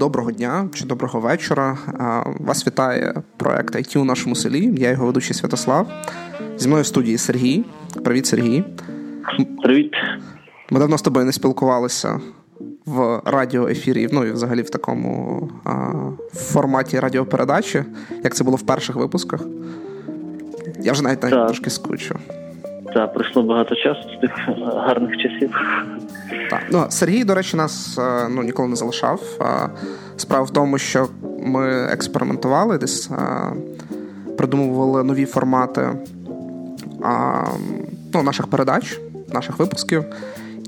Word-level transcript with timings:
Доброго 0.00 0.32
дня 0.32 0.68
чи 0.74 0.84
доброго 0.84 1.20
вечора. 1.20 1.78
Вас 2.40 2.66
вітає 2.66 3.22
проект 3.36 3.76
IT 3.76 3.98
у 3.98 4.04
нашому 4.04 4.34
селі. 4.34 4.70
Я 4.76 4.90
його 4.90 5.06
ведучий 5.06 5.34
Святослав. 5.34 5.88
Зі 6.56 6.68
мною 6.68 6.82
в 6.82 6.86
студії 6.86 7.18
Сергій. 7.18 7.64
Привіт, 8.04 8.26
Сергій. 8.26 8.64
Привіт. 9.62 9.92
Ми 10.70 10.78
давно 10.78 10.98
з 10.98 11.02
тобою 11.02 11.26
не 11.26 11.32
спілкувалися 11.32 12.20
в 12.86 13.20
радіоефірі, 13.24 14.08
ну 14.12 14.24
і 14.24 14.32
взагалі 14.32 14.62
в 14.62 14.70
такому 14.70 15.48
а, 15.64 15.92
форматі 16.34 17.00
радіопередачі, 17.00 17.84
як 18.24 18.34
це 18.34 18.44
було 18.44 18.56
в 18.56 18.62
перших 18.62 18.96
випусках. 18.96 19.40
Я 20.82 20.92
вже 20.92 21.02
навіть 21.02 21.22
навіть 21.22 21.34
так. 21.34 21.46
трошки 21.46 21.70
скучу. 21.70 22.14
Так, 22.94 23.12
пройшло 23.12 23.42
багато 23.42 23.74
часу 23.74 24.00
з 24.16 24.20
тих 24.20 24.30
гарних 24.76 25.16
часів. 25.16 25.54
Так. 26.50 26.60
Ну, 26.70 26.86
Сергій, 26.88 27.24
до 27.24 27.34
речі, 27.34 27.56
нас 27.56 27.98
е, 27.98 28.28
ну, 28.30 28.42
ніколи 28.42 28.68
не 28.68 28.76
залишав. 28.76 29.20
Справа 30.16 30.44
в 30.44 30.50
тому, 30.50 30.78
що 30.78 31.08
ми 31.42 31.82
експериментували 31.82 32.78
десь, 32.78 33.10
е, 33.10 33.52
придумували 34.38 35.04
нові 35.04 35.26
формати 35.26 35.88
ну, 38.14 38.22
наших 38.22 38.46
передач, 38.46 39.00
наших 39.32 39.58
випусків. 39.58 40.04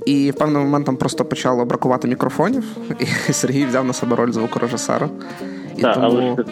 І 0.07 0.31
в 0.31 0.35
певний 0.35 0.63
момент 0.63 0.87
там 0.87 0.97
просто 0.97 1.25
почало 1.25 1.65
бракувати 1.65 2.09
мікрофонів, 2.09 2.65
і 3.29 3.33
Сергій 3.33 3.65
взяв 3.65 3.85
на 3.85 3.93
себе 3.93 4.17
роль 4.17 4.33
звукорежисера. 4.33 5.09
І 5.77 5.83
так, 5.83 5.95
тому... 5.95 6.07
але 6.07 6.45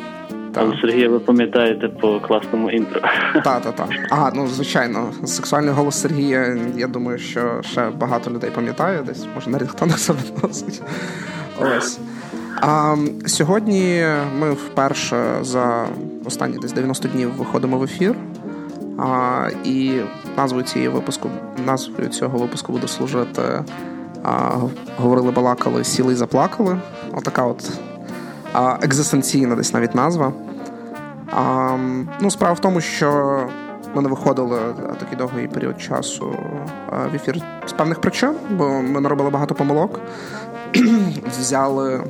але 0.55 0.77
Сергія, 0.81 1.09
ви 1.09 1.19
пам'ятаєте 1.19 1.89
по 1.89 2.21
класному 2.21 2.71
інтро. 2.71 3.01
Так, 3.45 3.63
так, 3.63 3.77
так. 3.77 3.89
Ага, 4.11 4.33
ну 4.35 4.47
звичайно, 4.47 5.13
сексуальний 5.25 5.75
голос 5.75 6.01
Сергія. 6.01 6.57
Я 6.77 6.87
думаю, 6.87 7.19
що 7.19 7.61
ще 7.63 7.91
багато 7.91 8.31
людей 8.31 8.51
пам'ятає 8.51 9.03
десь, 9.03 9.27
може 9.35 9.51
навіть 9.51 9.69
хто 9.69 9.87
не 9.87 9.93
себе 9.93 10.19
носить. 10.43 10.83
Ось. 11.61 11.99
А, 12.61 12.97
Сьогодні 13.27 14.05
ми 14.39 14.51
вперше 14.53 15.39
за 15.43 15.87
останні 16.25 16.59
десь 16.59 16.73
90 16.73 17.09
днів 17.09 17.33
виходимо 17.37 17.79
в 17.79 17.83
ефір. 17.83 18.15
А, 18.99 19.49
І 19.65 19.93
назвою 20.37 20.65
цієї 20.65 20.89
випуску, 20.89 21.29
назвою 21.67 22.09
цього 22.09 22.39
випуску 22.39 22.73
буде 22.73 22.89
служити. 22.89 23.43
А, 24.23 24.51
Говорили, 24.97 25.31
балакали, 25.31 25.85
сіли 25.85 26.13
і 26.13 26.17
заплакали. 26.17 26.79
Отака 27.13 27.45
от 27.47 27.71
екзистенційна 28.83 29.57
десь 29.57 29.75
навіть 29.75 29.95
назва. 29.95 30.33
А, 31.33 31.77
Ну, 32.21 32.31
Справа 32.31 32.55
в 32.55 32.61
тому, 32.61 32.81
що 32.81 33.41
ми 33.95 34.03
не 34.03 34.09
виходили 34.09 34.59
такий 35.01 35.19
довгий 35.19 35.49
період 35.49 35.81
часу 35.81 36.37
в 37.13 37.15
ефір 37.15 37.43
з 37.67 37.73
певних 37.73 38.01
причин, 38.01 38.35
бо 38.51 38.69
ми 38.69 39.01
наробили 39.01 39.31
багато 39.31 39.55
помилок, 39.55 40.01
взяли 41.39 42.05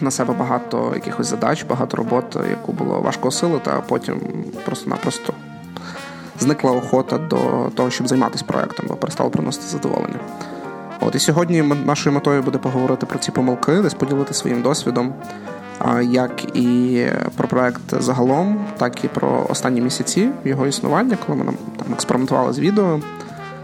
на 0.00 0.10
себе 0.10 0.34
багато 0.34 0.92
якихось 0.94 1.26
задач, 1.26 1.64
багато 1.64 1.96
роботи, 1.96 2.40
яку 2.50 2.72
було 2.72 3.00
важко 3.00 3.28
осилити, 3.28 3.70
а 3.76 3.80
потім 3.80 4.20
просто-напросто 4.64 5.32
зникла 6.40 6.72
охота 6.72 7.18
до 7.18 7.70
того, 7.74 7.90
щоб 7.90 8.08
займатися 8.08 8.44
проектом, 8.46 8.86
бо 8.88 8.94
перестало 8.94 9.30
приносити 9.30 9.66
задоволення. 9.66 10.18
От 11.00 11.14
і 11.14 11.18
сьогодні 11.18 11.62
нашою 11.62 12.14
метою 12.14 12.42
буде 12.42 12.58
поговорити 12.58 13.06
про 13.06 13.18
ці 13.18 13.30
помилки, 13.30 13.72
десь 13.72 13.94
поділити 13.94 14.34
своїм 14.34 14.62
досвідом 14.62 15.14
як 16.02 16.56
і 16.56 17.06
про 17.36 17.48
проект 17.48 18.02
загалом, 18.02 18.66
так 18.78 19.04
і 19.04 19.08
про 19.08 19.46
останні 19.48 19.80
місяці 19.80 20.30
його 20.44 20.66
існування, 20.66 21.18
коли 21.26 21.38
ми 21.38 21.44
там 21.44 21.92
експериментували 21.92 22.52
з 22.52 22.58
відео 22.58 23.00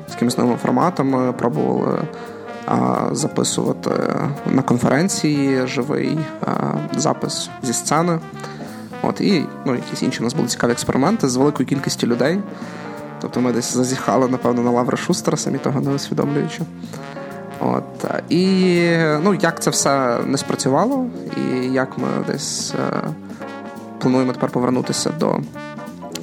з 0.08 0.12
якимись 0.12 0.38
новими 0.38 0.56
форматами, 0.56 1.32
пробували 1.32 1.98
записувати 3.12 3.90
на 4.46 4.62
конференції 4.62 5.66
живий 5.66 6.18
запис 6.96 7.50
зі 7.62 7.72
сцени. 7.72 8.18
От, 9.02 9.20
І 9.20 9.44
ну, 9.64 9.74
якісь 9.74 10.02
інші 10.02 10.20
у 10.20 10.22
нас 10.24 10.34
були 10.34 10.48
цікаві 10.48 10.72
експерименти 10.72 11.28
з 11.28 11.36
великою 11.36 11.68
кількістю 11.68 12.06
людей. 12.06 12.40
Тобто 13.20 13.40
ми 13.40 13.52
десь 13.52 13.74
зазіхали, 13.74 14.28
напевно, 14.28 14.62
на 14.62 14.70
Лавра 14.70 14.96
Шустера, 14.96 15.36
самі 15.36 15.58
того 15.58 15.80
не 15.80 15.90
усвідомлюючи. 15.90 16.62
От, 17.60 18.04
І 18.28 18.76
ну, 19.22 19.34
як 19.34 19.62
це 19.62 19.70
все 19.70 20.18
не 20.26 20.38
спрацювало, 20.38 21.06
і 21.36 21.56
як 21.72 21.98
ми 21.98 22.08
десь 22.26 22.74
е, 22.74 23.08
плануємо 23.98 24.32
тепер 24.32 24.50
повернутися 24.50 25.10
до 25.10 25.40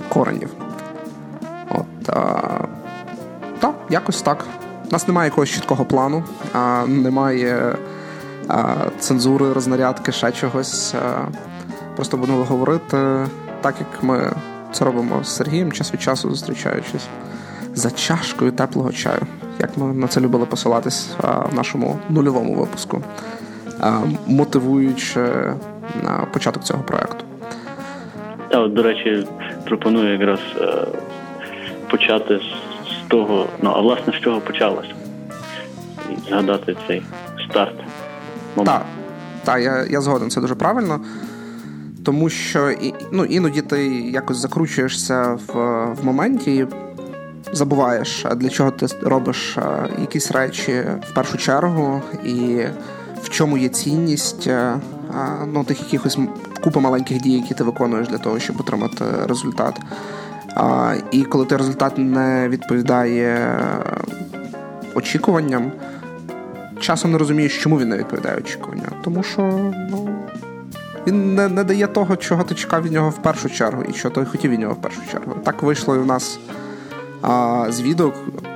коренів. 0.10 0.50
От, 1.70 2.10
е, 2.10 2.42
Так, 3.60 3.76
якось 3.90 4.22
так. 4.22 4.46
У 4.90 4.92
нас 4.92 5.08
немає 5.08 5.28
якогось 5.28 5.50
чіткого 5.50 5.86
плану, 5.86 6.24
а 6.54 6.86
немає 6.88 7.76
а, 8.48 8.76
цензури, 9.00 9.54
рознарядки, 9.54 10.12
ще 10.12 10.32
чогось. 10.32 10.94
А, 10.94 11.28
просто 11.96 12.18
будемо 12.18 12.44
говорити 12.44 13.28
так, 13.62 13.76
як 13.80 14.04
ми 14.04 14.32
це 14.72 14.86
робимо 14.86 15.24
з 15.24 15.36
Сергієм 15.36 15.72
час 15.72 15.94
від 15.94 16.02
часу 16.02 16.30
зустрічаючись 16.30 17.08
за 17.74 17.92
чашкою 17.92 18.52
теплого 18.52 18.92
чаю 18.92 19.22
як 19.62 19.78
ми 19.78 19.94
на 19.94 20.08
це 20.08 20.22
любили 20.22 20.46
посилатись 20.46 21.10
в 21.52 21.56
нашому 21.56 22.00
нульовому 22.10 22.56
випуску, 22.56 23.04
мотивуючи 24.28 25.20
на 26.04 26.28
початок 26.34 26.64
цього 26.64 26.84
проекту. 26.84 27.26
Я 28.52 28.60
от, 28.60 28.74
до 28.74 28.84
речі, 28.84 29.28
пропоную 29.66 30.14
якраз 30.14 30.40
е, 30.58 30.88
почати 31.92 32.40
з 32.40 33.08
того, 33.08 33.46
ну 33.62 33.70
а 33.76 33.82
власне 33.82 34.14
з 34.14 34.24
чого 34.24 34.42
почалося, 34.42 34.94
згадати 36.28 36.76
цей 36.88 37.02
старт. 37.50 37.76
Так, 38.66 38.86
так, 39.44 39.62
я 39.62 39.86
я 39.90 40.02
згоден, 40.02 40.30
це 40.30 40.42
дуже 40.42 40.56
правильно. 40.56 41.00
Тому 42.06 42.30
що 42.30 42.72
ну, 43.12 43.26
іноді 43.26 43.62
ти 43.62 43.88
якось 44.02 44.38
закручуєшся 44.38 45.38
в 45.48 45.54
в 45.94 46.06
моменті 46.06 46.68
забуваєш, 47.54 48.26
для 48.36 48.50
чого 48.50 48.72
ти 48.72 48.88
робиш 49.02 49.58
якісь 50.02 50.32
речі 50.32 50.84
в 51.10 51.14
першу 51.14 51.38
чергу, 51.38 52.02
і 52.26 52.66
в 53.24 53.30
чому 53.30 53.58
є 53.58 53.70
цінність 53.70 54.50
ну, 55.54 55.64
тих 55.64 55.80
якихось 55.80 56.18
купа 56.64 56.80
маленьких 56.80 57.22
дій, 57.22 57.32
які 57.32 57.54
ти 57.54 57.64
виконуєш 57.64 58.08
для 58.08 58.18
того, 58.18 58.40
щоб 58.40 58.60
отримати 58.60 59.06
результат. 59.28 59.80
І 61.12 61.24
коли 61.24 61.46
той 61.46 61.58
результат 61.58 61.98
не 61.98 62.50
відповідає 62.50 63.58
очікуванням, 64.96 65.72
часом 66.80 67.12
не 67.12 67.18
розумієш, 67.18 67.64
чому 67.64 67.80
він 67.80 67.90
не 67.90 67.98
відповідає 67.98 68.38
очікуванням. 68.38 68.92
Тому 69.04 69.24
що 69.24 69.42
ну, 69.92 70.10
він 71.08 71.36
не 71.36 71.48
не 71.48 71.64
дає 71.64 71.88
того, 71.88 72.16
чого 72.16 72.44
ти 72.44 72.56
чекав 72.56 72.84
від 72.84 72.92
нього 72.92 73.10
в 73.10 73.18
першу 73.18 73.50
чергу, 73.50 73.84
і 73.90 73.94
що 73.94 74.10
ти 74.10 74.26
хотів 74.26 74.52
від 74.52 74.60
нього 74.60 74.74
в 74.74 74.82
першу 74.82 75.02
чергу. 75.12 75.36
Так 75.44 75.64
вийшло 75.64 75.96
і 75.96 76.00
в 76.00 76.06
нас 76.06 76.40
а 77.22 77.66
з 77.70 77.82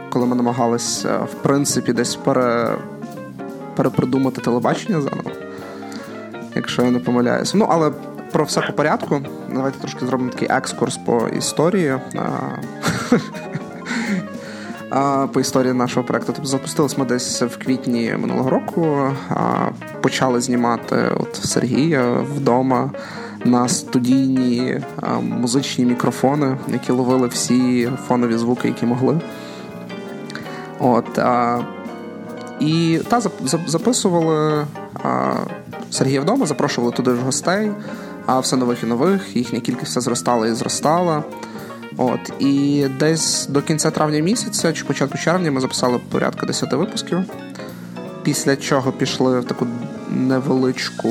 коли 0.10 0.26
ми 0.26 0.36
намагалися, 0.36 1.18
в 1.18 1.34
принципі, 1.34 1.94
десь 1.94 2.16
пере... 2.16 2.78
перепридумати 3.76 4.42
телебачення 4.42 5.02
заново, 5.02 5.32
якщо 6.56 6.84
я 6.84 6.92
не 6.92 7.00
помиляюся. 7.00 7.58
Ну, 7.58 7.68
але 7.70 7.92
про 8.32 8.44
все 8.44 8.62
по 8.62 8.74
порядку. 8.74 9.22
Давайте 9.54 9.80
трошки 9.80 10.06
зробимо 10.06 10.30
такий 10.30 10.48
екскурс 10.52 10.98
по 10.98 11.28
історії. 11.28 11.96
По 15.34 15.40
історії 15.40 15.74
нашого 15.74 16.06
проекту. 16.06 16.32
Тобто 16.36 16.50
запустились 16.50 16.98
ми 16.98 17.06
десь 17.06 17.42
в 17.42 17.58
квітні 17.58 18.16
минулого 18.20 18.50
року, 18.50 19.10
почали 20.02 20.42
знімати 20.42 20.96
от 21.20 21.36
Сергія 21.36 22.12
вдома 22.36 22.92
на 23.46 23.68
студійні 23.68 24.82
музичні 25.22 25.86
мікрофони, 25.86 26.58
які 26.68 26.92
ловили 26.92 27.28
всі 27.28 27.92
фонові 28.08 28.38
звуки, 28.38 28.68
які 28.68 28.86
могли. 28.86 29.22
От, 30.80 31.20
а, 31.20 31.60
І 32.60 33.00
та 33.08 33.22
записували 33.66 34.66
а, 35.04 35.34
Сергія 35.92 36.22
вдома, 36.22 36.46
запрошували 36.46 36.94
туди 36.94 37.12
ж 37.12 37.22
гостей, 37.22 37.72
а 38.26 38.40
все 38.40 38.58
нових 38.58 38.84
і 38.84 38.86
нових, 38.86 39.36
їхня 39.36 39.60
кількість 39.60 39.92
все 39.92 40.02
зростала 40.02 40.48
і 40.48 40.54
зростала. 40.54 41.24
От, 41.98 42.34
І 42.40 42.86
десь 43.00 43.48
до 43.48 43.62
кінця 43.62 43.92
травня 43.92 44.20
місяця 44.20 44.74
чи 44.74 44.86
початку 44.86 45.18
червня 45.18 45.52
ми 45.52 45.62
записали 45.62 46.00
порядка 46.12 46.46
10 46.46 46.74
випусків. 46.74 47.20
Після 48.24 48.56
чого 48.56 48.92
пішли 48.92 49.40
в 49.40 49.46
таку 49.46 49.68
невеличку 50.16 51.10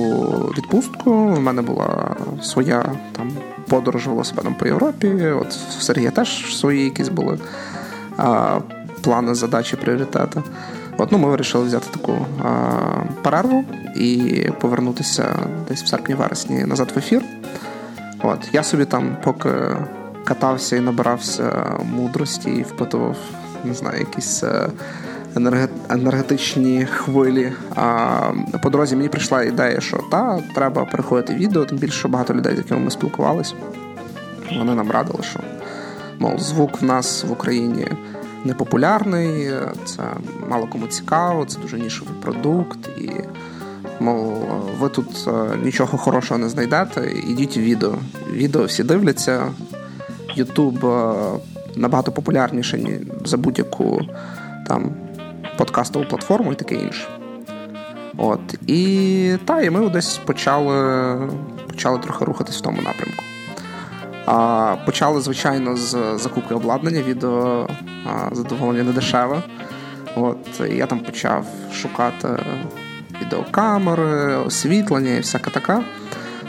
відпустку. 0.58 1.10
У 1.10 1.40
мене 1.40 1.62
була 1.62 2.16
своя 2.42 2.92
там 3.12 3.32
подорож 3.68 4.06
велосипедом 4.06 4.54
по 4.54 4.66
Європі. 4.66 5.08
От 5.40 5.48
в 5.48 5.82
Сергія 5.82 6.10
теж 6.10 6.56
свої 6.56 6.84
якісь 6.84 7.08
були 7.08 7.38
а, 8.16 8.58
плани, 9.02 9.34
задачі, 9.34 9.76
пріоритети. 9.76 10.42
От, 10.98 11.12
ну, 11.12 11.18
Ми 11.18 11.28
вирішили 11.28 11.64
взяти 11.64 11.86
таку 11.90 12.26
а, 12.44 12.48
перерву 13.22 13.64
і 13.96 14.48
повернутися 14.60 15.36
десь 15.68 15.82
в 15.82 15.86
серпні-вересні 15.86 16.66
назад 16.66 16.92
в 16.94 16.98
ефір. 16.98 17.22
От, 18.22 18.38
Я 18.52 18.62
собі 18.62 18.84
там, 18.84 19.16
поки 19.24 19.50
катався 20.24 20.76
і 20.76 20.80
набирався 20.80 21.72
мудрості 21.94 22.50
і 22.50 22.62
впитував, 22.62 23.16
не 23.64 23.74
знаю, 23.74 23.98
якісь. 23.98 24.44
Енергетичні 25.88 26.86
хвилі. 26.86 27.52
А 27.74 28.20
по 28.62 28.70
дорозі 28.70 28.96
мені 28.96 29.08
прийшла 29.08 29.42
ідея, 29.42 29.80
що 29.80 30.00
та 30.10 30.42
треба 30.54 30.84
переходити 30.84 31.34
відео, 31.34 31.64
тим 31.64 31.78
більше 31.78 32.08
багато 32.08 32.34
людей, 32.34 32.54
з 32.54 32.58
якими 32.58 32.80
ми 32.80 32.90
спілкувалися. 32.90 33.54
Вони 34.58 34.74
нам 34.74 34.90
радили, 34.90 35.22
що 35.22 35.40
мов 36.18 36.40
звук 36.40 36.82
в 36.82 36.84
нас 36.84 37.24
в 37.24 37.32
Україні 37.32 37.86
непопулярний, 38.44 39.50
це 39.84 40.02
мало 40.48 40.66
кому 40.66 40.86
цікаво, 40.86 41.44
це 41.44 41.58
дуже 41.60 41.78
нішовий 41.78 42.14
продукт, 42.22 42.88
і 42.98 43.10
мов 44.00 44.46
ви 44.80 44.88
тут 44.88 45.28
е, 45.28 45.56
нічого 45.64 45.98
хорошого 45.98 46.38
не 46.38 46.48
знайдете. 46.48 47.12
Ідіть 47.28 47.56
в 47.56 47.60
відео. 47.60 47.94
Відео 48.32 48.64
всі 48.64 48.82
дивляться. 48.82 49.46
Ютуб 50.34 50.86
е, 50.86 51.14
набагато 51.76 52.12
популярніший 52.12 53.00
за 53.24 53.36
будь-яку 53.36 54.00
там 54.68 54.90
подкастову 55.56 56.04
платформу 56.04 56.52
і 56.52 56.54
таке 56.54 56.74
інше. 56.74 57.08
От. 58.16 58.40
І 58.66 59.36
та, 59.44 59.62
і 59.62 59.70
ми 59.70 59.88
десь 59.88 60.18
почали 60.18 61.28
почали 61.66 61.98
трохи 61.98 62.24
рухатись 62.24 62.58
в 62.58 62.60
тому 62.60 62.82
напрямку. 62.82 63.22
А, 64.26 64.76
Почали, 64.86 65.20
звичайно, 65.20 65.76
з 65.76 66.18
закупки 66.18 66.54
обладнання, 66.54 67.02
відео 67.02 67.68
а, 68.06 68.34
задоволення 68.34 68.82
не 68.82 68.92
дешеве. 68.92 69.42
От, 70.16 70.60
Я 70.70 70.86
там 70.86 70.98
почав 70.98 71.46
шукати 71.74 72.28
відеокамери, 73.22 74.36
освітлення 74.36 75.14
і 75.14 75.20
всяка 75.20 75.50
така. 75.50 75.82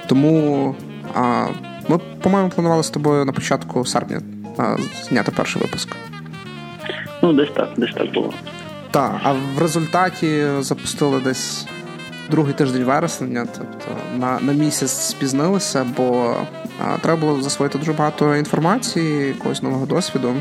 Тому 0.07 0.75
а, 1.15 1.47
ми, 1.87 1.99
по-моєму, 2.21 2.49
планували 2.49 2.83
з 2.83 2.89
тобою 2.89 3.25
на 3.25 3.31
початку 3.31 3.85
серпня 3.85 4.21
зняти 5.09 5.31
перший 5.31 5.61
випуск. 5.61 5.95
Ну, 7.21 7.33
десь 7.33 7.51
так, 7.55 7.69
десь 7.77 7.93
так 7.93 8.13
було. 8.13 8.33
Так, 8.95 9.19
а 9.23 9.33
в 9.33 9.59
результаті 9.59 10.45
запустили 10.59 11.19
десь 11.19 11.65
другий 12.31 12.53
тиждень 12.53 12.83
вересня, 12.83 13.47
тобто 13.57 13.87
на 14.17 14.39
на 14.39 14.53
місяць 14.53 14.91
спізнилися, 14.91 15.85
бо 15.97 16.35
а, 16.85 16.97
треба 16.97 17.19
було 17.21 17.41
засвоїти 17.41 17.77
дуже 17.77 17.93
багато 17.93 18.35
інформації, 18.35 19.27
якогось 19.27 19.63
нового 19.63 19.85
досвіду. 19.85 20.33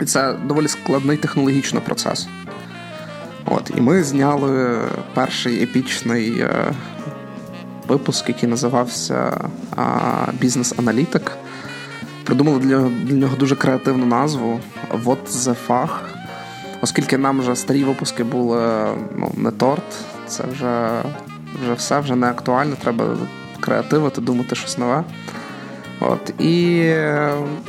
І 0.00 0.04
це 0.04 0.34
доволі 0.44 0.68
складний 0.68 1.16
технологічно 1.16 1.80
процес. 1.80 2.28
От, 3.44 3.72
І 3.76 3.80
ми 3.80 4.02
зняли 4.02 4.80
перший 5.14 5.62
епічний 5.62 6.40
е, 6.40 6.72
випуск, 7.88 8.28
який 8.28 8.48
називався 8.48 9.40
Бізнес-аналітик. 10.40 11.32
Придумали 12.24 12.58
для, 12.58 12.78
для 12.78 13.14
нього 13.14 13.36
дуже 13.36 13.56
креативну 13.56 14.06
назву 14.06 14.60
What 15.04 15.26
the 15.26 15.56
fuck. 15.68 16.17
Оскільки 16.80 17.18
нам 17.18 17.40
вже 17.40 17.56
старі 17.56 17.84
випуски 17.84 18.24
були 18.24 18.86
ну, 19.16 19.32
не 19.36 19.50
торт, 19.50 19.96
це 20.26 20.44
вже 20.52 21.02
вже 21.62 21.72
все 21.72 22.00
вже 22.00 22.16
не 22.16 22.26
актуально, 22.26 22.76
треба 22.82 23.04
креативити, 23.60 24.20
думати 24.20 24.54
щось 24.54 24.78
нове. 24.78 25.04
От, 26.00 26.40
І 26.40 26.84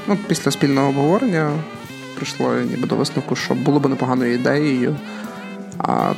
ну, 0.08 0.18
після 0.28 0.52
спільного 0.52 0.90
обговорення 0.90 1.52
прийшло 2.16 2.54
ніби 2.54 2.88
до 2.88 2.96
висновку, 2.96 3.36
що 3.36 3.54
було 3.54 3.80
б 3.80 3.90
непоганою 3.90 4.34
ідеєю 4.34 4.96
а 5.80 6.14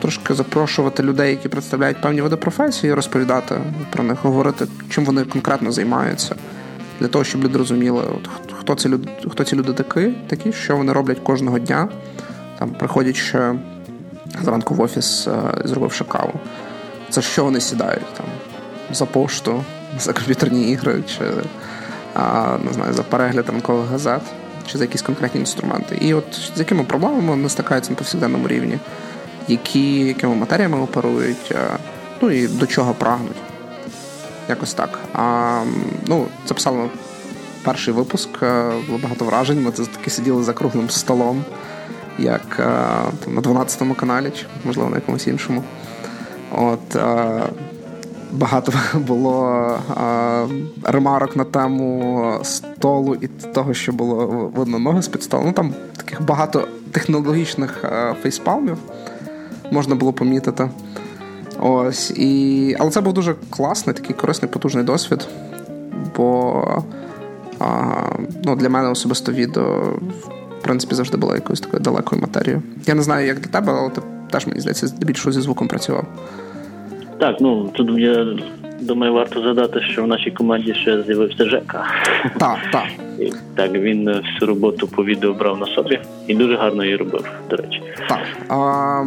трошки 0.00 0.34
запрошувати 0.34 1.02
людей, 1.02 1.30
які 1.30 1.48
представляють 1.48 2.00
певні 2.00 2.22
види 2.22 2.36
професії, 2.36 2.94
розповідати 2.94 3.60
про 3.90 4.04
них, 4.04 4.18
говорити, 4.24 4.66
чим 4.90 5.04
вони 5.04 5.24
конкретно 5.24 5.72
займаються, 5.72 6.34
для 7.00 7.08
того, 7.08 7.24
щоб 7.24 7.44
люди 7.44 7.58
розуміли, 7.58 8.02
от, 8.02 8.49
хто 8.70 8.82
ці 8.82 8.88
люди, 8.88 9.08
хто 9.30 9.44
ці 9.44 9.56
люди 9.56 9.72
такі, 9.72 10.14
такі, 10.26 10.52
що 10.52 10.76
вони 10.76 10.92
роблять 10.92 11.18
кожного 11.18 11.58
дня, 11.58 11.88
там 12.58 12.70
приходячи 12.70 13.54
зранку 14.42 14.74
в 14.74 14.80
офіс, 14.80 15.26
е, 15.26 15.32
зробивши 15.64 16.04
каву. 16.04 16.32
Це 17.08 17.22
що 17.22 17.44
вони 17.44 17.60
сідають 17.60 18.14
там 18.16 18.26
за 18.92 19.06
пошту, 19.06 19.64
за 19.98 20.12
комп'ютерні 20.12 20.70
ігри, 20.70 21.02
чи 21.06 21.24
а, 22.14 22.56
не 22.64 22.72
знаю, 22.72 22.92
за 22.92 23.02
перегляд 23.02 23.48
ранкових 23.48 23.86
газет 23.86 24.22
чи 24.66 24.78
за 24.78 24.84
якісь 24.84 25.02
конкретні 25.02 25.40
інструменти. 25.40 25.98
І 26.00 26.14
от 26.14 26.24
з 26.56 26.58
якими 26.58 26.84
проблемами 26.84 27.28
вони 27.28 27.48
стикаються 27.48 27.90
на 27.90 27.96
повсякденному 27.96 28.48
рівні, 28.48 28.78
які, 29.48 30.00
якими 30.00 30.34
матеріями 30.34 30.80
оперують, 30.80 31.52
е, 31.52 31.56
ну 32.20 32.30
і 32.30 32.48
до 32.48 32.66
чого 32.66 32.94
прагнуть. 32.94 33.36
Якось 34.48 34.74
так. 34.74 34.98
А, 35.12 35.62
ну, 36.06 36.26
Записали 36.46 36.88
перший 37.62 37.94
випуск, 37.94 38.42
е, 38.42 38.72
було 38.86 38.98
багато 39.02 39.24
вражень. 39.24 39.62
Ми 39.62 39.70
таки 39.70 40.10
сиділи 40.10 40.42
за 40.42 40.52
круглим 40.52 40.90
столом, 40.90 41.44
як 42.18 42.56
е, 42.58 42.64
там, 43.24 43.34
на 43.34 43.40
12 43.40 43.96
каналі, 43.96 44.32
чи 44.36 44.46
можливо 44.64 44.90
на 44.90 44.96
якомусь 44.96 45.26
іншому. 45.26 45.62
От, 46.56 46.96
багато 48.32 48.72
було 48.94 49.78
ремарок 50.84 51.36
на 51.36 51.44
тему 51.44 52.38
столу 52.42 53.16
і 53.20 53.26
того, 53.26 53.74
що 53.74 53.92
було 53.92 54.26
видно 54.56 54.78
ноги 54.78 55.02
з 55.02 55.08
під 55.08 55.22
столу. 55.22 55.42
Ну 55.46 55.52
там 55.52 55.74
таких 55.96 56.22
багато 56.22 56.68
технологічних 56.92 57.84
фейспалмів 58.22 58.78
можна 59.70 59.94
було 59.94 60.12
помітити. 60.12 60.70
Ось 61.60 62.10
і. 62.10 62.76
Але 62.78 62.90
це 62.90 63.00
був 63.00 63.12
дуже 63.12 63.34
класний, 63.50 63.96
такий 63.96 64.16
корисний, 64.16 64.50
потужний 64.50 64.84
досвід. 64.84 65.28
Бо 66.16 66.64
а, 67.60 67.92
ну, 68.44 68.56
для 68.56 68.68
мене 68.68 68.88
особисто 68.88 69.32
відео 69.32 69.98
в 70.60 70.62
принципі 70.62 70.94
завжди 70.94 71.16
було 71.16 71.34
якоюсь 71.34 71.60
такою 71.60 71.82
далекою 71.82 72.22
матерією. 72.22 72.62
Я 72.86 72.94
не 72.94 73.02
знаю, 73.02 73.26
як 73.26 73.40
для 73.40 73.50
тебе, 73.50 73.72
але 73.72 73.90
ти 73.90 74.00
теж 74.30 74.46
мені 74.46 74.60
здається, 74.60 74.86
здебільшого 74.86 75.32
зі 75.32 75.40
звуком 75.40 75.68
працював. 75.68 76.04
Так, 77.18 77.36
ну 77.40 77.68
тут 77.74 77.98
я 77.98 78.26
думаю, 78.80 79.12
варто 79.12 79.40
згадати, 79.40 79.80
що 79.80 80.02
в 80.02 80.06
нашій 80.06 80.30
команді 80.30 80.74
ще 80.74 81.02
з'явився 81.02 81.44
Жека. 81.44 81.84
Так, 82.38 82.58
так. 82.72 82.86
Так, 83.54 83.72
він 83.72 84.04
всю 84.06 84.48
роботу 84.48 84.88
по 84.88 85.04
відео 85.04 85.32
брав 85.32 85.58
на 85.58 85.66
собі 85.66 86.00
і 86.26 86.34
дуже 86.34 86.56
гарно 86.56 86.84
її 86.84 86.96
робив, 86.96 87.24
до 87.50 87.56
речі. 87.56 87.82
Так. 88.08 88.18
А, 88.48 89.04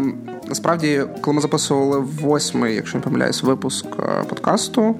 Насправді, 0.48 1.02
коли 1.22 1.36
ми 1.36 1.42
записували 1.42 2.00
восьмий, 2.22 2.76
якщо 2.76 2.98
не 2.98 3.04
помиляюсь, 3.04 3.44
випуск 3.44 3.86
е, 4.00 4.24
подкасту 4.30 4.95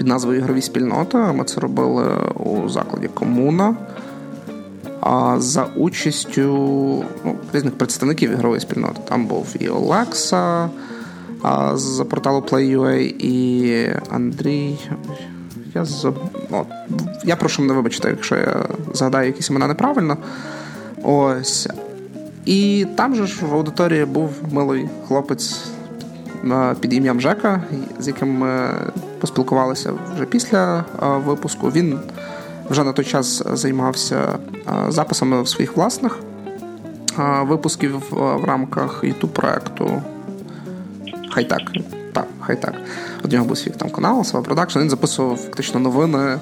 під 0.00 0.06
назвою 0.06 0.38
Ігрові 0.38 0.62
спільноти, 0.62 1.18
ми 1.18 1.44
це 1.44 1.60
робили 1.60 2.16
у 2.34 2.68
закладі 2.68 3.08
Комуна. 3.08 3.76
За 5.36 5.64
участю 5.76 6.44
ну, 7.24 7.36
різних 7.52 7.78
представників 7.78 8.30
ігрової 8.30 8.60
спільноти. 8.60 9.00
Там 9.08 9.26
був 9.26 9.46
і 9.58 9.68
Олекса 9.68 10.70
з 11.74 12.04
порталу 12.10 12.40
Play.ua 12.40 13.14
і 13.18 13.96
Андрій. 14.10 14.78
Я 15.74 15.84
заб... 15.84 16.14
О, 16.50 16.64
я 17.24 17.36
прошу 17.36 17.62
мене 17.62 17.74
вибачити, 17.74 18.08
якщо 18.08 18.36
я 18.36 18.66
згадаю 18.92 19.26
якісь 19.26 19.50
імена 19.50 19.66
неправильно. 19.66 20.16
Ось. 21.02 21.68
І 22.44 22.86
там 22.96 23.14
же 23.14 23.26
ж 23.26 23.46
в 23.46 23.54
аудиторії 23.54 24.04
був 24.04 24.30
милий 24.52 24.88
хлопець 25.08 25.60
під 26.80 26.92
ім'ям 26.92 27.20
Жека, 27.20 27.62
з 27.98 28.08
яким 28.08 28.38
ми 28.38 28.70
поспілкувалися 29.20 29.92
вже 30.14 30.24
після 30.24 30.84
випуску. 31.26 31.70
Він 31.70 31.98
вже 32.70 32.84
на 32.84 32.92
той 32.92 33.04
час 33.04 33.42
займався 33.52 34.38
записами 34.88 35.46
своїх 35.46 35.76
власних 35.76 36.18
випусків 37.42 38.02
в 38.10 38.44
рамках 38.44 39.04
youtube 39.04 39.26
проекту 39.26 40.02
Хай 41.30 41.44
так. 41.44 41.60
Так, 42.12 42.26
хай 42.40 42.60
так. 42.60 42.74
От 43.24 43.32
нього 43.32 43.44
був 43.44 43.58
свій 43.58 43.70
там 43.70 43.90
канал, 43.90 44.24
Сава 44.24 44.44
Продакшн. 44.44 44.78
Він 44.78 44.90
записував 44.90 45.36
фактично 45.36 45.80
новини 45.80 46.38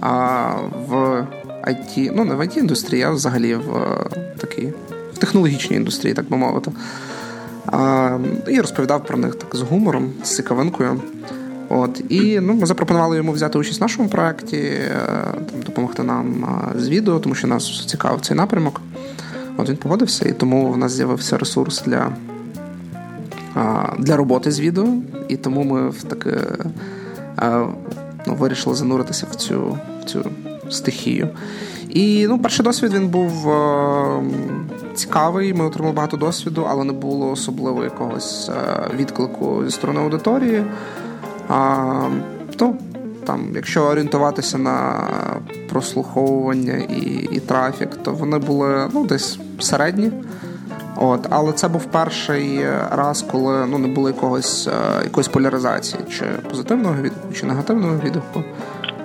а, 0.00 0.50
в 0.88 1.26
IT, 1.64 2.12
ну 2.14 2.24
не 2.24 2.34
в 2.34 2.40
it 2.40 2.58
індустрії, 2.58 3.02
а 3.02 3.10
взагалі 3.10 3.54
в 3.54 3.96
такій 4.38 4.72
в 5.14 5.18
технологічній 5.18 5.76
індустрії, 5.76 6.14
так 6.14 6.28
би 6.28 6.36
мовити. 6.36 6.70
А, 7.66 8.18
І 8.48 8.60
розповідав 8.60 9.04
про 9.04 9.18
них 9.18 9.34
так 9.34 9.56
з 9.56 9.60
гумором, 9.60 10.12
з 10.24 10.36
цікавинкою. 10.36 11.02
От, 11.68 12.02
І 12.08 12.40
ну, 12.40 12.54
ми 12.54 12.66
запропонували 12.66 13.16
йому 13.16 13.32
взяти 13.32 13.58
участь 13.58 13.80
в 13.80 13.82
нашому 13.82 14.08
проєкті, 14.08 14.56
е, 14.56 14.90
там, 15.24 15.62
допомогти 15.66 16.02
нам 16.02 16.46
з 16.76 16.88
відео, 16.88 17.18
тому 17.18 17.34
що 17.34 17.46
нас 17.46 17.86
цікавив 17.86 18.20
цей 18.20 18.36
напрямок. 18.36 18.80
От 19.56 19.68
Він 19.68 19.76
погодився, 19.76 20.28
і 20.28 20.32
тому 20.32 20.72
в 20.72 20.78
нас 20.78 20.92
з'явився 20.92 21.38
ресурс 21.38 21.82
для 21.82 22.12
для 23.98 24.16
роботи 24.16 24.50
з 24.50 24.60
відео, 24.60 24.88
і 25.28 25.36
тому 25.36 25.64
ми 25.64 25.90
в 25.90 26.02
таке 26.02 26.36
ну, 28.26 28.34
вирішили 28.34 28.76
зануритися 28.76 29.26
в 29.30 29.34
цю 29.34 29.78
в 30.00 30.04
цю 30.04 30.24
стихію. 30.70 31.28
І 31.88 32.26
ну, 32.28 32.38
перший 32.38 32.64
досвід 32.64 32.94
він 32.94 33.08
був 33.08 33.50
е, 33.50 34.22
цікавий. 34.94 35.54
Ми 35.54 35.64
отримали 35.64 35.94
багато 35.94 36.16
досвіду, 36.16 36.66
але 36.70 36.84
не 36.84 36.92
було 36.92 37.30
особливо 37.30 37.84
якогось 37.84 38.48
е, 38.48 38.90
відклику 38.96 39.62
зі 39.64 39.70
сторони 39.70 40.00
аудиторії. 40.00 40.64
А, 41.48 42.08
то, 42.56 42.74
там, 43.26 43.48
Якщо 43.54 43.82
орієнтуватися 43.82 44.58
на 44.58 45.08
прослуховування 45.68 46.74
і 46.74 47.28
і 47.32 47.40
трафік, 47.40 47.88
то 48.02 48.12
вони 48.12 48.38
були 48.38 48.90
ну, 48.94 49.06
десь 49.06 49.38
середні. 49.60 50.12
От, 50.96 51.26
Але 51.30 51.52
це 51.52 51.68
був 51.68 51.84
перший 51.84 52.60
раз, 52.90 53.24
коли 53.30 53.66
ну, 53.66 53.78
не 53.78 53.88
було 53.88 54.08
якогось, 54.08 54.68
якоїсь 55.04 55.28
поляризації, 55.28 56.02
чи 56.10 56.24
позитивного 56.50 56.94
відгуку, 57.02 57.32
чи 57.34 57.46
негативного 57.46 57.94
відгуку. 58.04 58.44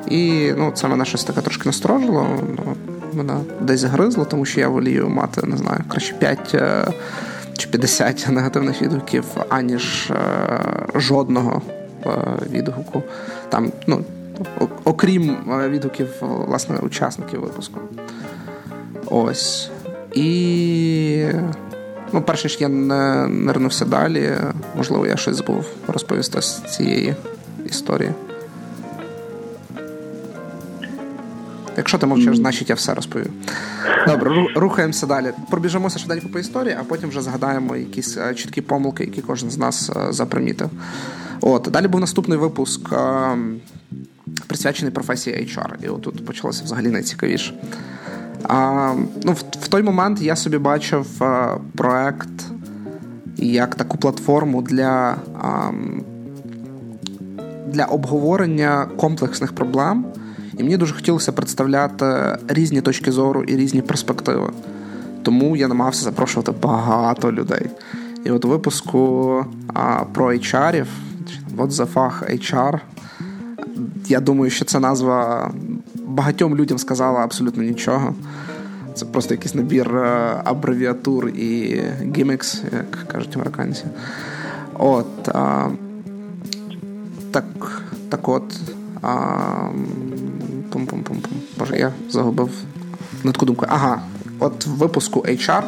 І 0.07 0.51
ну, 0.57 0.71
це 0.71 0.87
мене 0.87 1.05
щось 1.05 1.23
таке 1.23 1.41
трошки 1.41 1.69
насторожило. 1.69 2.27
Ну, 2.57 2.75
Мене 3.13 3.33
десь 3.61 3.83
гризло, 3.83 4.25
тому 4.25 4.45
що 4.45 4.59
я 4.59 4.67
волію 4.67 5.09
мати, 5.09 5.47
не 5.47 5.57
знаю, 5.57 5.79
краще 5.87 6.13
5 6.13 6.55
чи 7.57 7.67
50 7.67 8.27
негативних 8.29 8.81
відгуків, 8.81 9.25
аніж 9.49 10.11
жодного 10.95 11.61
відгуку. 12.51 13.03
Там, 13.49 13.71
ну, 13.87 14.03
окрім 14.83 15.37
відгуків 15.69 16.07
власне 16.21 16.77
учасників 16.77 17.41
випуску. 17.41 17.79
Ось. 19.05 19.69
І 20.13 21.25
ну, 22.13 22.21
перш 22.21 22.43
ніж 22.43 22.57
я 22.59 22.67
не 22.67 23.27
нирнувся 23.27 23.85
далі, 23.85 24.31
можливо, 24.77 25.07
я 25.07 25.17
щось 25.17 25.35
забув 25.35 25.65
розповісти 25.87 26.41
з 26.41 26.61
цієї 26.61 27.15
історії. 27.65 28.11
Якщо 31.77 31.97
ти 31.97 32.05
мовчиш, 32.05 32.37
значить 32.37 32.69
я 32.69 32.75
все 32.75 32.93
розповів. 32.93 33.31
Добре, 34.07 34.47
рухаємося 34.55 35.07
далі. 35.07 35.31
Пробіжимося 35.49 35.99
швиденько 35.99 36.29
по 36.29 36.39
історії, 36.39 36.77
а 36.79 36.83
потім 36.83 37.09
вже 37.09 37.21
згадаємо 37.21 37.75
якісь 37.75 38.17
чіткі 38.35 38.61
помилки, 38.61 39.03
які 39.03 39.21
кожен 39.21 39.51
з 39.51 39.57
нас 39.57 39.91
запримітив. 40.09 40.69
От, 41.45 41.69
Далі 41.71 41.87
був 41.87 42.01
наступний 42.01 42.37
випуск, 42.37 42.89
присвячений 44.47 44.93
професії 44.93 45.35
HR. 45.35 45.85
І 45.85 45.87
отут 45.87 46.25
почалося 46.25 46.63
взагалі 46.63 46.87
найцікавіше. 46.87 47.53
А, 48.43 48.93
ну, 49.23 49.31
В 49.31 49.43
в 49.61 49.67
той 49.67 49.83
момент 49.83 50.21
я 50.21 50.35
собі 50.35 50.57
бачив 50.57 51.23
а, 51.23 51.57
проект 51.75 52.29
як 53.37 53.75
таку 53.75 53.97
платформу 53.97 54.61
для, 54.61 55.15
а, 55.41 55.71
для 57.67 57.85
обговорення 57.85 58.85
комплексних 58.97 59.55
проблем. 59.55 60.05
І 60.57 60.63
мені 60.63 60.77
дуже 60.77 60.95
хотілося 60.95 61.31
представляти 61.31 62.37
різні 62.47 62.81
точки 62.81 63.11
зору 63.11 63.43
і 63.43 63.55
різні 63.55 63.81
перспективи. 63.81 64.51
Тому 65.23 65.55
я 65.55 65.67
намагався 65.67 66.03
запрошувати 66.03 66.51
багато 66.61 67.31
людей. 67.31 67.69
І 68.25 68.31
от 68.31 68.45
у 68.45 68.49
випуску 68.49 69.45
а, 69.73 70.03
про 70.13 70.33
HR, 70.33 70.85
от 71.57 71.71
за 71.71 71.85
фах 71.85 72.23
HR, 72.29 72.79
я 74.07 74.19
думаю, 74.19 74.51
що 74.51 74.65
ця 74.65 74.79
назва 74.79 75.51
багатьом 76.05 76.55
людям 76.55 76.77
сказала 76.77 77.19
абсолютно 77.19 77.63
нічого. 77.63 78.15
Це 78.93 79.05
просто 79.05 79.33
якийсь 79.33 79.55
набір 79.55 79.95
е, 79.97 80.41
абревіатур 80.43 81.27
і 81.27 81.81
гімікс, 82.15 82.61
як 82.73 82.91
кажуть 82.91 83.35
американці. 83.35 83.83
От. 84.73 85.27
А, 85.27 85.69
Так 87.31 87.45
так 88.09 88.29
от. 88.29 88.59
А, 89.01 89.17
Пум-пум-пум-пум. 90.71 91.37
Боже, 91.59 91.77
я 91.77 91.91
загубив 92.09 92.49
нитку 93.23 93.45
думку. 93.45 93.65
Ага, 93.69 94.01
от 94.39 94.65
в 94.65 94.69
випуску 94.69 95.19
HR 95.19 95.63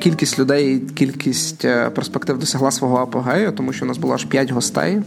кількість 0.00 0.38
людей, 0.38 0.80
кількість 0.94 1.64
е, 1.64 1.90
перспектив 1.90 2.38
досягла 2.38 2.70
свого 2.70 2.96
апогею, 2.96 3.52
тому 3.52 3.72
що 3.72 3.84
у 3.84 3.88
нас 3.88 3.98
було 3.98 4.14
аж 4.14 4.24
5 4.24 4.50
гостей. 4.50 5.00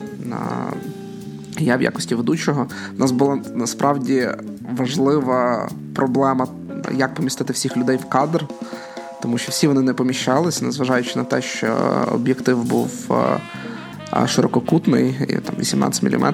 я 1.59 1.77
в 1.77 1.81
якості 1.81 2.15
ведучого. 2.15 2.67
У 2.97 2.99
нас 2.99 3.11
була 3.11 3.39
насправді 3.55 4.29
важлива 4.77 5.69
проблема, 5.95 6.47
як 6.93 7.13
помістити 7.13 7.53
всіх 7.53 7.77
людей 7.77 7.97
в 7.97 8.05
кадр, 8.05 8.45
тому 9.21 9.37
що 9.37 9.51
всі 9.51 9.67
вони 9.67 9.81
не 9.81 9.93
поміщалися, 9.93 10.65
незважаючи 10.65 11.19
на 11.19 11.25
те, 11.25 11.41
що 11.41 11.77
об'єктив 12.11 12.63
був 12.63 12.91
е, 14.13 14.27
ширококутний, 14.27 15.15
там 15.45 15.55
18 15.59 16.03
мм 16.03 16.33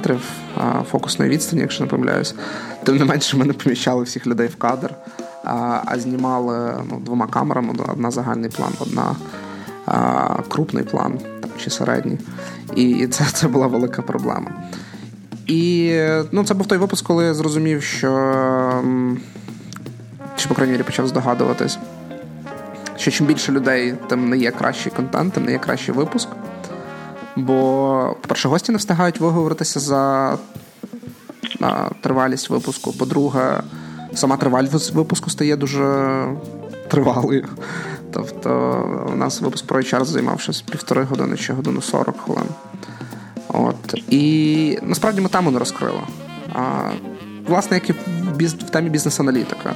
фокусної 0.92 1.32
відстані, 1.32 1.62
якщо 1.62 1.84
не 1.84 1.90
помиляюсь. 1.90 2.36
Тим 2.84 2.98
не 2.98 3.06
менше, 3.06 3.38
ми 3.38 3.46
не 3.46 3.54
поміщали 3.54 4.04
всіх 4.04 4.28
людей 4.28 4.48
в 4.48 4.56
кадр, 4.56 4.96
а 5.44 6.00
знімали 6.00 6.84
ну, 6.92 7.00
двома 7.00 7.28
камерами: 7.28 7.74
одна 7.92 8.12
загальний 8.12 8.50
план, 8.50 8.72
одна 8.80 9.16
крупний 10.48 10.84
план 10.84 11.20
там, 11.42 11.52
чи 11.58 11.70
середній. 11.70 12.20
І 12.76 13.08
це, 13.08 13.24
це 13.34 13.48
була 13.48 13.68
велика 13.68 14.02
проблема. 14.02 14.52
І 15.48 15.94
ну, 16.32 16.44
це 16.44 16.54
був 16.54 16.68
той 16.68 16.78
випуск, 16.78 17.06
коли 17.06 17.26
я 17.26 17.34
зрозумів, 17.34 17.84
що 17.84 18.12
чи, 20.36 20.48
по 20.48 20.56
крайній 20.56 20.72
мірі, 20.72 20.84
почав 20.84 21.08
здогадуватись, 21.08 21.78
що 22.96 23.12
чим 23.12 23.28
більше 23.28 23.52
людей, 23.52 23.94
тим 24.10 24.30
не 24.30 24.38
є 24.38 24.52
кращий 24.52 24.92
контент, 24.92 25.34
тим 25.34 25.46
не 25.46 25.52
є 25.52 25.58
кращий 25.58 25.96
випуск. 25.96 26.28
Бо, 27.36 28.16
по-перше, 28.22 28.48
гості 28.48 28.72
не 28.72 28.78
встигають 28.78 29.20
виговоритися 29.20 29.80
за 29.80 30.38
а, 31.62 31.90
тривалість 32.02 32.50
випуску. 32.50 32.94
По-друге, 32.94 33.62
сама 34.14 34.38
тривалість 34.38 34.92
випуску 34.92 35.30
стає 35.30 35.56
дуже 35.56 36.26
тривалою. 36.88 37.48
Тобто, 38.12 38.50
у 39.14 39.16
нас 39.16 39.42
випуск 39.42 39.66
про 39.66 39.80
HR 39.80 40.06
займав 40.06 40.42
щось 40.42 40.62
півтори 40.62 41.04
години 41.04 41.38
чи 41.38 41.54
годину 41.54 41.82
40 41.82 42.18
хвилин. 42.18 42.46
От. 43.48 43.96
І 44.10 44.78
насправді 44.82 45.22
ми 45.22 45.30
тему 45.30 45.52
не 45.52 45.60
розкрили. 45.60 46.00
А, 46.54 46.90
Власне, 47.48 47.78
як 47.78 47.90
і 47.90 47.94
в, 47.94 48.54
темі 48.70 48.90
бізнес-аналітика. 48.90 49.74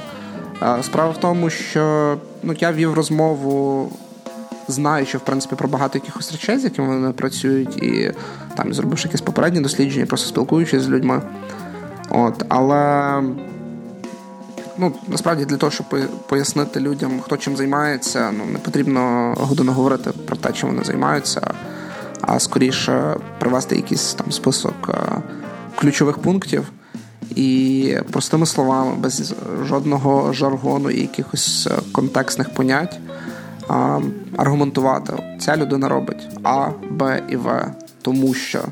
Справа 0.82 1.10
в 1.10 1.20
тому, 1.20 1.50
що 1.50 2.16
ну, 2.42 2.54
я 2.58 2.72
вів 2.72 2.94
розмову, 2.94 3.92
знаючи, 4.68 5.18
в 5.18 5.20
принципі, 5.20 5.56
про 5.56 5.68
багато 5.68 5.98
якихось 5.98 6.32
речей, 6.32 6.58
з 6.58 6.64
якими 6.64 6.88
вони 6.88 7.12
працюють, 7.12 7.76
і 7.76 8.12
там 8.54 8.74
зробивши 8.74 9.08
якісь 9.08 9.20
попередні 9.20 9.60
дослідження, 9.60 10.06
просто 10.06 10.28
спілкуючись 10.28 10.82
з 10.82 10.88
людьми. 10.88 11.22
От, 12.10 12.44
Але 12.48 13.22
ну, 14.78 14.92
насправді 15.08 15.44
для 15.44 15.56
того, 15.56 15.72
щоб 15.72 15.86
пояснити 16.28 16.80
людям, 16.80 17.20
хто 17.20 17.36
чим 17.36 17.56
займається, 17.56 18.32
ну, 18.38 18.44
не 18.44 18.58
потрібно 18.58 19.34
годину 19.38 19.72
говорити 19.72 20.10
про 20.26 20.36
те, 20.36 20.52
чим 20.52 20.68
вони 20.68 20.84
займаються 20.84 21.54
а 22.20 22.40
скоріше 22.40 23.16
привести 23.38 23.76
якийсь 23.76 24.14
там 24.14 24.32
список 24.32 24.74
е, 24.88 25.22
ключових 25.76 26.18
пунктів. 26.18 26.72
І 27.36 27.96
простими 28.12 28.46
словами, 28.46 28.96
без 28.96 29.34
жодного 29.62 30.32
жаргону 30.32 30.90
і 30.90 31.00
якихось 31.00 31.68
е, 31.70 31.78
контекстних 31.92 32.54
понять 32.54 32.98
аргументувати. 34.36 35.36
Ця 35.40 35.56
людина 35.56 35.88
робить 35.88 36.28
А, 36.42 36.68
Б 36.90 37.22
і 37.28 37.36
В, 37.36 37.72
тому 38.02 38.34
що 38.34 38.64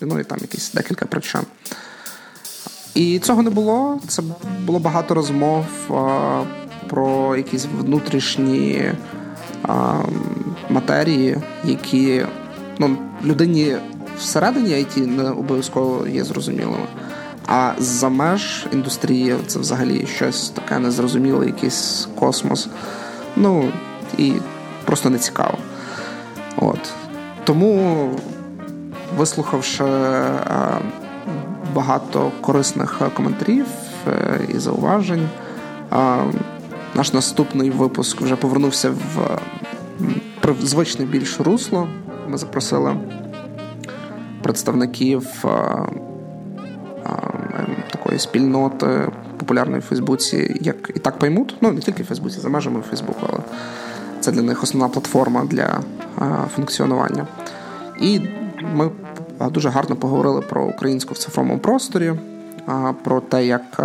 ну 0.00 0.20
і 0.20 0.24
там 0.24 0.38
якісь 0.40 0.72
декілька 0.72 1.06
причин. 1.06 1.40
І 2.96 3.18
цього 3.18 3.42
не 3.42 3.50
було. 3.50 3.98
Це 4.08 4.22
було 4.66 4.78
багато 4.78 5.14
розмов 5.14 5.64
а, 5.90 6.42
про 6.86 7.36
якісь 7.36 7.66
внутрішні 7.80 8.92
а, 9.62 10.02
матерії, 10.70 11.36
які 11.64 12.26
ну, 12.78 12.96
людині 13.24 13.76
всередині 14.18 14.70
IT 14.70 15.06
не 15.06 15.30
обов'язково 15.30 16.06
є 16.06 16.24
зрозумілими. 16.24 16.86
А 17.46 17.72
за 17.78 18.08
меж 18.08 18.66
індустрії 18.72 19.36
це 19.46 19.58
взагалі 19.58 20.06
щось 20.06 20.48
таке 20.48 20.78
незрозуміле, 20.78 21.46
якийсь 21.46 22.08
космос. 22.18 22.68
Ну 23.36 23.72
і 24.18 24.32
просто 24.84 25.10
не 25.10 25.18
цікаво. 25.18 25.58
От. 26.56 26.80
Тому, 27.44 28.10
вислухавши 29.16 29.84
е, 29.84 30.78
багато 31.76 32.32
корисних 32.40 33.02
коментарів 33.14 33.66
е, 34.08 34.40
і 34.54 34.58
зауважень, 34.58 35.28
е, 35.92 36.24
наш 36.94 37.12
наступний 37.12 37.70
випуск 37.70 38.20
вже 38.20 38.36
повернувся 38.36 38.90
в 38.90 39.38
звичне 40.62 41.04
більш 41.04 41.40
русло 41.40 41.88
ми 42.28 42.38
запросили 42.38 42.96
представників 44.42 45.44
такої 47.90 48.18
спільноти 48.18 49.08
популярної 49.36 49.80
в 49.80 49.84
Фейсбуці, 49.84 50.56
як 50.60 50.90
і 50.94 50.98
так 50.98 51.18
поймуть. 51.18 51.56
Ну, 51.60 51.72
не 51.72 51.80
тільки 51.80 52.02
в 52.02 52.06
Фейсбуці, 52.06 52.40
за 52.40 52.48
межами 52.48 52.80
Фейсбуку, 52.80 53.20
але 53.32 53.38
це 54.20 54.32
для 54.32 54.42
них 54.42 54.62
основна 54.62 54.88
платформа 54.88 55.44
для 55.44 55.80
функціонування. 56.54 57.26
І 58.00 58.20
ми 58.74 58.90
дуже 59.40 59.68
гарно 59.68 59.96
поговорили 59.96 60.40
про 60.40 60.64
українську 60.64 61.14
в 61.14 61.18
цифровому 61.18 61.58
просторі, 61.58 62.12
про 63.04 63.20
те, 63.20 63.46
як 63.46 63.80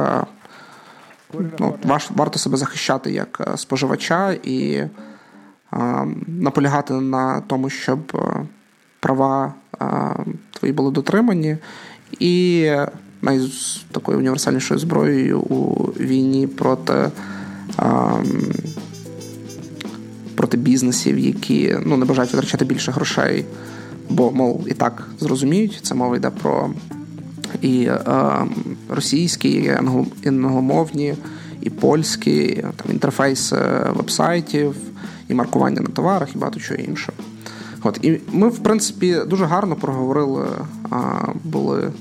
ну, 1.60 1.75
варто 2.15 2.39
себе 2.39 2.58
захищати 2.58 3.12
як 3.12 3.53
споживача 3.55 4.31
і 4.43 4.84
наполягати 6.27 6.93
на 6.93 7.41
тому, 7.41 7.70
щоб 7.70 8.00
е, 8.15 8.46
права 9.00 9.53
твої 10.51 10.74
були 10.74 10.91
дотримані, 10.91 11.58
і 12.20 12.72
з 13.24 13.81
такою 13.91 14.17
універсальнішою 14.17 14.79
зброєю 14.79 15.39
у 15.39 15.86
війні 15.86 16.48
проти 16.48 17.12
проти 20.36 20.58
бізнесів, 20.58 21.20
які 21.20 21.77
ну, 21.86 21.98
не 21.98 22.05
бажають 22.05 22.34
витрачати 22.34 22.65
більше 22.65 22.91
грошей, 22.91 23.46
бо, 24.10 24.31
мов, 24.31 24.63
і 24.67 24.74
так 24.74 25.08
зрозуміють, 25.20 25.79
це 25.84 25.96
мова 25.96 26.15
йде 26.15 26.29
про 26.29 26.70
і 27.62 27.84
е, 27.84 28.00
російські, 28.89 29.50
і 30.24 30.27
англомовні, 30.27 31.15
і 31.62 31.70
польські, 31.70 32.63
там 32.75 32.91
інтерфейси 32.91 33.58
вебсайтів, 33.96 34.75
і 35.27 35.34
маркування 35.34 35.81
на 35.81 35.88
товарах, 35.88 36.36
і 36.36 36.38
багато 36.38 36.60
чого 36.60 36.79
іншого. 36.79 37.17
От, 37.84 38.00
І 38.01 38.20
ми, 38.31 38.50
в 38.50 38.60
принципі, 38.60 39.17
дуже 39.27 39.46
гарно 39.46 39.75
проговорили, 39.75 40.48
а, 40.89 41.27
були 41.43 41.91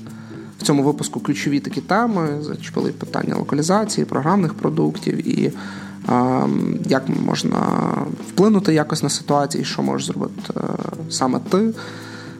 в 0.59 0.63
цьому 0.63 0.83
випуску 0.83 1.19
ключові 1.19 1.59
такі 1.59 1.81
теми, 1.81 2.27
зачепили 2.41 2.91
питання 2.91 3.35
локалізації, 3.35 4.05
програмних 4.05 4.53
продуктів 4.53 5.27
і 5.27 5.51
як 6.85 7.03
можна 7.25 7.59
вплинути 8.29 8.73
якось 8.73 9.03
на 9.03 9.09
ситуацію, 9.09 9.65
що 9.65 9.81
можеш 9.81 10.07
зробити 10.07 10.41
е, 10.57 10.61
саме 11.09 11.39
ти. 11.39 11.73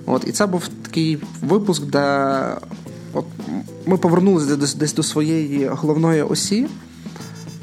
От, 0.06 0.28
І 0.28 0.32
це 0.32 0.46
був 0.48 0.68
такий 0.68 1.24
випуск, 1.42 1.84
де 1.84 2.38
от 3.14 3.26
ми 3.86 3.98
повернулися 3.98 4.56
десь, 4.56 4.76
десь 4.76 4.94
до 4.94 5.04
своєї 5.04 5.68
головної 5.68 6.22
осі. 6.22 6.68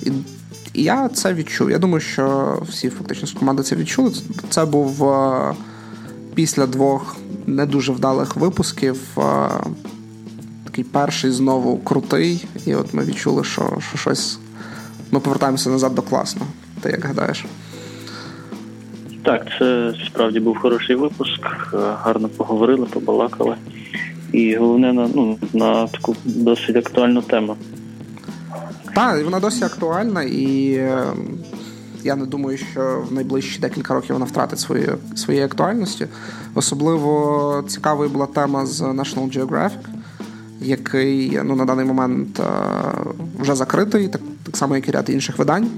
І 0.02 0.82
я 0.82 1.08
це 1.08 1.34
відчув. 1.34 1.70
Я 1.70 1.78
думаю, 1.78 2.00
що 2.00 2.58
всі 2.68 2.90
фактично 2.90 3.26
з 3.26 3.32
команди 3.32 3.62
це 3.62 3.76
відчули. 3.76 4.12
Це 4.50 4.64
був 4.64 5.06
після 6.34 6.66
двох 6.66 7.16
не 7.46 7.66
дуже 7.66 7.92
вдалих 7.92 8.36
випусків. 8.36 9.00
Такий 10.64 10.84
перший 10.84 11.30
знову 11.30 11.78
крутий, 11.78 12.48
і 12.66 12.74
от 12.74 12.94
ми 12.94 13.04
відчули, 13.04 13.44
що 13.44 13.78
що 13.88 13.98
щось. 13.98 14.38
Ми 15.10 15.20
повертаємося 15.20 15.70
назад 15.70 15.94
до 15.94 16.02
класного. 16.02 16.50
Ти 16.80 16.90
як 16.90 17.04
гадаєш? 17.04 17.44
Так, 19.22 19.46
це 19.58 19.94
справді 20.06 20.40
був 20.40 20.58
хороший 20.58 20.96
випуск. 20.96 21.40
Гарно 21.74 22.28
поговорили, 22.28 22.86
побалакали. 22.86 23.56
І 24.32 24.56
головне 24.56 24.92
на 24.92 25.08
ну, 25.14 25.38
на 25.52 25.86
таку 25.86 26.16
досить 26.24 26.76
актуальну 26.76 27.22
тему. 27.22 27.56
Так, 28.94 29.24
вона 29.24 29.40
досі 29.40 29.64
актуальна, 29.64 30.22
і 30.22 30.74
ем, 30.74 31.38
я 32.02 32.16
не 32.16 32.26
думаю, 32.26 32.58
що 32.58 33.04
в 33.10 33.12
найближчі 33.12 33.60
декілька 33.60 33.94
років 33.94 34.12
вона 34.12 34.24
втратить 34.24 34.58
свої, 34.58 34.88
своєї 35.14 35.44
актуальності. 35.44 36.06
Особливо 36.54 37.64
цікавою 37.68 38.10
була 38.10 38.26
тема 38.26 38.66
з 38.66 38.80
National 38.80 39.38
Geographic, 39.38 39.84
який 40.60 41.40
ну, 41.44 41.56
на 41.56 41.64
даний 41.64 41.84
момент 41.84 42.40
е, 42.40 42.44
вже 43.40 43.54
закритий, 43.54 44.08
так, 44.08 44.20
так 44.42 44.56
само, 44.56 44.76
як 44.76 44.88
і 44.88 44.90
ряд 44.90 45.10
інших 45.10 45.38
видань, 45.38 45.68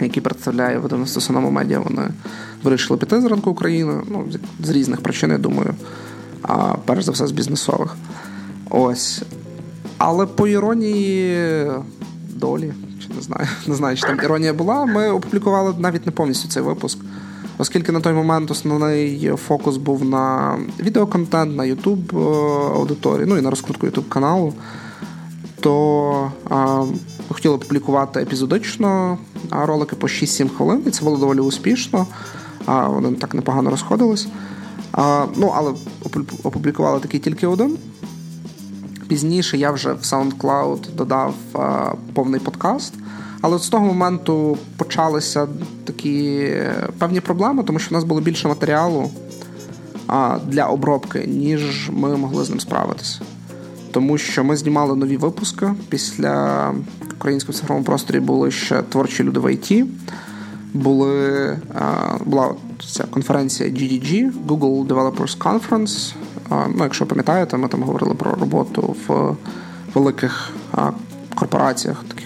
які 0.00 0.20
представляє 0.20 0.78
видавництво 0.78 1.22
Соному 1.22 1.50
медіа. 1.50 1.78
Вони 1.78 2.08
вирішили 2.62 2.98
піти 2.98 3.20
з 3.20 3.24
ринку 3.24 3.50
України. 3.50 4.00
Ну, 4.10 4.26
з 4.64 4.70
різних 4.70 5.00
причин, 5.00 5.30
я 5.30 5.38
думаю, 5.38 5.74
а 6.42 6.74
перш 6.84 7.04
за 7.04 7.12
все 7.12 7.26
з 7.26 7.32
бізнесових. 7.32 7.96
Ось. 8.70 9.22
Але 9.98 10.26
по 10.26 10.48
іронії 10.48 11.70
долі, 12.28 12.72
чи 13.02 13.14
не 13.14 13.22
знаю, 13.22 13.48
не 13.66 13.74
знаю, 13.74 13.96
чи 13.96 14.06
там 14.06 14.20
іронія 14.22 14.52
була. 14.52 14.86
Ми 14.86 15.08
опублікували 15.08 15.74
навіть 15.78 16.06
не 16.06 16.12
повністю 16.12 16.48
цей 16.48 16.62
випуск, 16.62 16.98
оскільки 17.58 17.92
на 17.92 18.00
той 18.00 18.12
момент 18.12 18.50
основний 18.50 19.30
фокус 19.36 19.76
був 19.76 20.04
на 20.04 20.56
відеоконтент, 20.80 21.56
на 21.56 21.62
YouTube 21.62 22.18
е, 22.18 22.74
аудиторії, 22.74 23.26
ну 23.26 23.38
і 23.38 23.40
на 23.40 23.50
розкрутку 23.50 23.86
YouTube 23.86 24.08
каналу. 24.08 24.54
То 25.60 26.32
а, 26.50 26.84
хотіли 27.28 27.54
опублікувати 27.54 28.20
епізодично 28.20 29.18
ролики 29.50 29.96
по 29.96 30.06
6-7 30.06 30.48
хвилин, 30.48 30.82
і 30.86 30.90
це 30.90 31.04
було 31.04 31.16
доволі 31.16 31.40
успішно. 31.40 32.06
А, 32.66 32.88
Вони 32.88 33.12
так 33.12 33.34
непогано 33.34 33.70
розходились. 33.70 34.28
А, 34.92 35.26
Ну, 35.36 35.52
але 35.56 35.72
опублікували 36.42 37.00
такий 37.00 37.20
тільки 37.20 37.46
один. 37.46 37.78
Пізніше 39.08 39.56
я 39.58 39.70
вже 39.70 39.92
в 39.92 39.98
SoundCloud 39.98 40.94
додав 40.94 41.34
а, 41.54 41.92
повний 42.14 42.40
подкаст. 42.40 42.94
Але 43.40 43.58
з 43.58 43.68
того 43.68 43.86
моменту 43.86 44.58
почалися 44.76 45.48
такі 45.84 46.52
певні 46.98 47.20
проблеми, 47.20 47.62
тому 47.62 47.78
що 47.78 47.90
в 47.90 47.92
нас 47.92 48.04
було 48.04 48.20
більше 48.20 48.48
матеріалу 48.48 49.10
для 50.46 50.66
обробки, 50.66 51.24
ніж 51.26 51.90
ми 51.92 52.16
могли 52.16 52.44
з 52.44 52.50
ним 52.50 52.60
справитися. 52.60 53.20
Тому 53.90 54.18
що 54.18 54.44
ми 54.44 54.56
знімали 54.56 54.96
нові 54.96 55.16
випуски. 55.16 55.74
Після 55.88 56.74
українського 57.18 57.58
цифровому 57.58 57.84
просторі 57.84 58.20
були 58.20 58.50
ще 58.50 58.82
творчі 58.82 59.22
люди 59.24 59.40
в 59.40 59.52
ІТ. 59.52 59.86
Були, 60.74 61.58
а, 61.74 62.16
була 62.24 62.54
ця 62.92 63.04
конференція 63.04 63.68
GDG, 63.70 64.32
Google 64.46 64.86
Developers 64.86 65.38
Conference. 65.38 66.14
Ну, 66.50 66.84
Якщо 66.84 67.06
пам'ятаєте, 67.06 67.56
ми 67.56 67.68
там 67.68 67.82
говорили 67.82 68.14
про 68.14 68.34
роботу 68.34 68.96
в 69.06 69.36
великих 69.94 70.50
корпораціях, 71.34 72.04
таких 72.04 72.25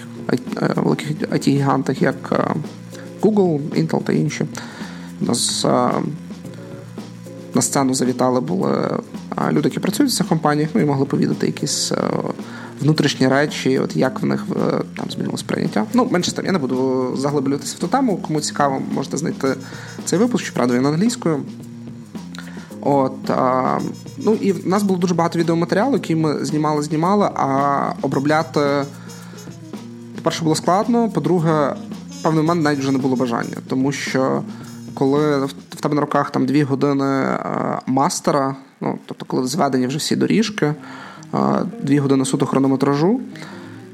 великих 0.75 1.11
it 1.11 1.49
гігантах 1.49 2.01
як 2.01 2.15
е, 2.31 2.53
Google, 3.21 3.59
Intel 3.59 4.03
та 4.03 4.13
інші. 4.13 4.45
Нас 5.21 5.65
на 7.53 7.61
сцену 7.61 7.93
завітали 7.93 8.41
були 8.41 8.99
люди, 9.51 9.67
які 9.67 9.79
працюють 9.79 10.11
в 10.11 10.15
цих 10.15 10.27
компаніях, 10.27 10.69
ну 10.73 10.81
і 10.81 10.85
могли 10.85 11.05
повідати 11.05 11.45
якісь 11.45 11.91
е, 11.91 11.97
внутрішні 12.81 13.27
речі, 13.27 13.79
от 13.79 13.95
як 13.95 14.21
в 14.21 14.25
них 14.25 14.45
там 14.97 15.11
змінилось 15.11 15.43
прийняття. 15.43 15.85
Ну, 15.93 16.07
менше 16.11 16.35
там 16.35 16.45
я 16.45 16.51
не 16.51 16.59
буду 16.59 17.09
заглиблюватися 17.17 17.75
в 17.77 17.79
ту 17.79 17.87
тему. 17.87 18.19
Кому 18.27 18.41
цікаво, 18.41 18.81
можете 18.91 19.17
знайти 19.17 19.55
цей 20.05 20.19
випуск, 20.19 20.45
щоправда, 20.45 20.73
він 20.73 20.85
англійською. 20.85 21.43
От, 22.81 23.29
а, 23.29 23.79
Ну 24.17 24.33
і 24.33 24.51
в 24.51 24.67
нас 24.67 24.83
було 24.83 24.99
дуже 24.99 25.13
багато 25.13 25.39
відеоматеріалу, 25.39 25.93
які 25.93 26.15
ми 26.15 26.45
знімали, 26.45 26.83
знімали, 26.83 27.29
а 27.35 27.93
обробляти, 28.01 28.59
по-перше, 30.21 30.43
було 30.43 30.55
складно, 30.55 31.09
по-друге, 31.09 31.75
в 32.19 32.23
певний 32.23 32.43
момент 32.43 32.63
навіть 32.63 32.79
вже 32.79 32.91
не 32.91 32.97
було 32.97 33.15
бажання. 33.15 33.57
Тому 33.67 33.91
що 33.91 34.41
коли 34.93 35.45
в 35.45 35.81
тебе 35.81 35.95
на 35.95 36.01
руках 36.01 36.31
там 36.31 36.45
дві 36.45 36.63
години 36.63 37.05
а, 37.05 37.79
мастера, 37.85 38.55
ну, 38.81 38.99
тобто, 39.05 39.25
коли 39.25 39.47
зведені 39.47 39.87
вже 39.87 39.97
всі 39.97 40.15
доріжки, 40.15 40.73
а, 41.31 41.63
дві 41.81 41.99
години 41.99 42.25
суто 42.25 42.45
хронометражу, 42.45 43.21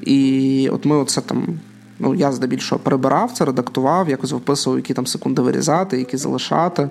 і 0.02 0.70
от 0.74 0.86
ми 0.86 0.96
оце 0.96 1.22
там. 1.22 1.60
Ну, 2.00 2.16
я 2.16 2.32
здебільшого 2.32 2.80
перебирав 2.80 3.32
це, 3.32 3.46
редактував, 3.46 4.10
якось 4.10 4.32
виписував, 4.32 4.80
які 4.80 4.94
там 4.94 5.08
секунди 5.08 5.42
вирізати, 5.42 5.98
які 5.98 6.18
залишати. 6.18 6.90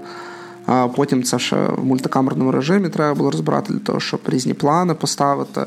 А 0.67 0.89
потім 0.89 1.23
це 1.23 1.39
ще 1.39 1.57
в 1.57 1.85
мультикамерному 1.85 2.53
режимі 2.53 2.89
треба 2.89 3.15
було 3.15 3.31
розбирати 3.31 3.73
для 3.73 3.79
того, 3.79 4.01
щоб 4.01 4.21
різні 4.27 4.55
плани 4.55 4.95
поставити, 4.95 5.65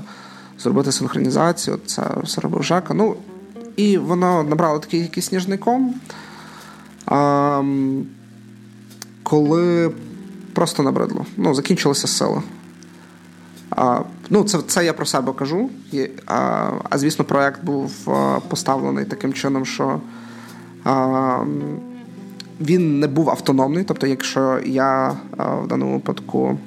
зробити 0.59 0.91
синхронізацію. 0.91 1.79
Це 1.85 2.03
все 2.23 2.41
робив 2.41 2.63
Жека. 2.63 2.93
Ну, 2.93 3.15
і 3.79 3.97
воно 3.97 4.43
набрало 4.43 4.79
такий 4.79 5.01
якийсь 5.01 5.25
сніжний 5.25 5.57
ком. 5.57 5.95
А, 7.05 7.63
коли 9.23 9.91
просто 10.53 10.83
набридло. 10.83 11.25
Ну, 11.37 11.53
закінчилися 11.53 12.07
сили. 12.07 12.41
А, 13.69 14.01
Ну, 14.29 14.43
це 14.43 14.57
це 14.67 14.85
я 14.85 14.93
про 14.93 15.05
себе 15.05 15.33
кажу. 15.33 15.69
А, 16.25 16.71
а 16.89 16.97
звісно, 16.97 17.25
проект 17.25 17.63
був 17.63 17.91
поставлений 18.47 19.05
таким 19.05 19.33
чином, 19.33 19.65
що. 19.65 20.01
А, 20.83 21.39
він 22.61 22.99
не 22.99 23.07
був 23.07 23.29
автономний. 23.29 23.83
Тобто, 23.83 24.07
якщо 24.07 24.59
я 24.65 25.17
в 25.37 25.67
даному 25.67 25.93
випадку 25.93 26.57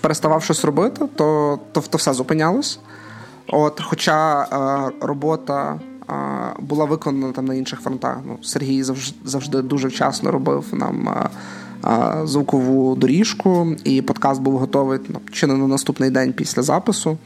переставав 0.00 0.42
щось 0.42 0.64
робити, 0.64 1.06
то 1.16 1.58
то, 1.72 1.80
то 1.80 1.98
все 1.98 2.12
зупинялось. 2.14 2.78
От, 3.46 3.80
Хоча 3.84 4.46
робота 5.00 5.80
була 6.58 6.84
виконана 6.84 7.32
там 7.32 7.44
на 7.44 7.54
інших 7.54 7.80
фронтах. 7.80 8.18
Ну, 8.26 8.38
Сергій 8.42 8.82
завжди, 8.82 9.16
завжди 9.24 9.62
дуже 9.62 9.88
вчасно 9.88 10.30
робив 10.30 10.64
нам. 10.72 11.28
Звукову 12.24 12.96
доріжку, 12.96 13.76
і 13.84 14.02
подкаст 14.02 14.42
був 14.42 14.58
готовий 14.58 14.98
ну, 15.08 15.20
чи 15.32 15.46
не 15.46 15.54
на 15.54 15.66
наступний 15.66 16.10
день 16.10 16.32
після 16.32 16.62
запису. 16.62 17.18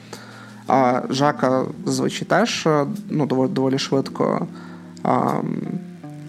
А 0.67 1.03
Жака 1.11 1.65
зазвичай 1.87 2.29
теж 2.29 2.69
ну, 3.11 3.27
доволі 3.27 3.49
доволі 3.49 3.79
швидко 3.79 4.47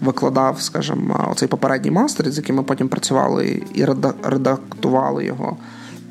викладав, 0.00 0.60
скажімо, 0.60 1.28
оцей 1.32 1.48
попередній 1.48 1.90
мастер, 1.90 2.30
з 2.30 2.36
яким 2.36 2.56
ми 2.56 2.62
потім 2.62 2.88
працювали 2.88 3.62
і 3.74 3.84
редактували 4.22 5.24
його. 5.24 5.56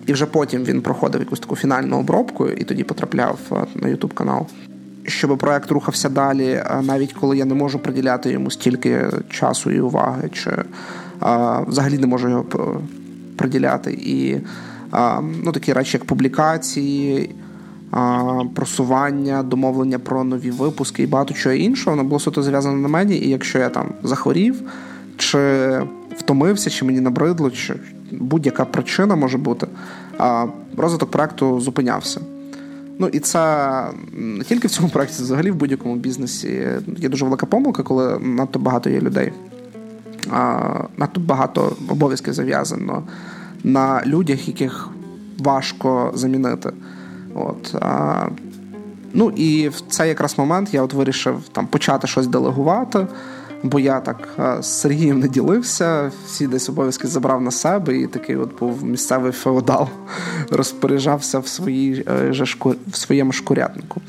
І 0.05 0.13
вже 0.13 0.25
потім 0.25 0.63
він 0.63 0.81
проходив 0.81 1.21
якусь 1.21 1.39
таку 1.39 1.55
фінальну 1.55 1.99
обробку 1.99 2.47
і 2.47 2.63
тоді 2.63 2.83
потрапляв 2.83 3.39
на 3.75 3.87
YouTube 3.87 4.13
канал. 4.13 4.47
Щоб 5.09 5.37
проект 5.37 5.71
рухався 5.71 6.09
далі, 6.09 6.63
навіть 6.81 7.13
коли 7.13 7.37
я 7.37 7.45
не 7.45 7.53
можу 7.53 7.79
приділяти 7.79 8.31
йому 8.31 8.51
стільки 8.51 9.05
часу 9.29 9.71
і 9.71 9.79
уваги, 9.79 10.29
чи 10.33 10.51
а, 11.19 11.61
взагалі 11.61 11.97
не 11.97 12.07
можу 12.07 12.29
його 12.29 12.45
приділяти. 13.35 13.91
І 13.91 14.37
а, 14.91 15.21
ну, 15.43 15.51
такі 15.51 15.73
речі, 15.73 15.97
як 15.97 16.05
публікації, 16.05 17.35
просування, 18.55 19.43
домовлення 19.43 19.99
про 19.99 20.23
нові 20.23 20.51
випуски 20.51 21.03
і 21.03 21.07
багато 21.07 21.33
чого 21.33 21.55
іншого, 21.55 21.95
воно 21.95 22.09
було 22.09 22.19
суто 22.19 22.43
зав'язано 22.43 22.77
на 22.77 22.87
мені. 22.87 23.15
І 23.15 23.29
якщо 23.29 23.59
я 23.59 23.69
там 23.69 23.93
захворів, 24.03 24.61
чи 25.17 25.39
втомився, 26.17 26.69
чи 26.69 26.85
мені 26.85 27.01
набридло, 27.01 27.51
чи 27.51 27.75
будь-яка 28.11 28.65
причина 28.65 29.15
може 29.15 29.37
бути, 29.37 29.67
а 30.17 30.45
розвиток 30.77 31.11
проекту 31.11 31.59
зупинявся. 31.59 32.21
Ну 32.99 33.07
і 33.07 33.19
це 33.19 33.85
не 34.11 34.43
тільки 34.43 34.67
в 34.67 34.71
цьому 34.71 34.89
проєкті, 34.89 35.23
взагалі 35.23 35.51
в 35.51 35.55
будь-якому 35.55 35.95
бізнесі 35.95 36.67
є 36.97 37.09
дуже 37.09 37.25
велика 37.25 37.45
помилка, 37.45 37.83
коли 37.83 38.19
надто 38.19 38.59
багато 38.59 38.89
є 38.89 39.01
людей. 39.01 39.31
А, 40.31 40.83
Надто 40.97 41.21
багато 41.21 41.75
обов'язків 41.89 42.33
зав'язано 42.33 43.03
на 43.63 44.03
людях, 44.05 44.47
яких 44.47 44.89
важко 45.39 46.11
замінити. 46.15 46.71
От, 47.35 47.75
а, 47.81 48.27
Ну 49.13 49.29
і 49.29 49.69
в 49.69 49.81
цей 49.89 50.09
якраз 50.09 50.37
момент 50.37 50.73
я 50.73 50.83
от 50.83 50.93
вирішив 50.93 51.41
там 51.51 51.67
почати 51.67 52.07
щось 52.07 52.27
делегувати 52.27 53.07
бо 53.63 53.79
я 53.79 53.99
так 53.99 54.27
з 54.61 54.67
Сергієм 54.67 55.19
не 55.19 55.27
ділився, 55.27 56.11
всі 56.25 56.47
десь 56.47 56.69
обов'язки 56.69 57.07
забрав 57.07 57.41
на 57.41 57.51
себе, 57.51 57.97
і 57.97 58.07
такий 58.07 58.35
от 58.35 58.59
був 58.59 58.85
місцевий 58.85 59.31
феодал, 59.31 59.87
розпоряджався 60.49 61.39
в 61.39 61.47
своїй 61.47 62.05
е, 62.07 62.45
в 62.87 62.95
своєму 62.95 63.31
шкурятнику. 63.31 64.01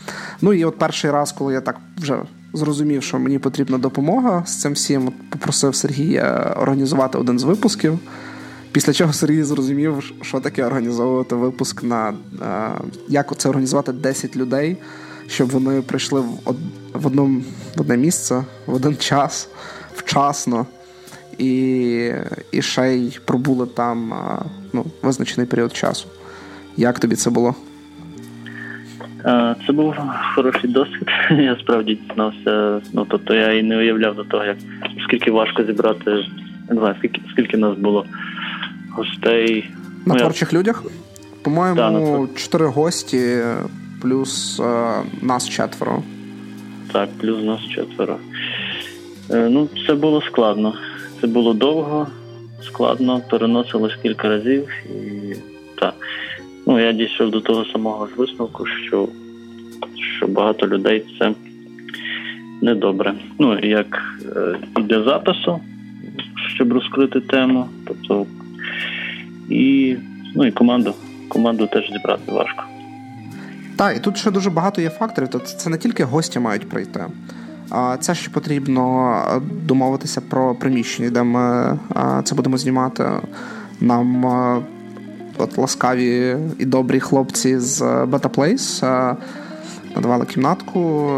Ну 0.42 0.52
і 0.52 0.64
от 0.64 0.78
перший 0.78 1.10
раз, 1.10 1.32
коли 1.32 1.52
я 1.52 1.60
так 1.60 1.76
вже 1.98 2.18
зрозумів, 2.52 3.02
що 3.02 3.18
мені 3.18 3.38
потрібна 3.38 3.78
допомога 3.78 4.42
з 4.46 4.60
цим 4.60 4.72
всім, 4.72 5.12
попросив 5.30 5.74
Сергія 5.74 6.54
організувати 6.56 7.18
один 7.18 7.38
з 7.38 7.42
випусків. 7.42 7.98
Після 8.72 8.92
чого 8.92 9.12
Сергій 9.12 9.42
зрозумів, 9.42 10.12
що 10.22 10.40
таке 10.40 10.64
організовувати 10.64 11.34
випуск 11.34 11.82
на 11.82 12.08
е, 12.08 12.14
як 13.08 13.36
це 13.36 13.48
організувати 13.48 13.92
10 13.92 14.36
людей 14.36 14.76
щоб 15.30 15.50
вони 15.50 15.82
прийшли 15.82 16.20
в 16.20 16.54
в, 16.94 17.06
одному, 17.06 17.42
в 17.76 17.80
одне 17.80 17.96
місце, 17.96 18.44
в 18.66 18.74
один 18.74 18.96
час, 18.96 19.48
вчасно, 19.94 20.66
і 21.38 22.12
і 22.52 22.62
ще 22.62 22.94
й 22.94 23.18
пробули 23.24 23.66
там 23.66 24.14
ну, 24.72 24.84
визначений 25.02 25.46
період 25.46 25.76
часу. 25.76 26.08
Як 26.76 26.98
тобі 26.98 27.16
це 27.16 27.30
було? 27.30 27.54
Це 29.66 29.72
був 29.72 29.94
хороший 30.34 30.70
досвід. 30.70 31.08
Я 31.30 31.56
справді 31.60 31.94
дізнався. 31.94 32.80
Ну 32.92 33.06
тобто 33.10 33.34
я 33.34 33.52
і 33.52 33.62
не 33.62 33.76
уявляв 33.76 34.14
до 34.14 34.24
того, 34.24 34.44
як 34.44 34.56
скільки 35.04 35.30
важко 35.30 35.64
зібрати. 35.64 36.10
Не 36.70 36.76
знаю, 36.76 36.94
скільки 36.98 37.20
скільки 37.32 37.56
нас 37.56 37.78
було 37.78 38.06
гостей. 38.90 39.70
На 40.06 40.14
ну, 40.14 40.20
творчих 40.20 40.52
я... 40.52 40.58
людях? 40.58 40.84
По-моєму, 41.42 42.28
чотири 42.36 42.66
гості 42.66 43.38
плюс 44.02 44.60
е, 44.60 44.92
нас 45.22 45.48
четверо. 45.48 46.02
Так, 46.92 47.08
плюс 47.20 47.44
нас 47.44 47.60
четверо. 47.68 48.16
Е, 49.30 49.48
ну, 49.50 49.68
це 49.86 49.94
було 49.94 50.22
складно. 50.22 50.74
Це 51.20 51.26
було 51.26 51.54
довго, 51.54 52.06
складно, 52.62 53.20
переносилось 53.30 53.96
кілька 54.02 54.28
разів 54.28 54.68
і 54.86 55.34
так. 55.80 55.94
Ну, 56.66 56.80
я 56.80 56.92
дійшов 56.92 57.30
до 57.30 57.40
того 57.40 57.64
самого 57.64 58.08
висновку, 58.16 58.66
що 58.66 59.08
що 60.16 60.26
багато 60.26 60.66
людей 60.66 61.04
це 61.18 61.32
недобре. 62.62 63.14
Ну, 63.38 63.58
як 63.58 64.18
е, 64.36 64.56
і 64.78 64.82
для 64.82 65.02
запису, 65.02 65.60
щоб 66.54 66.72
розкрити 66.72 67.20
тему, 67.20 67.66
тобто 67.86 68.26
і 69.50 69.96
ну, 70.34 70.46
і 70.46 70.50
команду. 70.50 70.94
Команду 71.28 71.66
теж 71.66 71.92
зібрати 71.92 72.32
важко. 72.32 72.64
Так, 73.80 73.96
і 73.96 74.00
тут 74.00 74.16
ще 74.16 74.30
дуже 74.30 74.50
багато 74.50 74.80
є 74.80 74.90
факторів. 74.90 75.28
Тобто 75.32 75.48
це 75.48 75.70
не 75.70 75.78
тільки 75.78 76.04
гості 76.04 76.38
мають 76.38 76.68
прийти, 76.68 77.04
а 77.70 77.96
це 78.00 78.14
ще 78.14 78.30
потрібно 78.30 79.14
е, 79.36 79.40
домовитися 79.62 80.20
про 80.20 80.54
приміщення, 80.54 81.10
де 81.10 81.22
ми 81.22 81.78
е, 81.96 82.22
це 82.24 82.34
будемо 82.34 82.58
знімати. 82.58 83.10
Нам 83.80 84.26
е, 84.26 84.62
от 85.38 85.58
ласкаві 85.58 86.36
і 86.58 86.64
добрі 86.64 87.00
хлопці 87.00 87.58
з 87.58 87.82
Beta 87.82 88.28
Place 88.28 89.16
надавали 89.96 90.24
кімнатку, 90.24 91.10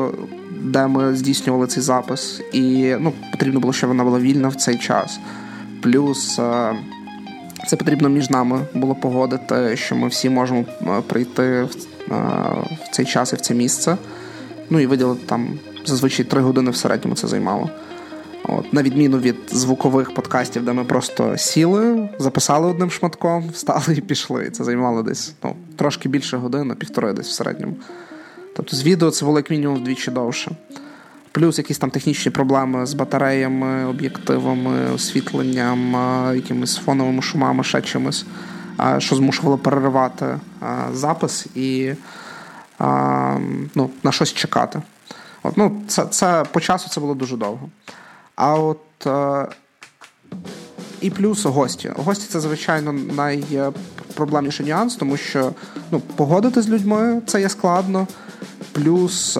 де 0.60 0.86
ми 0.86 1.16
здійснювали 1.16 1.66
цей 1.66 1.82
запис, 1.82 2.42
і 2.52 2.94
ну, 3.00 3.12
потрібно 3.32 3.60
було, 3.60 3.72
щоб 3.72 3.88
вона 3.88 4.04
була 4.04 4.18
вільна 4.18 4.48
в 4.48 4.54
цей 4.54 4.78
час. 4.78 5.20
Плюс 5.82 6.40
це 7.66 7.76
потрібно 7.76 8.08
між 8.08 8.30
нами 8.30 8.60
було 8.74 8.94
погодити, 8.94 9.76
що 9.76 9.96
ми 9.96 10.08
всі 10.08 10.30
можемо 10.30 10.64
прийти 11.06 11.62
в 11.62 11.74
в 12.84 12.90
цей 12.92 13.06
час 13.06 13.32
і 13.32 13.36
в 13.36 13.40
це 13.40 13.54
місце. 13.54 13.96
Ну 14.70 14.80
і 14.80 14.86
виділити 14.86 15.20
там 15.26 15.58
зазвичай 15.84 16.26
три 16.26 16.40
години 16.40 16.70
в 16.70 16.76
середньому 16.76 17.16
це 17.16 17.28
займало. 17.28 17.70
От, 18.44 18.72
На 18.72 18.82
відміну 18.82 19.18
від 19.18 19.36
звукових 19.50 20.14
подкастів, 20.14 20.64
де 20.64 20.72
ми 20.72 20.84
просто 20.84 21.36
сіли, 21.38 22.08
записали 22.18 22.68
одним 22.68 22.90
шматком, 22.90 23.48
встали 23.52 23.94
і 23.96 24.00
пішли. 24.00 24.50
Це 24.50 24.64
займало 24.64 25.02
десь 25.02 25.34
ну, 25.44 25.56
трошки 25.76 26.08
більше 26.08 26.36
години, 26.36 26.74
півтори 26.74 27.12
десь 27.12 27.28
в 27.28 27.32
середньому. 27.32 27.76
Тобто 28.56 28.76
з 28.76 28.82
відео 28.82 29.10
це 29.10 29.24
було 29.24 29.38
як 29.38 29.50
мінімум 29.50 29.76
вдвічі 29.76 30.10
довше. 30.10 30.50
Плюс 31.32 31.58
якісь 31.58 31.78
там 31.78 31.90
технічні 31.90 32.30
проблеми 32.30 32.86
з 32.86 32.94
батареями, 32.94 33.86
об'єктивами, 33.86 34.92
освітленням, 34.94 35.92
якимись 36.36 36.76
фоновими 36.76 37.22
шумами, 37.22 37.64
ще 37.64 37.82
чимось 37.82 38.24
що 38.98 39.16
змушувало 39.16 39.58
переривати 39.58 40.38
запис 40.92 41.46
і 41.54 41.94
ну, 43.74 43.90
на 44.02 44.12
щось 44.12 44.32
чекати. 44.32 44.82
От, 45.42 45.56
ну, 45.56 45.82
Це 45.88 46.04
це 46.04 46.44
по 46.52 46.60
часу 46.60 46.90
це 46.90 47.00
було 47.00 47.14
дуже 47.14 47.36
довго. 47.36 47.68
А 48.36 48.54
от 48.54 49.06
е, 49.06 49.46
і 51.00 51.10
плюс 51.10 51.44
гості. 51.44 51.92
Гості 51.96 52.26
це, 52.28 52.40
звичайно, 52.40 52.92
найпроблемніший 52.92 54.66
нюанс, 54.66 54.96
тому 54.96 55.16
що 55.16 55.52
ну, 55.90 56.00
погодити 56.00 56.62
з 56.62 56.68
людьми 56.68 57.22
це 57.26 57.40
є 57.40 57.48
складно. 57.48 58.06
Плюс, 58.72 59.38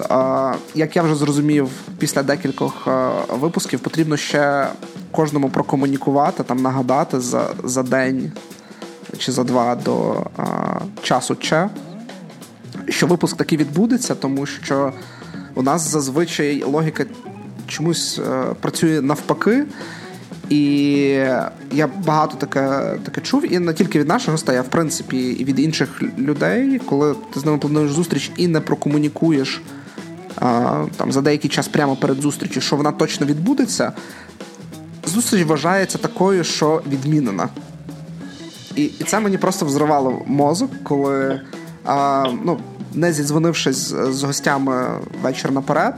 як 0.75 0.95
я 0.95 1.03
вже 1.03 1.15
зрозумів, 1.15 1.69
після 1.97 2.23
декількох 2.23 2.87
випусків 3.29 3.79
потрібно 3.79 4.17
ще 4.17 4.67
кожному 5.11 5.49
прокомунікувати, 5.49 6.43
там 6.43 6.61
нагадати 6.61 7.19
за 7.19 7.49
за 7.63 7.83
день 7.83 8.31
чи 9.17 9.31
за 9.31 9.43
два 9.43 9.75
до 9.75 10.25
а, 10.37 10.43
часу 11.01 11.35
Че, 11.35 11.69
що 12.89 13.07
випуск 13.07 13.37
таки 13.37 13.57
відбудеться, 13.57 14.15
тому 14.15 14.45
що 14.45 14.93
у 15.55 15.61
нас 15.61 15.81
зазвичай 15.81 16.63
логіка 16.63 17.05
чомусь 17.67 18.19
а, 18.19 18.31
е, 18.31 18.55
працює 18.61 19.01
навпаки. 19.01 19.65
І 20.49 20.59
я 21.71 21.89
багато 22.05 22.37
таке 22.37 22.95
таке 23.03 23.21
чув, 23.21 23.53
і 23.53 23.59
не 23.59 23.73
тільки 23.73 23.99
від 23.99 24.07
наших 24.07 24.31
гостей, 24.31 24.59
в 24.59 24.67
принципі 24.67 25.17
і 25.17 25.43
від 25.43 25.59
інших 25.59 26.01
людей, 26.17 26.79
коли 26.85 27.15
ти 27.33 27.39
з 27.39 27.45
ними 27.45 27.57
плануєш 27.57 27.91
зустріч 27.91 28.31
і 28.37 28.47
не 28.47 28.61
прокомунікуєш 28.61 29.61
а, 30.35 30.85
там 30.97 31.11
за 31.11 31.21
деякий 31.21 31.49
час 31.49 31.67
прямо 31.67 31.95
перед 31.95 32.21
зустрічю, 32.21 32.61
що 32.61 32.75
вона 32.75 32.91
точно 32.91 33.25
відбудеться. 33.25 33.91
Зустріч 35.05 35.45
вважається 35.45 35.97
такою, 35.97 36.43
що 36.43 36.81
відмінена. 36.91 37.49
І 38.75 38.83
і 38.83 39.03
це 39.03 39.19
мені 39.19 39.37
просто 39.37 39.65
взривало 39.65 40.21
мозок, 40.25 40.71
коли 40.83 41.41
а, 41.85 42.25
ну, 42.43 42.57
не 42.93 43.13
зідзвонившись 43.13 43.77
з, 43.77 44.13
з 44.13 44.23
гостями 44.23 44.87
вечір 45.23 45.51
наперед, 45.51 45.95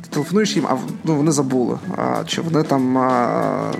ти 0.00 0.08
телефонуєш 0.10 0.56
їм, 0.56 0.66
а 0.66 0.76
ну, 1.04 1.16
вони 1.16 1.32
забули. 1.32 1.78
А, 1.96 2.24
Чи 2.26 2.40
вони 2.40 2.62
там 2.62 2.98
а, 2.98 3.72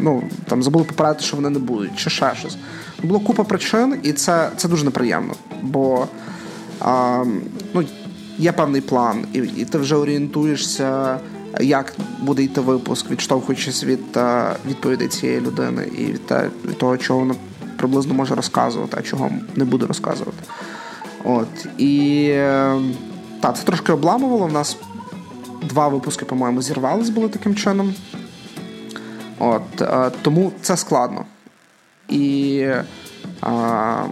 ну, 0.00 0.22
там 0.48 0.62
забули 0.62 0.84
попередити, 0.84 1.24
що 1.24 1.36
вони 1.36 1.50
не 1.50 1.58
будуть, 1.58 1.96
чи 1.96 2.10
ще 2.10 2.34
щось. 2.34 2.56
Було 3.02 3.20
купа 3.20 3.44
причин, 3.44 3.96
і 4.02 4.12
це 4.12 4.50
це 4.56 4.68
дуже 4.68 4.84
неприємно. 4.84 5.34
Бо 5.62 6.06
а, 6.80 7.24
ну, 7.74 7.84
є 8.38 8.52
певний 8.52 8.80
план, 8.80 9.24
і, 9.32 9.38
і 9.38 9.64
ти 9.64 9.78
вже 9.78 9.96
орієнтуєшся. 9.96 11.18
Як 11.60 11.94
буде 12.20 12.42
йти 12.42 12.60
випуск, 12.60 13.10
відштовхуючись 13.10 13.84
від 13.84 14.18
відповідей 14.68 15.08
цієї 15.08 15.40
людини 15.40 15.86
і 15.98 16.04
від 16.04 16.78
того, 16.78 16.96
чого 16.96 17.18
вона 17.18 17.34
приблизно 17.82 18.14
може 18.14 18.34
розказувати, 18.34 18.96
а 18.98 19.02
чого 19.02 19.30
не 19.56 19.64
буду 19.64 19.86
розказувати. 19.86 20.42
От. 21.24 21.66
І 21.78 22.28
так, 23.40 23.56
це 23.56 23.64
трошки 23.64 23.92
обламувало. 23.92 24.44
У 24.44 24.48
нас 24.52 24.76
два 25.62 25.88
випуски, 25.88 26.24
по-моєму, 26.24 26.62
зірвались 26.62 27.10
були 27.10 27.28
таким 27.28 27.54
чином. 27.54 27.94
От, 29.38 29.80
е, 29.80 30.10
Тому 30.22 30.52
це 30.60 30.76
складно. 30.76 31.24
І 32.08 32.66
а, 33.40 34.04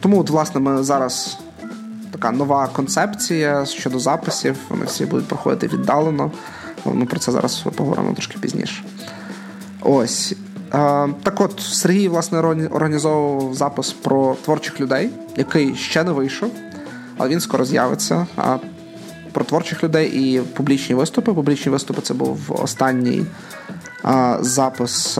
тому, 0.00 0.20
от, 0.20 0.30
власне, 0.30 0.60
ми 0.60 0.82
зараз 0.82 1.38
така 2.12 2.30
нова 2.30 2.66
концепція 2.66 3.66
щодо 3.66 3.98
записів. 3.98 4.56
Вони 4.68 4.84
всі 4.84 5.06
будуть 5.06 5.28
проходити 5.28 5.76
віддалено. 5.76 6.30
Ми 6.84 7.06
про 7.06 7.18
це 7.18 7.32
зараз 7.32 7.64
поговоримо 7.76 8.12
трошки 8.12 8.38
пізніше. 8.38 8.84
Ось. 9.80 10.34
Так 11.22 11.40
от, 11.40 11.60
Сергій 11.60 12.08
власне 12.08 12.38
організовував 12.70 13.54
запис 13.54 13.92
про 13.92 14.36
творчих 14.44 14.80
людей, 14.80 15.10
який 15.36 15.74
ще 15.74 16.04
не 16.04 16.12
вийшов, 16.12 16.50
але 17.16 17.28
він 17.28 17.40
скоро 17.40 17.64
з'явиться. 17.64 18.26
А 18.36 18.56
про 19.32 19.44
творчих 19.44 19.84
людей 19.84 20.08
і 20.08 20.40
публічні 20.40 20.94
виступи. 20.94 21.34
Публічні 21.34 21.72
виступи 21.72 22.02
це 22.02 22.14
був 22.14 22.62
останній 22.62 23.24
запис 24.40 25.18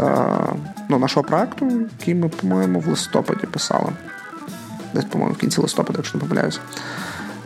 ну, 0.88 0.98
нашого 0.98 1.26
проекту, 1.26 1.70
який 1.98 2.14
ми, 2.14 2.28
по-моєму, 2.28 2.80
в 2.80 2.88
листопаді 2.88 3.46
писали. 3.46 3.92
Десь, 4.94 5.04
по-моєму, 5.04 5.34
в 5.34 5.38
кінці 5.38 5.60
листопада, 5.60 5.98
якщо 5.98 6.18
не 6.18 6.24
помиляюся. 6.24 6.58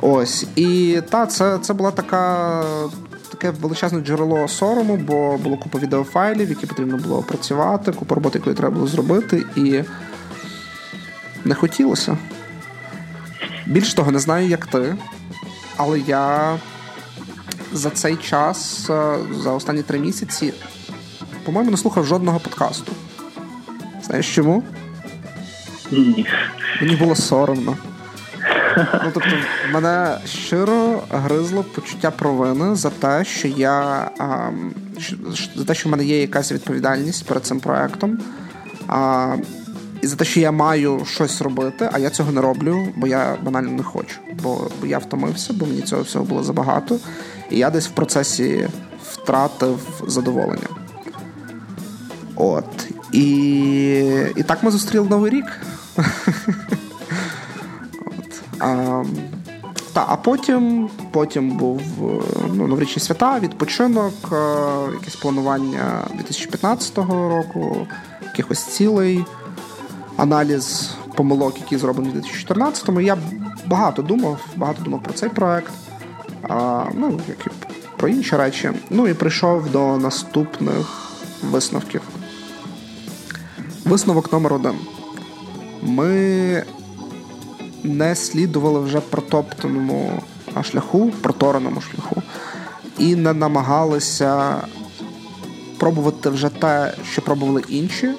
Ось. 0.00 0.46
І 0.56 1.00
та, 1.10 1.26
це 1.26 1.58
це 1.58 1.74
була 1.74 1.90
така. 1.90 2.64
Таке 3.42 3.59
величезне 3.61 4.00
джерело 4.00 4.48
сорому, 4.48 4.96
бо 4.96 5.37
було 5.37 5.57
купа 5.57 5.78
відеофайлів, 5.78 6.48
які 6.48 6.66
потрібно 6.66 6.96
було 6.96 7.18
опрацювати, 7.18 7.92
купа 7.92 8.14
роботи, 8.14 8.38
яку 8.38 8.55
треба 8.55 8.74
було 8.74 8.87
зробити, 8.87 9.44
і 9.57 9.83
не 11.44 11.55
хотілося. 11.55 12.18
Більш 13.66 13.94
того, 13.94 14.11
не 14.11 14.18
знаю, 14.18 14.48
як 14.48 14.66
ти, 14.66 14.96
але 15.76 16.00
я 16.00 16.57
за 17.72 17.90
цей 17.90 18.16
час, 18.16 18.90
е, 18.90 19.16
за 19.42 19.52
останні 19.52 19.83
три 19.83 19.98
місяці, 19.98 20.55
по-моєму, 21.44 21.70
не 21.70 21.76
слухав 21.76 22.07
жодного 22.07 22.40
подкасту. 22.40 22.92
Знаєш 24.02 24.35
чому? 24.35 24.62
Ні. 25.90 26.26
Мені 26.81 26.96
було 26.96 27.14
соромно. 27.16 27.76
Ну, 28.76 29.11
тобто, 29.14 29.30
мене 29.72 30.18
щиро 30.24 31.02
гризло 31.11 31.62
почуття 31.62 32.11
провини 32.11 32.74
за 32.74 32.90
те, 32.90 33.24
що 33.24 33.48
я 33.48 34.11
а, 34.18 34.50
за 35.56 35.64
те, 35.64 35.74
що 35.74 35.88
в 35.88 35.92
мене 35.92 36.04
є 36.04 36.20
якась 36.20 36.52
відповідальність 36.52 37.26
перед 37.26 37.44
цим 37.44 37.61
проектом. 37.61 38.18
А, 38.88 39.37
І 40.02 40.06
за 40.06 40.16
те, 40.16 40.24
що 40.24 40.40
я 40.40 40.52
маю 40.52 41.04
щось 41.06 41.42
робити, 41.42 41.90
а 41.92 41.98
я 41.98 42.11
цього 42.11 42.32
не 42.32 42.40
роблю, 42.40 42.88
бо 42.96 43.06
я 43.06 43.37
банально 43.42 43.72
не 43.72 43.82
хочу. 43.82 44.16
Бо 44.42 44.70
я 44.85 44.98
втомився, 44.98 45.52
бо 45.52 45.66
мені 45.66 45.82
цього 45.82 46.02
всього 46.02 46.24
було 46.24 46.42
забагато. 46.42 46.98
І 47.50 47.58
я 47.58 47.70
десь 47.70 47.88
в 47.88 47.90
процесі 47.90 48.68
втратив 49.12 50.02
задоволення. 50.06 50.68
От. 52.37 52.88
І 53.12 53.24
і 54.37 54.42
так 54.42 54.62
ми 54.62 54.70
зустріли 54.70 55.08
Новий 55.08 55.30
рік. 55.30 55.46
А, 58.62 59.05
та, 59.92 60.05
а 60.09 60.16
потім 60.16 60.90
потім 61.11 61.51
був 61.51 61.83
ну, 62.55 62.66
новорічні 62.66 63.03
свята, 63.03 63.38
відпочинок, 63.38 64.14
якесь 64.92 65.16
планування 65.16 66.05
2015 66.14 66.98
року, 66.98 67.87
якихось 68.22 68.64
цілей, 68.64 69.25
аналіз 70.16 70.90
помилок, 71.14 71.59
які 71.59 71.77
зроблені 71.77 72.11
в 72.11 72.16
2014-му. 72.16 73.01
Я 73.01 73.18
багато 73.66 74.03
думав, 74.03 74.46
багато 74.57 74.83
думав 74.83 75.03
про 75.03 75.12
цей 75.12 75.29
проект, 75.29 75.72
а, 76.48 76.85
ну, 76.94 77.20
як 77.29 77.46
і 77.46 77.51
про 77.96 78.09
інші 78.09 78.37
речі. 78.37 78.70
Ну 78.90 79.09
і 79.09 79.14
прийшов 79.14 79.70
до 79.70 79.96
наступних 79.96 81.11
висновків. 81.51 82.03
Висновок 83.85 84.33
номер 84.33 84.53
один. 84.53 84.75
Ми 85.83 86.64
не 87.82 88.14
слідували 88.14 88.80
вже 88.80 89.00
протоптаному 89.00 90.22
шляху, 90.62 91.10
протореному 91.20 91.80
шляху, 91.80 92.22
і 92.98 93.16
не 93.16 93.32
намагалися 93.32 94.56
пробувати 95.78 96.30
вже 96.30 96.48
те, 96.48 96.94
що 97.12 97.22
пробували 97.22 97.62
інші, 97.68 98.10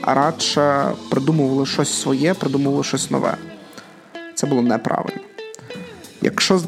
а 0.00 0.14
радше 0.14 0.90
придумували 1.10 1.66
щось 1.66 2.00
своє, 2.00 2.34
придумували 2.34 2.84
щось 2.84 3.10
нове. 3.10 3.36
Це 4.34 4.46
було 4.46 4.62
неправильно. 4.62 5.20
Якщо 6.22 6.60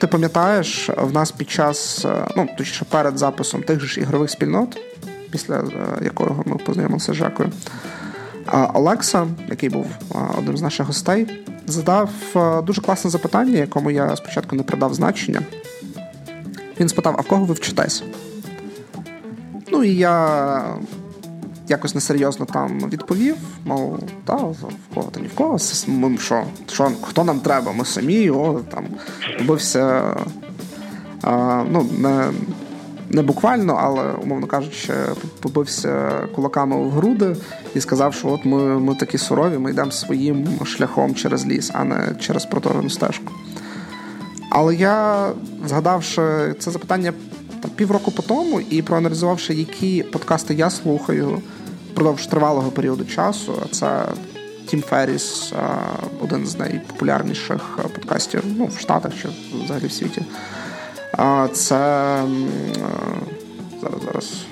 ти 0.00 0.06
пам'ятаєш, 0.06 0.90
в 0.96 1.12
нас 1.12 1.30
під 1.30 1.50
час, 1.50 2.06
ну 2.36 2.48
точніше 2.58 2.84
перед 2.84 3.18
записом 3.18 3.62
тих 3.62 3.80
же 3.80 3.86
ж 3.86 4.00
ігрових 4.00 4.30
спільнот, 4.30 4.78
після 5.30 5.64
якого 6.02 6.42
ми 6.46 6.56
познайомилися 6.56 7.12
з 7.12 7.16
Жакою, 7.16 7.52
Олекса, 8.74 9.26
який 9.48 9.68
був 9.68 9.86
одним 10.38 10.56
з 10.56 10.62
наших 10.62 10.86
гостей, 10.86 11.26
задав 11.72 12.10
дуже 12.66 12.82
класне 12.82 13.10
запитання, 13.10 13.58
якому 13.58 13.90
я 13.90 14.16
спочатку 14.16 14.56
не 14.56 14.62
придав 14.62 14.94
значення. 14.94 15.42
Він 16.80 16.88
спитав: 16.88 17.14
а 17.18 17.20
в 17.20 17.26
кого 17.26 17.44
ви 17.44 17.54
вчитесь? 17.54 18.02
Ну 19.72 19.84
і 19.84 19.94
я 19.94 20.76
якось 21.68 21.94
несерйозно 21.94 22.46
там 22.46 22.90
відповів, 22.90 23.36
мов, 23.64 23.98
та, 24.24 24.34
в 24.36 24.56
кого 24.94 25.10
та 25.10 25.20
ні 25.20 25.26
в 25.26 25.34
кого. 25.34 25.58
Ми 25.86 26.18
що, 26.18 26.44
що, 26.72 26.90
хто 27.02 27.24
нам 27.24 27.40
треба? 27.40 27.72
Ми 27.72 27.84
самі, 27.84 28.30
о, 28.30 28.60
там 28.70 28.84
побився. 29.38 30.14
А, 31.22 31.64
ну, 31.70 31.86
не 31.98 32.30
не 33.10 33.22
буквально, 33.22 33.78
але, 33.80 34.12
умовно 34.12 34.46
кажучи, 34.46 34.92
побився 35.40 36.10
кулаками 36.34 36.76
в 36.76 36.90
груди 36.90 37.36
і 37.74 37.80
сказав, 37.80 38.14
що 38.14 38.28
от 38.28 38.44
ми 38.44 38.80
ми 38.80 38.94
такі 38.94 39.18
сурові, 39.18 39.58
ми 39.58 39.70
йдемо 39.70 39.90
своїм 39.90 40.48
шляхом 40.64 41.14
через 41.14 41.46
ліс, 41.46 41.70
а 41.74 41.84
не 41.84 42.14
через 42.20 42.44
проторену 42.44 42.90
стежку. 42.90 43.32
Але 44.50 44.74
я, 44.74 45.28
згадавши 45.66 46.54
це 46.58 46.70
запитання 46.70 47.12
там, 47.60 47.70
півроку 47.70 48.10
по 48.10 48.22
тому 48.22 48.60
і 48.60 48.82
проаналізувавши, 48.82 49.54
які 49.54 50.02
подкасти 50.02 50.54
я 50.54 50.70
слухаю 50.70 51.42
впродовж 51.92 52.26
тривалого 52.26 52.70
періоду 52.70 53.04
часу, 53.04 53.52
це 53.70 54.04
Тім 54.66 54.82
Ферріс, 54.82 55.52
один 56.22 56.46
з 56.46 56.58
найпопулярніших 56.58 57.78
подкастів 57.94 58.42
ну, 58.58 58.66
в 58.66 58.78
Штатах 58.80 59.12
чи 59.22 59.28
взагалі 59.64 59.86
в 59.86 59.92
світі. 59.92 60.22
Це 61.52 62.22
зараз 63.82 64.04
зараз. 64.04 64.44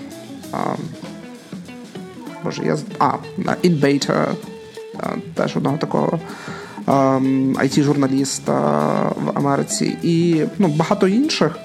Боже, 2.44 2.64
я 2.64 2.78
А, 2.98 3.12
InBeta, 3.64 4.26
теж 5.34 5.56
одного 5.56 5.76
такого 5.76 6.20
it 7.56 7.82
журналіста 7.82 8.54
в 9.24 9.38
Америці, 9.38 9.96
і 10.02 10.44
ну, 10.58 10.68
багато 10.68 11.08
інших. 11.08 11.58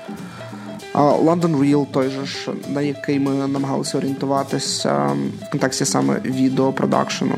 London 0.94 1.58
Real, 1.58 1.86
той 1.92 2.10
же 2.10 2.26
ж, 2.26 2.52
на 2.74 2.82
який 2.82 3.20
ми 3.20 3.48
намагалися 3.48 3.98
орієнтуватися 3.98 5.18
в 5.48 5.50
контексті 5.52 5.86
саме 5.86 6.20
відеопродакшену, 6.26 7.36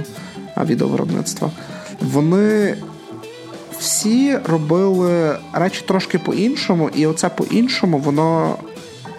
відеовиробництва. 0.65 1.51
Вони 2.01 2.75
всі 3.79 4.37
робили 4.37 5.37
речі 5.53 5.83
трошки 5.87 6.19
по-іншому, 6.19 6.89
і 6.95 7.07
оце 7.07 7.29
по-іншому, 7.29 7.97
воно 7.97 8.55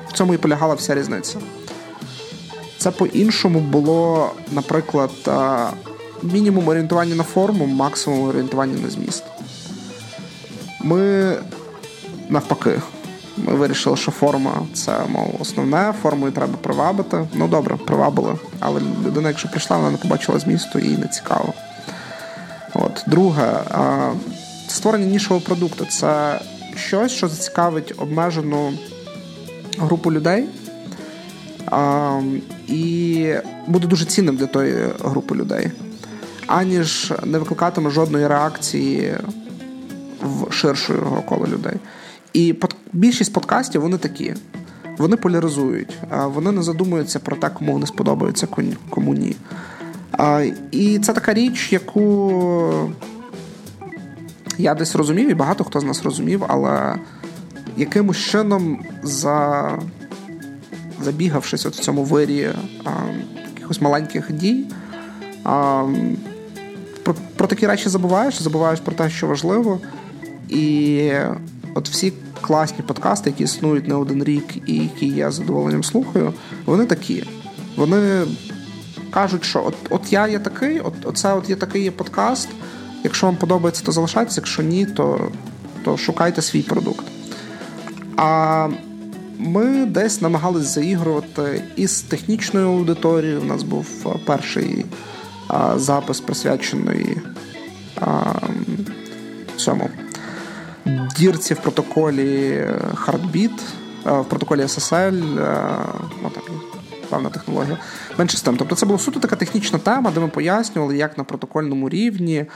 в 0.08 0.12
цьому 0.12 0.34
і 0.34 0.38
полягала 0.38 0.74
вся 0.74 0.94
різниця. 0.94 1.38
Це 2.78 2.90
по-іншому 2.90 3.60
було, 3.60 4.30
наприклад, 4.52 5.10
мінімум 6.22 6.68
орієнтування 6.68 7.14
на 7.14 7.22
форму, 7.22 7.66
максимум 7.66 8.28
орієнтування 8.28 8.78
на 8.82 8.90
зміст. 8.90 9.24
Ми 10.82 11.32
навпаки. 12.28 12.80
Ми 13.36 13.52
вирішили, 13.52 13.96
що 13.96 14.10
форма 14.10 14.52
це 14.74 15.00
мов 15.08 15.36
основне, 15.40 15.94
формою 16.02 16.32
треба 16.32 16.56
привабити. 16.62 17.26
Ну 17.34 17.48
добре, 17.48 17.76
привабили. 17.76 18.34
Але 18.60 18.80
людина, 19.06 19.28
якщо 19.28 19.48
прийшла, 19.48 19.76
вона 19.76 19.90
не 19.90 19.96
побачила 19.96 20.38
змісту, 20.38 20.78
їй 20.78 20.98
не 20.98 21.08
цікаво. 21.08 21.52
От, 22.74 23.04
Друге, 23.06 23.52
створення 24.68 25.06
нішого 25.06 25.40
продукту 25.40 25.86
це 25.88 26.40
щось, 26.76 27.12
що 27.12 27.28
зацікавить 27.28 27.94
обмежену 27.96 28.72
групу 29.78 30.12
людей. 30.12 30.44
А, 31.66 32.20
І 32.68 33.34
буде 33.66 33.86
дуже 33.86 34.04
цінним 34.04 34.36
для 34.36 34.46
тої 34.46 34.88
групи 35.04 35.34
людей, 35.34 35.70
аніж 36.46 37.12
не 37.24 37.38
викликатиме 37.38 37.90
жодної 37.90 38.26
реакції 38.26 39.14
в 40.22 40.52
ширшого 40.52 41.22
кола 41.22 41.46
людей. 41.46 41.76
І 42.32 42.54
більшість 42.92 43.32
подкастів 43.32 43.80
вони 43.80 43.98
такі. 43.98 44.34
Вони 44.98 45.16
поляризують, 45.16 45.98
вони 46.24 46.52
не 46.52 46.62
задумуються 46.62 47.18
про 47.18 47.36
те, 47.36 47.48
кому 47.48 47.72
вони 47.72 47.86
сподобаються, 47.86 48.48
кому 48.90 49.14
ні. 49.14 49.36
І 50.70 50.98
це 50.98 51.12
така 51.12 51.34
річ, 51.34 51.72
яку 51.72 52.90
я 54.58 54.74
десь 54.74 54.94
розумів, 54.94 55.30
і 55.30 55.34
багато 55.34 55.64
хто 55.64 55.80
з 55.80 55.84
нас 55.84 56.02
розумів, 56.02 56.44
але 56.48 56.94
якимось 57.76 58.16
чином 58.16 58.78
за... 59.02 59.78
забігавшись 61.02 61.66
от 61.66 61.76
в 61.76 61.80
цьому 61.80 62.04
вирі 62.04 62.50
а, 62.84 62.90
якихось 63.54 63.80
маленьких 63.80 64.32
дій, 64.32 64.66
а, 65.44 65.84
про, 67.02 67.14
про 67.36 67.46
такі 67.46 67.66
речі 67.66 67.88
забуваєш, 67.88 68.42
забуваєш 68.42 68.80
про 68.80 68.94
те, 68.94 69.10
що 69.10 69.26
важливо. 69.26 69.80
І 70.48 71.10
от 71.74 71.88
всі 71.88 72.12
класні 72.40 72.84
подкасти, 72.86 73.30
які 73.30 73.44
існують 73.44 73.88
не 73.88 73.94
один 73.94 74.24
рік 74.24 74.68
і 74.68 74.74
які 74.74 75.08
я 75.08 75.30
з 75.30 75.34
задоволенням 75.34 75.84
слухаю, 75.84 76.32
вони 76.66 76.86
такі. 76.86 77.24
Вони 77.76 78.22
кажуть, 79.10 79.44
що 79.44 79.64
от 79.66 79.74
от 79.90 80.12
я 80.12 80.28
є 80.28 80.38
такий, 80.38 80.80
от 80.80 80.94
оце 81.04 81.34
от 81.34 81.50
є 81.50 81.56
такий 81.56 81.82
є 81.82 81.90
подкаст. 81.90 82.48
Якщо 83.04 83.26
вам 83.26 83.36
подобається, 83.36 83.84
то 83.84 83.92
залишайтеся, 83.92 84.40
якщо 84.40 84.62
ні, 84.62 84.86
то 84.86 85.30
то 85.84 85.96
шукайте 85.96 86.42
свій 86.42 86.62
продукт. 86.62 87.06
А 88.16 88.68
ми 89.38 89.86
десь 89.86 90.20
намагались 90.20 90.74
заігрувати 90.74 91.62
із 91.76 92.02
технічною 92.02 92.68
аудиторією. 92.68 93.40
У 93.40 93.44
нас 93.44 93.62
був 93.62 93.86
перший 94.26 94.86
а, 95.48 95.78
запис 95.78 96.20
присвячений 96.20 97.18
а, 98.00 98.22
цьому 99.56 99.90
дірці 101.16 101.54
в 101.54 101.60
протоколі 101.60 102.62
Heartbeat, 102.94 103.60
в 104.04 104.24
протоколі 104.24 104.60
SSL. 104.60 105.22
Отак, 106.24 106.42
певна 107.10 107.30
технологія. 107.30 107.78
Менше 108.18 108.36
з 108.36 108.42
тим. 108.42 108.56
Тобто 108.56 108.74
це 108.74 108.86
була 108.86 108.98
суто 108.98 109.20
така 109.20 109.36
технічна 109.36 109.78
тема, 109.78 110.10
де 110.14 110.20
ми 110.20 110.28
пояснювали, 110.28 110.96
як 110.96 111.18
на 111.18 111.24
протокольному 111.24 111.88
рівні 111.88 112.46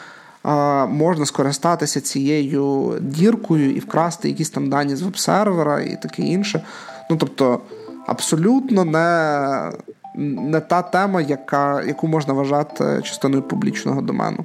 можна 0.88 1.26
скористатися 1.26 2.00
цією 2.00 2.94
діркою 3.00 3.74
і 3.74 3.78
вкрасти 3.78 4.28
якісь 4.28 4.50
там 4.50 4.70
дані 4.70 4.96
з 4.96 5.02
веб-сервера 5.02 5.80
і 5.80 6.02
таке 6.02 6.22
інше. 6.22 6.64
Ну 7.10 7.16
тобто, 7.16 7.60
абсолютно 8.06 8.84
не 8.84 9.72
не 10.18 10.60
та 10.60 10.82
тема, 10.82 11.20
яка, 11.20 11.82
яку 11.82 12.08
можна 12.08 12.34
вважати 12.34 13.00
частиною 13.02 13.42
публічного 13.42 14.02
домену. 14.02 14.44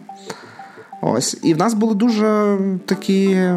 Ось. 1.02 1.38
І 1.44 1.54
в 1.54 1.58
нас 1.58 1.74
були 1.74 1.96
дуже 1.96 2.58
такі. 2.86 3.50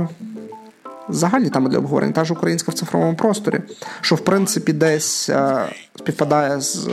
Загальні 1.09 1.51
теми 1.51 1.71
для 1.71 1.79
обговорення, 1.79 2.13
та 2.13 2.25
ж 2.25 2.33
українська 2.33 2.73
в 2.73 2.75
цифровому 2.75 3.15
просторі, 3.15 3.61
що 4.01 4.15
в 4.15 4.21
принципі 4.21 4.73
десь 4.73 5.29
е, 5.29 5.67
співпадає 5.99 6.61
з 6.61 6.87
е, 6.87 6.91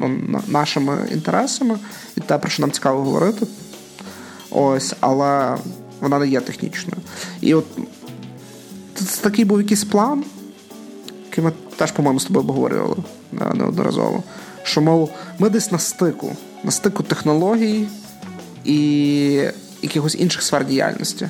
ну, 0.00 0.40
нашими 0.48 0.98
інтересами 1.12 1.78
і 2.16 2.20
те, 2.20 2.38
про 2.38 2.50
що 2.50 2.62
нам 2.62 2.70
цікаво 2.70 3.02
говорити. 3.02 3.46
Ось, 4.54 4.94
але 5.00 5.56
вона 6.00 6.18
не 6.18 6.28
є 6.28 6.40
технічною. 6.40 7.02
І 7.40 7.54
от 7.54 7.64
це 8.94 9.22
такий 9.22 9.44
був 9.44 9.60
якийсь 9.60 9.84
план, 9.84 10.24
який 11.30 11.44
ми 11.44 11.52
теж, 11.76 11.92
по-моєму, 11.92 12.20
з 12.20 12.24
тобою 12.24 12.40
обговорювали 12.40 12.96
неодноразово. 13.32 14.22
Що, 14.62 14.80
мов, 14.80 15.10
ми 15.38 15.50
десь 15.50 15.72
на 15.72 15.78
стику, 15.78 16.36
на 16.64 16.70
стику 16.70 17.02
технологій 17.02 17.88
і 18.64 19.50
якихось 19.82 20.14
інших 20.14 20.42
сфер 20.42 20.66
діяльності. 20.66 21.28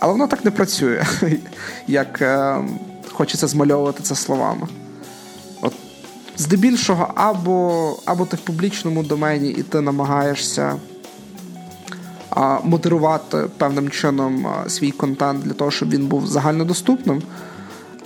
Але 0.00 0.12
воно 0.12 0.26
так 0.26 0.44
не 0.44 0.50
працює, 0.50 1.04
як 1.86 2.22
е, 2.22 2.56
хочеться 3.12 3.46
змальовувати 3.46 4.02
це 4.02 4.14
словами. 4.14 4.68
От, 5.60 5.72
Здебільшого, 6.36 7.12
або 7.14 7.96
або 8.04 8.26
ти 8.26 8.36
в 8.36 8.40
публічному 8.40 9.02
домені 9.02 9.48
і 9.48 9.62
ти 9.62 9.80
намагаєшся 9.80 10.76
модерувати 12.62 13.44
певним 13.58 13.90
чином 13.90 14.46
свій 14.68 14.90
контент 14.90 15.42
для 15.42 15.52
того, 15.52 15.70
щоб 15.70 15.90
він 15.90 16.06
був 16.06 16.26
загальнодоступним, 16.26 17.22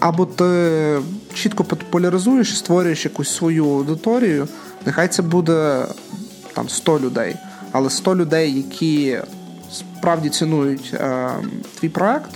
або 0.00 0.26
ти 0.26 0.98
чітко 1.34 1.64
популяризуєш 1.64 2.52
і 2.52 2.56
створюєш 2.56 3.04
якусь 3.04 3.36
свою 3.36 3.64
аудиторію. 3.64 4.48
Нехай 4.86 5.08
це 5.08 5.22
буде 5.22 5.86
там 6.54 6.68
100 6.68 7.00
людей, 7.00 7.36
але 7.72 7.90
100 7.90 8.16
людей, 8.16 8.56
які 8.56 9.18
справді 9.72 10.28
цінують 10.28 10.90
е, 10.94 11.30
твій 11.80 11.88
проект, 11.88 12.30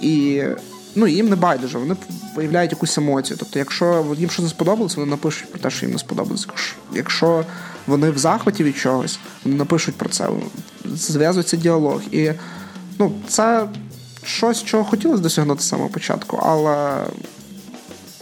і 0.00 0.42
ну, 0.94 1.06
їм 1.06 1.28
не 1.28 1.36
байдуже, 1.36 1.78
вони 1.78 1.96
виявляють 2.36 2.72
якусь 2.72 2.98
емоцію. 2.98 3.36
Тобто, 3.38 3.58
якщо 3.58 4.16
їм 4.18 4.30
щось 4.30 4.44
не 4.44 4.50
сподобалось, 4.50 4.96
вони 4.96 5.10
напишуть 5.10 5.50
про 5.50 5.60
те, 5.60 5.70
що 5.70 5.86
їм 5.86 5.92
не 5.92 5.98
сподобалось. 5.98 6.48
Якщо 6.94 7.44
вони 7.86 8.10
в 8.10 8.18
захваті 8.18 8.64
від 8.64 8.76
чогось, 8.76 9.18
вони 9.44 9.56
напишуть 9.56 9.94
про 9.94 10.08
це, 10.08 10.28
зв'язується 10.90 11.56
діалог. 11.56 12.02
І 12.10 12.30
ну, 12.98 13.12
це 13.28 13.66
щось, 14.24 14.64
чого 14.64 14.84
хотілося 14.84 15.22
досягнути 15.22 15.62
з 15.62 15.68
самого 15.68 15.88
початку, 15.88 16.40
але 16.42 17.04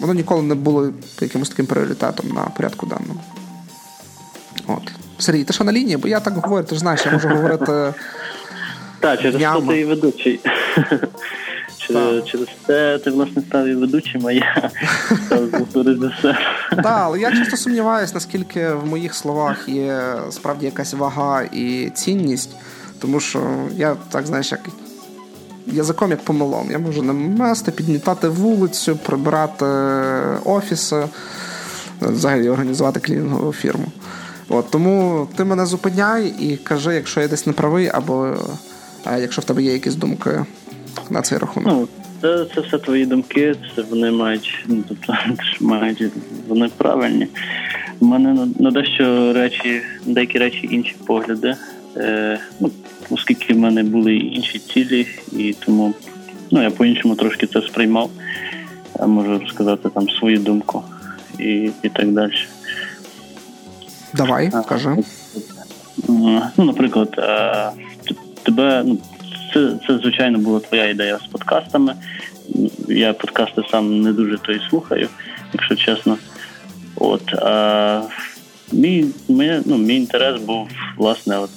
воно 0.00 0.14
ніколи 0.14 0.42
не 0.42 0.54
було 0.54 0.90
якимось 1.20 1.48
таким 1.48 1.66
пріоритетом 1.66 2.28
на 2.28 2.42
порядку 2.42 2.86
денному. 2.86 3.20
От. 4.66 4.92
Сергій, 5.18 5.44
ти 5.44 5.52
що 5.52 5.64
на 5.64 5.72
лінії? 5.72 5.96
Бо 5.96 6.08
я 6.08 6.20
так 6.20 6.34
говорю, 6.34 6.64
ти 6.64 6.74
ж 6.74 6.80
знаєш, 6.80 7.06
я 7.06 7.12
можу 7.12 7.28
говорити. 7.28 7.94
Так, 9.00 9.22
через 9.22 9.40
що 9.40 9.60
ти 9.60 9.80
і 9.80 9.84
ведучий. 9.84 10.40
Через, 11.88 12.24
через 12.24 12.48
це 12.66 12.98
ти 12.98 13.10
власне 13.10 13.42
став 13.42 13.66
і 13.66 13.74
ведучим, 13.74 14.26
а 14.26 14.32
я 14.32 14.70
став 15.26 15.86
режисером. 15.86 16.36
Так, 16.70 16.86
але 16.86 17.20
я 17.20 17.32
часто 17.32 17.56
сумніваюся, 17.56 18.14
наскільки 18.14 18.68
в 18.68 18.86
моїх 18.86 19.14
словах 19.14 19.68
є 19.68 20.02
справді 20.30 20.66
якась 20.66 20.94
вага 20.94 21.42
і 21.42 21.90
цінність, 21.94 22.50
тому 22.98 23.20
що 23.20 23.40
я 23.76 23.96
так 24.10 24.26
знаєш, 24.26 24.52
як 24.52 24.60
язиком 25.66 26.10
як 26.10 26.24
помилом. 26.24 26.70
Я 26.70 26.78
можу 26.78 27.02
намести, 27.02 27.70
підмітати 27.70 28.28
вулицю, 28.28 28.96
прибирати 28.96 29.66
офіси, 30.44 31.04
взагалі 32.00 32.48
організувати 32.48 33.00
клінінгову 33.00 33.52
фірму. 33.52 33.86
От, 34.48 34.70
Тому 34.70 35.28
ти 35.36 35.44
мене 35.44 35.66
зупиняй 35.66 36.26
і 36.26 36.56
кажи, 36.56 36.94
якщо 36.94 37.20
я 37.20 37.28
десь 37.28 37.46
не 37.46 37.52
правий, 37.52 37.90
або 37.94 38.34
якщо 39.18 39.42
в 39.42 39.44
тебе 39.44 39.62
є 39.62 39.72
якісь 39.72 39.94
думки 39.94 40.44
на 41.10 41.22
цей 41.22 41.38
рахунок. 41.38 41.72
Ну, 41.72 41.88
це 42.22 42.46
це 42.54 42.60
все 42.60 42.78
твої 42.78 43.06
думки, 43.06 43.54
це 43.76 43.82
вони 43.82 44.10
мають, 44.10 44.64
ну 44.66 44.84
тобто 44.88 45.14
мають 45.60 46.02
вони 46.48 46.68
правильні. 46.76 47.28
У 48.00 48.06
мене 48.06 48.32
на, 48.32 48.48
на 48.58 48.70
дещо 48.70 49.32
речі, 49.32 49.82
деякі 50.06 50.38
речі 50.38 50.68
інші 50.70 50.94
погляди. 51.06 51.56
Е, 51.96 52.40
ну, 52.60 52.70
Оскільки 53.10 53.54
в 53.54 53.58
мене 53.58 53.82
були 53.82 54.16
інші 54.16 54.58
цілі, 54.58 55.06
і 55.32 55.52
тому 55.52 55.94
ну, 56.50 56.62
я 56.62 56.70
по-іншому 56.70 57.14
трошки 57.14 57.46
це 57.46 57.62
сприймав. 57.62 58.10
Я 58.98 59.06
можу 59.06 59.38
розказати 59.38 59.88
там 59.88 60.08
свою 60.08 60.38
думку 60.38 60.82
і 61.38 61.70
і 61.82 61.88
так 61.88 62.12
далі. 62.12 62.32
Давай, 64.14 64.50
кажи. 64.68 64.96
Ну, 66.08 66.42
Наприклад, 66.56 67.14
е, 67.18 67.70
тебе 68.42 68.82
ну, 68.86 68.98
це, 69.58 69.86
це, 69.86 69.98
звичайно, 69.98 70.38
була 70.38 70.60
твоя 70.60 70.88
ідея 70.88 71.18
з 71.18 71.26
подкастами. 71.26 71.94
Я 72.88 73.12
подкасти 73.12 73.62
сам 73.70 74.00
не 74.00 74.12
дуже 74.12 74.38
то 74.38 74.52
й 74.52 74.60
слухаю, 74.70 75.08
якщо 75.52 75.76
чесно. 75.76 76.16
От, 76.96 77.34
а, 77.34 78.02
Мій 78.72 79.04
мій, 79.28 79.60
ну, 79.64 79.78
мій 79.78 79.96
інтерес 79.96 80.42
був, 80.42 80.68
власне, 80.96 81.38
от, 81.38 81.50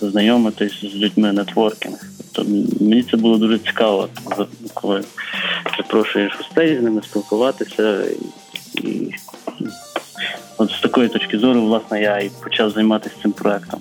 знайомитись 0.00 0.80
з 0.80 0.96
людьми 0.96 1.32
нетворкінг. 1.32 2.04
Тобто 2.32 2.52
Мені 2.80 3.02
це 3.02 3.16
було 3.16 3.38
дуже 3.38 3.58
цікаво, 3.58 4.08
коли 4.74 5.02
запрошуєш 5.76 6.36
гостей 6.36 6.78
з 6.78 6.82
ними 6.82 7.02
спілкуватися. 7.02 8.02
І, 8.74 8.80
і 8.88 9.14
от 10.58 10.70
з 10.70 10.80
такої 10.80 11.08
точки 11.08 11.38
зору, 11.38 11.62
власне, 11.62 12.02
я 12.02 12.18
і 12.18 12.30
почав 12.44 12.70
займатися 12.70 13.14
цим 13.22 13.32
проектом. 13.32 13.80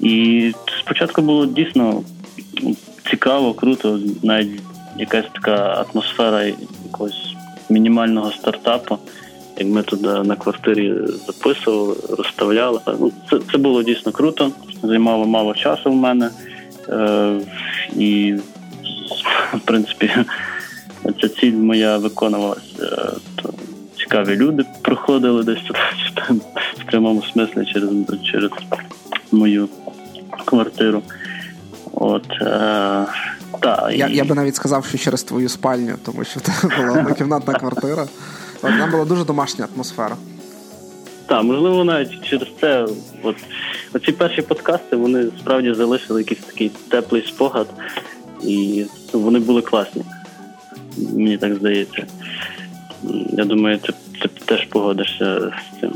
І 0.00 0.52
спочатку 0.80 1.22
було 1.22 1.46
дійсно 1.46 2.02
цікаво, 3.10 3.54
круто, 3.54 4.00
навіть 4.22 4.62
якась 4.98 5.26
така 5.32 5.86
атмосфера 5.90 6.42
якогось 6.84 7.36
мінімального 7.70 8.32
стартапу. 8.32 8.98
Як 9.58 9.68
ми 9.68 9.82
туди 9.82 10.08
на 10.08 10.36
квартирі 10.36 10.94
записували, 11.26 11.96
розставляли. 12.18 12.80
Ну, 12.86 13.12
Це 13.30 13.38
це 13.52 13.58
було 13.58 13.82
дійсно 13.82 14.12
круто, 14.12 14.50
займало 14.82 15.26
мало 15.26 15.54
часу 15.54 15.90
в 15.90 15.96
мене. 15.96 16.30
Е, 16.88 17.40
І, 17.96 18.34
в 19.54 19.60
принципі, 19.64 20.10
ця 21.20 21.28
ціль 21.28 21.52
моя 21.52 21.98
виконувалася. 21.98 22.82
Е, 22.82 23.12
то 23.42 23.54
Цікаві 23.98 24.36
люди 24.36 24.64
проходили 24.82 25.44
десь 25.44 25.58
в 26.78 26.84
прямому 26.86 27.22
смислі 27.22 27.64
через 27.72 27.90
через 28.32 28.50
мою 29.32 29.68
квартиру. 30.44 31.02
От, 31.96 32.30
е, 32.30 33.06
та, 33.60 33.90
Я 33.92 34.08
я 34.08 34.24
би 34.24 34.34
навіть 34.34 34.56
сказав, 34.56 34.84
що 34.84 34.98
через 34.98 35.22
твою 35.22 35.48
спальню, 35.48 35.94
тому 36.04 36.24
що 36.24 36.40
це 36.40 36.52
була 36.76 36.92
однокімнатна 37.00 37.54
квартира. 37.54 38.06
Там 38.60 38.90
була 38.90 39.04
дуже 39.04 39.24
домашня 39.24 39.68
атмосфера. 39.74 40.16
Так, 41.26 41.42
можливо, 41.42 41.84
навіть 41.84 42.22
через 42.22 42.48
це. 42.60 42.86
От, 43.22 43.36
Оці 43.92 44.12
перші 44.12 44.42
подкасти 44.42 44.96
вони 44.96 45.26
справді 45.38 45.74
залишили 45.74 46.20
якийсь 46.20 46.40
такий 46.40 46.70
теплий 46.88 47.22
спогад, 47.28 47.66
і 48.42 48.86
вони 49.12 49.38
були 49.38 49.62
класні. 49.62 50.02
Мені 50.96 51.38
так 51.38 51.54
здається. 51.54 52.06
Я 53.32 53.44
думаю, 53.44 53.78
ти, 53.78 53.92
ти 54.22 54.28
теж 54.44 54.64
погодишся 54.64 55.40
з 55.40 55.80
цим. 55.80 55.92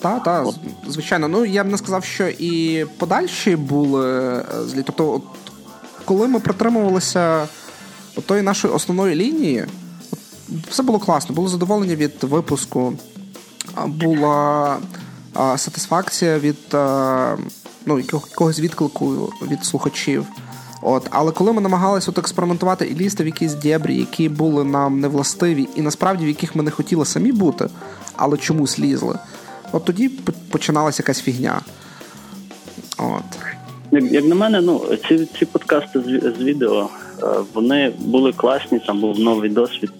Так, 0.00 0.22
так, 0.22 0.46
звичайно. 0.88 1.28
Ну 1.28 1.44
я 1.44 1.64
б 1.64 1.66
не 1.66 1.78
сказав, 1.78 2.04
що 2.04 2.28
і 2.28 2.86
подальші 2.98 3.56
були 3.56 4.38
е, 4.38 4.44
злі. 4.66 4.82
Тобто, 4.86 5.12
от, 5.12 5.22
коли 6.04 6.28
ми 6.28 6.40
притримувалися 6.40 7.48
тої 8.26 8.42
нашої 8.42 8.74
основної 8.74 9.14
лінії, 9.14 9.66
от, 10.12 10.18
все 10.70 10.82
було 10.82 10.98
класно, 10.98 11.34
було 11.34 11.48
задоволення 11.48 11.94
від 11.94 12.24
випуску, 12.24 12.92
була 13.86 14.76
а, 15.34 15.58
сатисфакція 15.58 16.38
від 16.38 16.74
а, 16.74 17.36
ну, 17.86 17.98
якогось 17.98 18.60
відклику 18.60 19.32
від 19.50 19.64
слухачів. 19.64 20.26
От, 20.82 21.06
Але 21.10 21.32
коли 21.32 21.52
ми 21.52 21.60
намагалися 21.60 22.10
от 22.10 22.18
експериментувати 22.18 22.86
і 22.86 22.94
лізти 22.94 23.24
в 23.24 23.26
якісь 23.26 23.54
дєбрі, 23.54 23.96
які 23.96 24.28
були 24.28 24.64
нам 24.64 25.00
невластиві, 25.00 25.68
і 25.74 25.82
насправді 25.82 26.24
в 26.24 26.28
яких 26.28 26.56
ми 26.56 26.62
не 26.62 26.70
хотіли 26.70 27.04
самі 27.04 27.32
бути, 27.32 27.68
але 28.16 28.36
чомусь 28.36 28.78
лізли, 28.78 29.18
от 29.72 29.84
тоді 29.84 30.10
починалася 30.50 31.02
якась 31.02 31.22
фігня. 31.22 31.60
От. 32.98 33.38
Як 33.92 34.12
як 34.12 34.24
на 34.24 34.34
мене, 34.34 34.60
ну 34.60 34.82
ці 35.08 35.26
ці 35.26 35.46
подкасти 35.46 36.00
з, 36.00 36.34
з 36.38 36.42
відео 36.42 36.88
е, 37.22 37.26
вони 37.54 37.92
були 37.98 38.32
класні, 38.32 38.78
там 38.78 39.00
був 39.00 39.18
новий 39.18 39.50
досвід, 39.50 39.90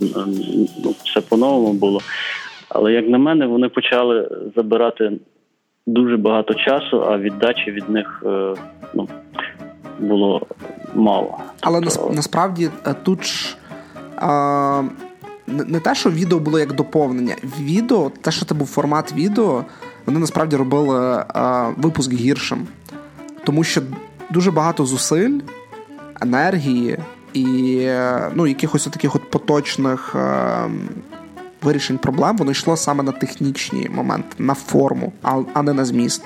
ну 0.84 0.94
все 1.04 1.20
по-новому 1.20 1.72
було. 1.72 2.00
Але 2.68 2.92
як 2.92 3.08
на 3.08 3.18
мене, 3.18 3.46
вони 3.46 3.68
почали 3.68 4.30
забирати 4.56 5.12
дуже 5.86 6.16
багато 6.16 6.54
часу, 6.54 7.04
а 7.04 7.18
віддачі 7.18 7.70
від 7.70 7.88
них 7.88 8.22
е, 8.26 8.54
ну, 8.94 9.08
було 9.98 10.46
мало. 10.94 11.38
Але 11.60 11.80
тобто... 11.80 12.12
насправді 12.14 12.70
е, 12.86 12.94
тут 13.02 13.24
ж. 13.24 13.56
А... 14.16 14.82
Не 15.50 15.80
те, 15.80 15.94
що 15.94 16.10
відео 16.10 16.38
було 16.38 16.58
як 16.58 16.72
доповнення. 16.72 17.36
Відео, 17.60 18.10
те, 18.20 18.30
що 18.30 18.44
це 18.44 18.54
був 18.54 18.66
формат 18.66 19.12
відео, 19.12 19.64
вони 20.06 20.18
насправді 20.18 20.56
робили 20.56 21.24
а, 21.28 21.68
випуск 21.76 22.12
гіршим. 22.12 22.66
Тому 23.44 23.64
що 23.64 23.82
дуже 24.30 24.50
багато 24.50 24.86
зусиль, 24.86 25.40
енергії 26.20 26.98
і 27.34 27.86
ну, 28.34 28.46
якихось 28.46 28.84
таких 28.84 29.14
от 29.14 29.30
поточних 29.30 30.14
а, 30.14 30.68
вирішень 31.62 31.98
проблем, 31.98 32.36
воно 32.36 32.50
йшло 32.50 32.76
саме 32.76 33.02
на 33.02 33.12
технічні 33.12 33.88
моменти, 33.94 34.28
на 34.38 34.54
форму, 34.54 35.12
а, 35.22 35.42
а 35.54 35.62
не 35.62 35.72
на 35.72 35.84
зміст. 35.84 36.22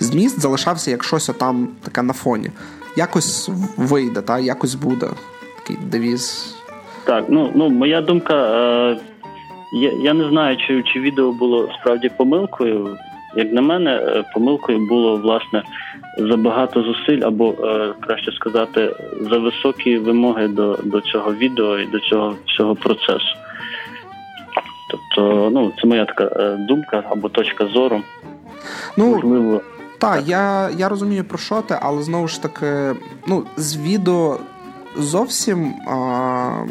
Зміст 0.00 0.40
залишався 0.40 0.90
як 0.90 1.04
щось 1.04 1.30
там 1.38 1.68
таке 1.82 2.02
на 2.02 2.12
фоні 2.12 2.50
якось 2.96 3.50
вийде, 3.76 4.20
та 4.20 4.38
якось 4.38 4.74
буде 4.74 5.10
такий 5.58 5.76
девіз. 5.76 6.55
Так, 7.06 7.24
ну 7.28 7.52
ну 7.54 7.70
моя 7.70 8.00
думка. 8.00 8.34
Е, 8.34 8.98
я 9.72 9.92
я 9.92 10.14
не 10.14 10.28
знаю, 10.28 10.56
чи 10.56 10.82
чи 10.82 11.00
відео 11.00 11.32
було 11.32 11.68
справді 11.80 12.08
помилкою. 12.08 12.98
Як 13.36 13.52
на 13.52 13.62
мене, 13.62 13.90
е, 13.90 14.24
помилкою 14.34 14.86
було 14.88 15.16
власне 15.16 15.62
забагато 16.18 16.82
зусиль, 16.82 17.20
або 17.20 17.50
е, 17.50 17.92
краще 18.00 18.32
сказати, 18.32 18.96
за 19.20 19.38
високі 19.38 19.98
вимоги 19.98 20.48
до 20.48 20.78
до 20.84 21.00
цього 21.00 21.34
відео 21.34 21.78
і 21.78 21.86
до 21.86 21.98
цього 22.00 22.34
всього 22.46 22.74
процесу. 22.74 23.36
Тобто, 24.90 25.50
ну 25.52 25.72
це 25.80 25.86
моя 25.86 26.04
така 26.04 26.24
е, 26.24 26.56
думка 26.68 27.02
або 27.10 27.28
точка 27.28 27.66
зору. 27.66 28.02
Ну, 28.96 29.14
Можливо, 29.14 29.60
так, 29.98 30.22
я 30.26 30.70
я 30.76 30.88
розумію 30.88 31.24
про 31.24 31.38
що 31.38 31.62
ти, 31.62 31.78
але 31.82 32.02
знову 32.02 32.28
ж 32.28 32.42
таки, 32.42 33.00
ну, 33.26 33.44
з 33.56 33.76
відео 33.76 34.38
зовсім 34.98 35.74
а, 35.86 36.64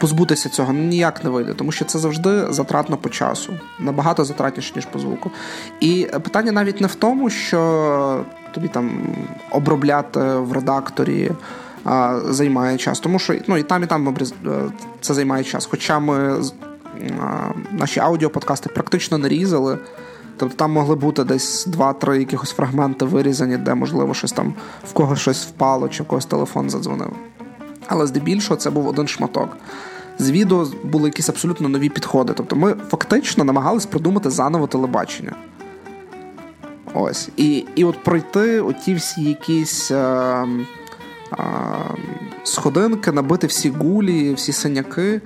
позбутися 0.00 0.48
цього 0.48 0.72
ніяк 0.72 1.24
не 1.24 1.30
вийде, 1.30 1.54
тому 1.54 1.72
що 1.72 1.84
це 1.84 1.98
завжди 1.98 2.52
затратно 2.52 2.96
по 2.96 3.08
часу, 3.08 3.52
набагато 3.78 4.24
затратніше, 4.24 4.72
ніж 4.76 4.86
по 4.86 4.98
звуку. 4.98 5.30
І 5.80 6.08
питання 6.12 6.52
навіть 6.52 6.80
не 6.80 6.86
в 6.86 6.94
тому, 6.94 7.30
що 7.30 8.24
тобі 8.54 8.68
там 8.68 8.90
обробляти 9.50 10.20
в 10.20 10.52
редакторі. 10.52 11.30
Займає 12.24 12.78
час, 12.78 13.00
тому 13.00 13.18
що 13.18 13.34
ну 13.46 13.56
і 13.56 13.62
там, 13.62 13.82
і 13.82 13.86
там 13.86 14.16
е, 14.46 14.50
це 15.00 15.14
займає 15.14 15.44
час. 15.44 15.66
Хоча 15.70 15.98
ми 15.98 16.42
наші 17.72 18.00
аудіоподкасти 18.00 18.68
практично 18.68 19.18
не 19.18 19.28
різали, 19.28 19.78
Тобто 20.36 20.56
там 20.56 20.72
могли 20.72 20.94
бути 20.94 21.24
десь 21.24 21.66
два-три 21.66 22.18
якихось 22.18 22.50
фрагменти 22.50 23.04
вирізані, 23.04 23.56
де, 23.56 23.74
можливо, 23.74 24.14
щось 24.14 24.32
там 24.32 24.54
в 24.88 24.92
когось 24.92 25.18
щось 25.18 25.46
впало, 25.46 25.88
чи 25.88 26.02
в 26.02 26.06
когось 26.06 26.26
телефон 26.26 26.70
задзвонив. 26.70 27.12
Але 27.86 28.06
здебільшого 28.06 28.56
це 28.56 28.70
був 28.70 28.86
один 28.86 29.08
шматок. 29.08 29.56
З 30.18 30.30
відео 30.30 30.66
були 30.84 31.08
якісь 31.08 31.28
абсолютно 31.28 31.68
нові 31.68 31.88
підходи. 31.88 32.32
Тобто 32.36 32.56
ми 32.56 32.74
фактично 32.88 33.44
намагались 33.44 33.86
придумати 33.86 34.30
заново 34.30 34.66
телебачення. 34.66 35.32
Ось. 36.94 37.28
І 37.36 37.64
і 37.74 37.84
от 37.84 38.04
пройти 38.04 38.60
оті 38.60 38.94
всі 38.94 39.22
якісь 39.22 39.90
е, 39.90 39.96
е, 39.96 40.46
сходинки, 42.44 43.12
набити 43.12 43.46
всі 43.46 43.70
гулі, 43.70 44.34
всі 44.34 44.52
синяки. 44.52 45.20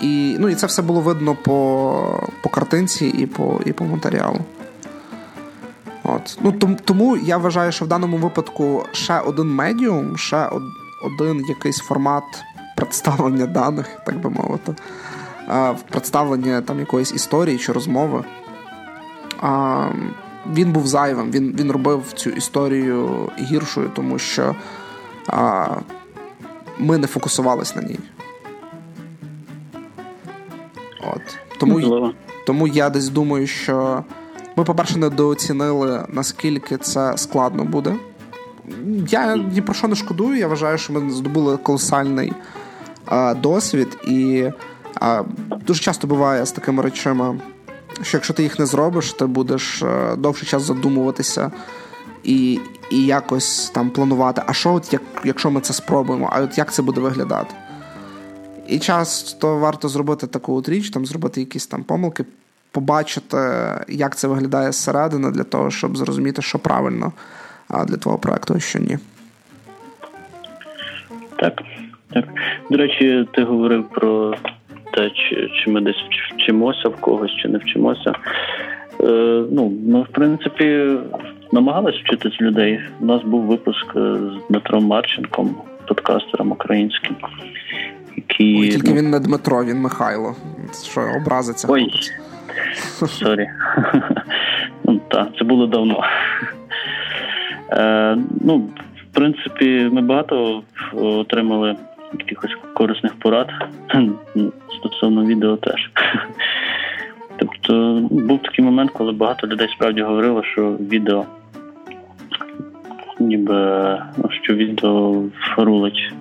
І 0.00 0.36
ну, 0.40 0.48
і 0.48 0.54
це 0.54 0.66
все 0.66 0.82
було 0.82 1.00
видно 1.00 1.34
по 1.34 2.28
по 2.42 2.48
картинці 2.48 3.06
і 3.06 3.26
по 3.26 3.60
і 3.66 3.72
по 3.72 3.84
матеріалу. 3.84 4.40
От. 6.04 6.38
Ну, 6.40 6.76
Тому 6.84 7.16
я 7.16 7.36
вважаю, 7.36 7.72
що 7.72 7.84
в 7.84 7.88
даному 7.88 8.16
випадку 8.16 8.84
ще 8.92 9.20
один 9.20 9.54
медіум, 9.54 10.16
ще 10.16 10.50
один 11.04 11.44
якийсь 11.48 11.78
формат 11.78 12.24
представлення 12.76 13.46
даних, 13.46 13.86
так 14.06 14.20
би 14.20 14.30
мовити, 14.30 14.74
представлення 15.90 16.60
там 16.60 16.80
якоїсь 16.80 17.12
історії 17.12 17.58
чи 17.58 17.72
розмови. 17.72 18.24
Він 20.54 20.72
був 20.72 20.86
зайвим, 20.86 21.30
він 21.30 21.56
він 21.58 21.72
робив 21.72 22.12
цю 22.14 22.30
історію 22.30 23.30
гіршою, 23.38 23.90
тому 23.94 24.18
що 24.18 24.56
а, 25.28 25.66
ми 26.78 26.98
не 26.98 27.06
фокусувались 27.06 27.76
на 27.76 27.82
ній. 27.82 27.98
От. 31.14 31.38
Тому 31.58 32.12
тому 32.46 32.66
я 32.66 32.90
десь 32.90 33.08
думаю, 33.08 33.46
що 33.46 34.04
ми, 34.56 34.64
по-перше, 34.64 34.98
недооцінили, 34.98 36.04
наскільки 36.08 36.76
це 36.76 37.12
складно 37.16 37.64
буде. 37.64 37.94
Я 39.08 39.36
ні 39.36 39.62
про 39.62 39.74
що 39.74 39.88
не 39.88 39.94
шкодую. 39.94 40.38
Я 40.38 40.48
вважаю, 40.48 40.78
що 40.78 40.92
ми 40.92 41.10
здобули 41.10 41.56
колосальний 41.56 42.32
а, 43.06 43.34
досвід, 43.34 43.98
і 44.08 44.50
а, 45.00 45.22
дуже 45.66 45.80
часто 45.80 46.06
буває 46.06 46.46
з 46.46 46.52
такими 46.52 46.82
речами, 46.82 47.40
що 48.02 48.16
якщо 48.16 48.34
ти 48.34 48.42
їх 48.42 48.58
не 48.58 48.66
зробиш, 48.66 49.12
ти 49.12 49.26
будеш 49.26 49.82
а, 49.82 50.16
довший 50.16 50.48
час 50.48 50.62
задумуватися 50.62 51.52
і 52.24 52.60
і 52.90 53.06
якось 53.06 53.70
там 53.74 53.90
планувати. 53.90 54.42
А 54.46 54.52
що, 54.52 54.74
от 54.74 54.92
як, 54.92 55.02
якщо 55.24 55.50
ми 55.50 55.60
це 55.60 55.72
спробуємо, 55.72 56.30
а 56.32 56.40
от 56.40 56.58
як 56.58 56.72
це 56.72 56.82
буде 56.82 57.00
виглядати? 57.00 57.54
І 58.68 58.78
часто 58.78 59.58
варто 59.58 59.88
зробити 59.88 60.26
таку 60.26 60.56
от 60.56 60.68
річ, 60.68 60.90
там 60.90 61.06
зробити 61.06 61.40
якісь 61.40 61.66
там 61.66 61.84
помилки, 61.84 62.24
побачити, 62.72 63.36
як 63.88 64.16
це 64.16 64.28
виглядає 64.28 64.72
зсередини, 64.72 65.30
для 65.30 65.44
того, 65.44 65.70
щоб 65.70 65.96
зрозуміти, 65.96 66.42
що 66.42 66.58
правильно 66.58 67.12
для 67.86 67.96
твого 67.96 68.18
проекту, 68.18 68.54
а 68.56 68.60
що 68.60 68.78
ні. 68.78 68.98
Так. 71.36 71.62
так. 72.12 72.24
До 72.70 72.76
речі, 72.76 73.28
ти 73.32 73.42
говорив 73.42 73.88
про 73.88 74.34
те, 74.92 75.10
чи 75.10 75.50
чи 75.54 75.70
ми 75.70 75.80
десь 75.80 75.96
вчимося 76.34 76.88
в 76.88 76.96
когось, 76.96 77.36
чи 77.42 77.48
не 77.48 77.58
вчимося. 77.58 78.12
Е, 79.00 79.44
Ну, 79.50 79.72
ми, 79.86 80.02
в 80.02 80.08
принципі, 80.08 80.96
намагалися 81.52 81.98
вчитись 82.04 82.40
людей. 82.40 82.80
У 83.00 83.04
нас 83.04 83.22
був 83.22 83.42
випуск 83.42 83.86
з 83.94 84.48
Дмитром 84.48 84.84
Марченком, 84.84 85.54
подкастером 85.86 86.52
українським 86.52 87.16
який... 88.28 88.60
Ой, 88.60 88.68
Тільки 88.68 88.90
ну... 88.90 88.96
він 88.96 89.10
не 89.10 89.20
Дмитро, 89.20 89.64
він 89.64 89.78
Михайло. 89.78 90.34
Що 90.90 91.00
образиться. 91.00 91.68
Ой, 91.70 91.90
сорі. 93.08 93.48
ну, 94.84 95.00
Так, 95.08 95.28
це 95.38 95.44
було 95.44 95.66
давно. 95.66 96.04
Е, 97.72 98.18
Ну, 98.40 98.58
в 99.10 99.14
принципі, 99.14 99.88
ми 99.92 100.02
багато 100.02 100.62
отримали 100.92 101.76
якихось 102.18 102.56
корисних 102.74 103.14
порад 103.14 103.48
стосовно 104.78 105.24
відео 105.24 105.56
теж. 105.56 105.90
Тобто 107.36 108.00
був 108.10 108.42
такий 108.42 108.64
момент, 108.64 108.90
коли 108.90 109.12
багато 109.12 109.46
людей 109.46 109.68
справді 109.76 110.02
говорило, 110.02 110.42
що 110.44 110.76
відео 110.80 111.24
ніби 113.20 113.98
що 114.42 114.54
відео 114.54 115.22
рулить 115.56 116.12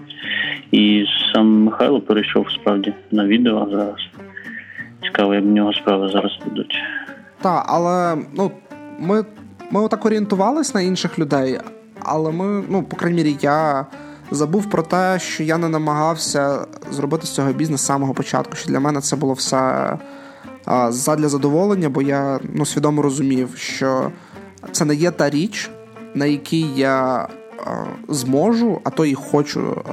і 0.72 1.06
сам 1.36 1.64
Михайло 1.64 2.02
перейшов 2.02 2.52
справді 2.52 2.94
на 3.12 3.26
відео 3.26 3.68
зараз. 3.72 3.96
Цікаво, 5.04 5.36
як 5.36 5.44
в 5.44 5.48
нього 5.48 5.74
справи 5.74 6.10
зараз 6.10 6.32
будуть. 6.46 6.76
Так, 7.42 7.66
але 7.68 8.18
ну, 8.34 8.52
ми 9.00 9.26
ми 9.72 9.82
отак 9.82 10.06
орієнтувались 10.06 10.76
на 10.76 10.82
інших 10.82 11.20
людей, 11.20 11.60
але 12.04 12.32
ми, 12.32 12.64
ну, 12.70 12.84
по 12.84 12.96
крайній 12.96 13.24
мірі, 13.24 13.38
я 13.42 13.86
забув 14.32 14.70
про 14.70 14.84
те, 14.84 15.20
що 15.20 15.44
я 15.44 15.58
не 15.58 15.70
намагався 15.70 16.66
зробити 16.92 17.28
з 17.28 17.36
цього 17.36 17.54
бізнес 17.54 17.82
з 17.82 17.86
самого 17.86 18.14
початку. 18.14 18.56
Що 18.56 18.70
для 18.70 18.80
мене 18.80 19.02
це 19.02 19.16
було 19.16 19.34
все 19.34 19.58
а, 20.66 20.92
задля 20.92 21.30
задоволення, 21.30 21.90
бо 21.90 22.02
я 22.02 22.40
ну, 22.54 22.66
свідомо 22.66 23.02
розумів, 23.02 23.54
що 23.58 24.12
це 24.72 24.86
не 24.86 24.96
є 24.96 25.12
та 25.12 25.30
річ, 25.30 25.70
на 26.14 26.26
якій 26.26 26.68
я 26.76 27.28
зможу, 28.08 28.82
а 28.84 28.90
то 28.90 29.06
і 29.06 29.14
хочу 29.14 29.84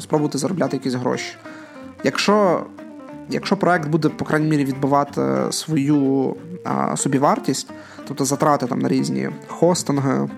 спробувати 0.00 0.38
заробляти 0.38 0.76
якісь 0.76 0.94
гроші. 0.94 1.36
Якщо 2.04 2.66
якщо 3.28 3.56
проект 3.56 3.88
буде, 3.88 4.08
по 4.08 4.24
крайній 4.24 4.48
мірі, 4.48 4.64
відбивати 4.64 5.22
свою 5.50 6.34
а, 6.64 6.96
собівартість, 6.96 7.70
тобто 8.08 8.24
затрати 8.24 8.66
там 8.66 8.78
на 8.78 8.88
різні 8.88 9.30
хостинги, 9.46 10.28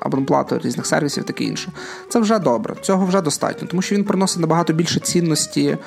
абонплату 0.00 0.58
різних 0.58 0.86
сервісів, 0.86 1.24
таке 1.24 1.44
інше. 1.44 1.72
Це 2.08 2.18
вже 2.20 2.38
добре, 2.38 2.74
цього 2.80 3.06
вже 3.06 3.20
достатньо, 3.20 3.68
тому 3.68 3.82
що 3.82 3.94
він 3.94 4.04
приносить 4.04 4.40
набагато 4.40 4.72
більше 4.72 5.00
цінності 5.00 5.78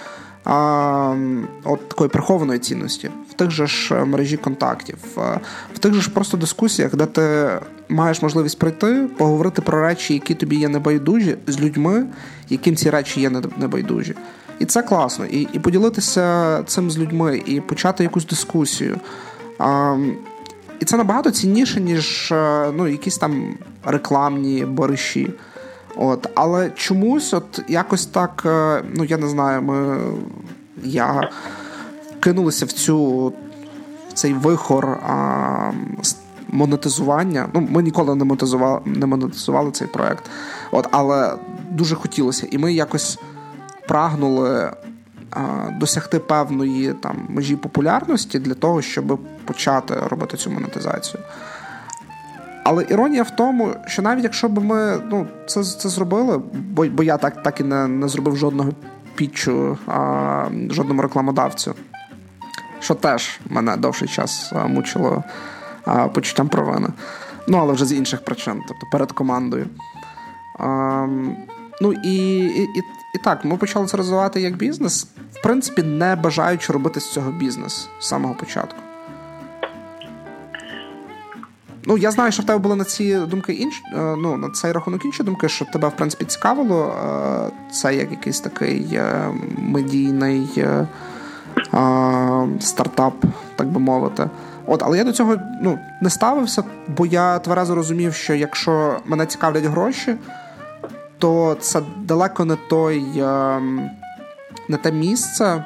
а, 0.44 1.16
от 1.64 1.90
такої 1.90 2.10
прихованої 2.10 2.60
цінності 2.60 3.10
в 3.30 3.34
тих 3.34 3.52
же 3.52 3.68
ж 3.68 3.96
е, 3.96 4.06
мережі 4.06 4.38
контактів, 4.38 4.98
е, 5.18 5.40
в 5.74 5.80
тих 5.80 5.94
же 5.94 6.02
ж 6.02 6.10
просто 6.10 6.38
дискусіях, 6.38 6.96
де 6.96 7.06
ти 7.06 7.50
маєш 7.92 8.22
можливість 8.22 8.60
прийти, 8.60 9.08
поговорити 9.18 9.62
про 9.62 9.82
речі, 9.82 10.14
які 10.14 10.36
тобі 10.36 10.56
є 10.56 10.70
небайдужі, 10.70 11.38
з 11.48 11.60
людьми, 11.60 12.06
яким 12.50 12.76
ці 12.76 12.89
речі 12.89 13.22
є 13.22 13.30
небайдужі. 13.58 14.16
І 14.60 14.66
це 14.66 14.82
класно. 14.82 15.26
І 15.26 15.48
і 15.54 15.60
поділитися 15.60 16.64
цим 16.64 16.92
з 16.92 16.98
людьми, 16.98 17.42
і 17.46 17.62
почати 17.62 18.04
якусь 18.04 18.26
дискусію. 18.26 19.00
А, 19.60 19.98
І 20.80 20.86
це 20.86 20.98
набагато 20.98 21.32
цінніше, 21.32 21.82
ніж 21.82 22.32
е, 22.32 22.72
ну, 22.76 22.88
якісь 22.88 23.18
там 23.18 23.58
рекламні 23.86 24.66
бариші. 24.66 25.34
От, 25.96 26.30
Але 26.36 26.70
чомусь, 26.70 27.34
от 27.34 27.62
якось 27.68 28.06
так, 28.06 28.44
е, 28.46 28.84
ну 28.96 29.04
я 29.04 29.18
не 29.18 29.28
знаю, 29.28 29.62
ми 29.62 29.98
я 30.84 31.30
кинулися 32.20 32.66
в 32.66 32.72
цю 32.72 33.28
в 34.10 34.14
цей 34.14 34.34
вихор 34.34 34.86
а, 34.86 35.72
монетизування. 36.52 37.49
Ну, 37.54 37.68
Ми 37.70 37.84
ніколи 37.84 38.16
не 38.16 38.26
монетизували 38.26 38.82
не 38.86 39.06
монетизували 39.06 39.72
цей 39.72 39.88
проект, 39.88 40.30
От, 40.72 40.88
але 40.91 41.36
дуже 41.70 41.95
хотілося. 41.95 42.47
І 42.52 42.58
ми 42.58 42.74
якось 42.74 43.20
прагнули 43.88 44.72
а, 45.32 45.70
досягти 45.80 46.20
певної 46.20 46.93
там 46.93 47.26
межі 47.30 47.56
популярності 47.56 48.39
для 48.39 48.54
того, 48.54 48.82
щоб 48.82 49.20
почати 49.45 49.95
робити 49.95 50.38
цю 50.38 50.52
монетизацію. 50.52 51.24
Але 52.64 52.86
іронія 52.89 53.24
в 53.24 53.30
тому, 53.30 53.76
що 53.88 54.02
навіть 54.02 54.24
якщо 54.24 54.49
б 54.49 54.64
ми 54.64 55.02
ну, 55.10 55.28
це 55.47 55.64
це 55.64 55.89
зробили, 55.89 56.41
бо 56.54 56.86
бо 56.86 57.04
я 57.04 57.18
так 57.18 57.43
так 57.43 57.60
і 57.60 57.64
не 57.64 57.88
не 57.88 58.08
зробив 58.08 58.38
жодного 58.38 58.72
пітчу 59.16 59.78
а, 59.88 60.45
жодному 60.70 61.02
рекламодавцю, 61.02 61.76
що 62.80 62.95
теж 62.95 63.39
мене 63.49 63.78
довший 63.78 64.08
час 64.08 64.54
мучило 64.68 65.24
а, 65.86 66.08
почуттям 66.08 66.50
провини. 66.50 66.88
Ну, 67.48 67.58
але 67.58 67.74
вже 67.74 67.86
з 67.86 67.94
інших 67.94 68.26
причин, 68.26 68.64
тобто 68.68 68.88
перед 68.92 69.12
командою. 69.12 69.68
А, 70.60 71.08
Ну 71.82 71.94
і, 71.94 72.38
і, 72.38 72.64
і, 72.64 72.84
і 73.16 73.18
так, 73.24 73.46
ми 73.46 73.58
почали 73.58 73.88
це 73.88 73.98
розвивати 73.98 74.42
як 74.42 74.56
бізнес, 74.56 75.08
в 75.34 75.44
принципі, 75.44 75.84
не 75.84 76.16
бажаючи 76.16 76.74
робити 76.74 77.00
з 77.00 77.12
цього 77.12 77.32
бізнес 77.32 77.90
з 78.00 78.08
самого 78.08 78.36
початку. 78.36 78.80
Ну, 81.86 81.98
я 81.98 82.12
знаю, 82.12 82.32
що 82.32 82.44
в 82.44 82.46
тебе 82.46 82.60
були 82.60 82.76
на 82.76 82.84
ці 82.84 83.16
думки 83.16 83.54
інші, 83.54 83.82
е, 83.94 84.16
ну, 84.18 84.38
на 84.38 84.50
цей 84.50 84.72
рахунок 84.72 85.06
інші 85.06 85.24
думки, 85.24 85.50
що 85.50 85.66
тебе, 85.66 85.88
в 85.88 85.96
принципі, 85.96 86.26
цікавило. 86.26 86.86
Е, 86.86 87.72
це 87.72 87.96
як 87.96 88.12
якийсь 88.12 88.40
такий 88.40 88.90
е, 88.94 89.30
медійний 89.58 90.66
стартап, 92.60 93.14
так 93.56 93.68
би 93.68 93.80
мовити. 93.80 94.30
От, 94.72 94.84
Але 94.84 94.98
я 94.98 95.04
до 95.04 95.12
цього 95.12 95.36
ну, 95.62 95.80
не 96.02 96.10
ставився, 96.10 96.64
бо 96.88 97.06
я 97.06 97.40
тверезо 97.40 97.76
розумів, 97.76 98.14
що 98.14 98.34
якщо 98.34 98.98
мене 99.06 99.26
цікавлять 99.26 99.64
гроші, 99.64 100.16
то 101.18 101.56
це 101.60 101.82
далеко 101.98 102.46
не 102.46 102.56
той 102.70 103.04
не 104.70 104.78
те 104.84 104.92
місце 104.92 105.66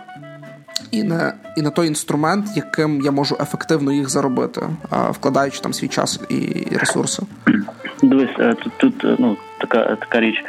і 0.91 1.03
на 1.03 1.33
і 1.57 1.61
на 1.61 1.69
той 1.69 1.87
інструмент, 1.87 2.45
яким 2.55 3.01
я 3.01 3.11
можу 3.11 3.37
ефективно 3.41 3.91
їх 3.91 4.09
заробити, 4.09 4.61
вкладаючи 5.09 5.59
там 5.61 5.73
свій 5.73 5.87
час 5.87 6.21
і 6.29 6.67
ресурси. 6.77 7.23
Дивись, 8.03 8.39
е, 8.39 8.53
тут 8.53 8.73
тут 8.77 9.05
е, 9.05 9.15
ну 9.19 9.37
така 9.57 9.95
така 9.95 10.19
річ. 10.19 10.45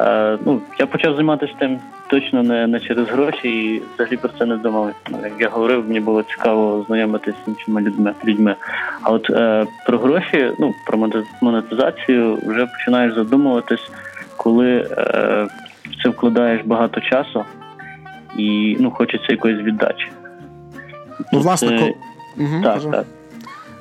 Е, 0.00 0.38
ну 0.46 0.60
я 0.78 0.86
почав 0.86 1.14
займатися 1.14 1.52
тим 1.58 1.80
точно 2.10 2.42
не 2.42 2.66
не 2.66 2.80
через 2.80 3.08
гроші 3.08 3.48
і 3.48 3.82
взагалі 3.94 4.16
про 4.16 4.30
це 4.38 4.46
не 4.46 4.56
думав. 4.56 4.94
Ну, 5.10 5.18
як 5.24 5.32
я 5.38 5.48
говорив, 5.48 5.84
мені 5.88 6.00
було 6.00 6.22
цікаво 6.22 6.84
знайомитися 6.86 7.36
з 7.46 7.48
іншими 7.48 7.80
людьми 7.80 8.14
людьми. 8.24 8.54
А 9.02 9.10
от 9.10 9.30
е, 9.30 9.66
про 9.86 9.98
гроші, 9.98 10.52
ну 10.58 10.74
про 10.86 10.98
монетизацію 11.40 12.38
вже 12.46 12.66
починаєш 12.66 13.14
задумуватись, 13.14 13.90
коли 14.36 14.76
е, 14.76 14.86
в 15.84 16.02
це 16.02 16.08
вкладаєш 16.08 16.62
багато 16.64 17.00
часу 17.00 17.44
і 18.36 18.76
ну, 18.80 18.90
хочеться 18.90 19.32
якоїсь 19.32 19.62
віддачі. 19.62 20.08
Ну, 21.32 21.40
власне. 21.40 21.78
Кол... 21.78 21.94
Угу, 22.38 22.62
так, 22.62 22.82
так. 22.90 23.04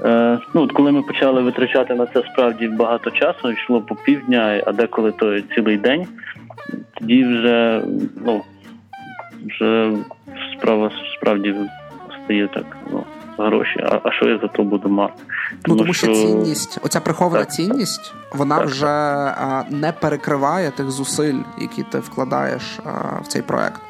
Е, 0.05 0.39
ну, 0.53 0.61
от 0.61 0.71
Коли 0.71 0.91
ми 0.91 1.01
почали 1.01 1.41
витрачати 1.41 1.95
на 1.95 2.05
це 2.05 2.23
справді 2.33 2.67
багато 2.67 3.11
часу, 3.11 3.51
йшло 3.51 3.81
по 3.81 3.95
півдня, 3.95 4.63
а 4.65 4.71
деколи 4.71 5.11
то 5.11 5.41
цілий 5.41 5.77
день, 5.77 6.07
тоді 6.99 7.23
вже 7.23 7.83
ну, 8.25 8.43
вже 9.45 9.91
справа 10.57 10.91
справді 11.17 11.55
стає 12.23 12.47
так. 12.47 12.77
ну, 12.91 13.03
Гроші, 13.37 13.79
а 13.79 13.99
а 14.03 14.11
що 14.11 14.29
я 14.29 14.37
за 14.37 14.47
то 14.47 14.63
буду 14.63 14.89
мати? 14.89 15.13
Тому, 15.61 15.75
ну, 15.75 15.75
тому 15.75 15.93
що, 15.93 16.05
що 16.05 16.15
цінність, 16.15 16.79
оця 16.83 16.99
прихована 16.99 17.43
так. 17.43 17.53
цінність, 17.53 18.13
вона 18.33 18.57
так, 18.57 18.67
вже 18.67 18.87
а, 18.87 19.63
не 19.69 19.91
перекриває 19.91 20.71
тих 20.71 20.91
зусиль, 20.91 21.39
які 21.61 21.83
ти 21.83 21.99
вкладаєш 21.99 22.79
а, 22.85 23.19
в 23.21 23.27
цей 23.27 23.41
проект. 23.41 23.81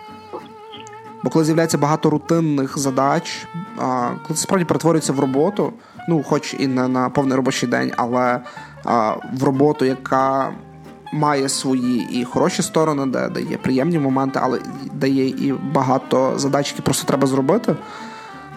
Бо 1.24 1.30
коли 1.30 1.46
з'являється 1.46 1.78
багато 1.78 2.10
рутинних 2.10 2.78
задач, 2.78 3.48
а, 3.78 4.10
коли 4.10 4.38
це 4.38 4.42
справді 4.42 4.66
перетворюється 4.66 5.14
в 5.14 5.20
роботу, 5.20 5.74
ну 6.08 6.24
хоч 6.24 6.56
і 6.60 6.68
не 6.68 6.88
на 6.88 7.10
повний 7.10 7.36
робочий 7.36 7.70
день, 7.70 7.92
але 7.98 8.40
а, 8.86 9.16
в 9.34 9.44
роботу, 9.44 9.86
яка 9.86 10.52
має 11.14 11.50
свої 11.50 12.20
і 12.22 12.26
хороші 12.26 12.62
сторони, 12.62 13.06
де, 13.06 13.30
де 13.30 13.42
є 13.42 13.58
приємні 13.58 14.00
моменти, 14.00 14.40
але 14.44 14.60
де 14.94 15.10
є 15.10 15.28
і 15.28 15.54
багато 15.74 16.34
задач, 16.40 16.72
які 16.72 16.82
просто 16.82 17.08
треба 17.08 17.28
зробити, 17.28 17.76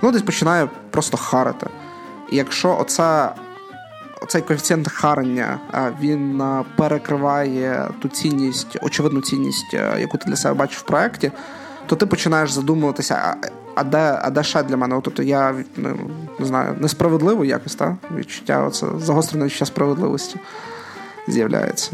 ну 0.03 0.13
десь 0.13 0.23
починає 0.23 0.69
просто 0.91 1.17
харити. 1.17 1.67
І 2.31 2.37
якщо 2.37 2.77
оце. 2.81 3.33
Оцей 4.23 4.43
коефіцієнт 4.43 4.89
харення 4.89 5.59
він 6.01 6.43
перекриває 6.77 7.89
ту 8.03 8.09
цінність, 8.09 8.79
очевидну 8.83 9.21
цінність, 9.21 9.75
яку 9.99 10.19
ти 10.19 10.25
для 10.27 10.37
себе 10.37 10.55
бачиш 10.55 10.79
в 10.79 10.83
проєкті, 10.83 11.33
то 11.87 11.97
ти 11.97 12.07
починаєш 12.07 12.51
задумуватися, 12.51 13.37
а 13.75 13.85
де 13.85 14.19
а 14.23 14.31
де 14.31 14.43
ще 14.43 14.63
для 14.63 14.77
мене? 14.77 15.01
Тобто 15.05 15.23
я 15.23 15.55
ну, 15.77 15.99
не 16.39 16.47
знаю, 16.47 16.77
несправедливо 16.81 17.45
якось, 17.45 17.75
так? 17.75 17.93
Відчуття, 18.17 18.65
оце 18.67 18.87
загострене 18.99 19.45
відчуття 19.45 19.67
справедливості 19.67 20.37
з'являється. 21.29 21.91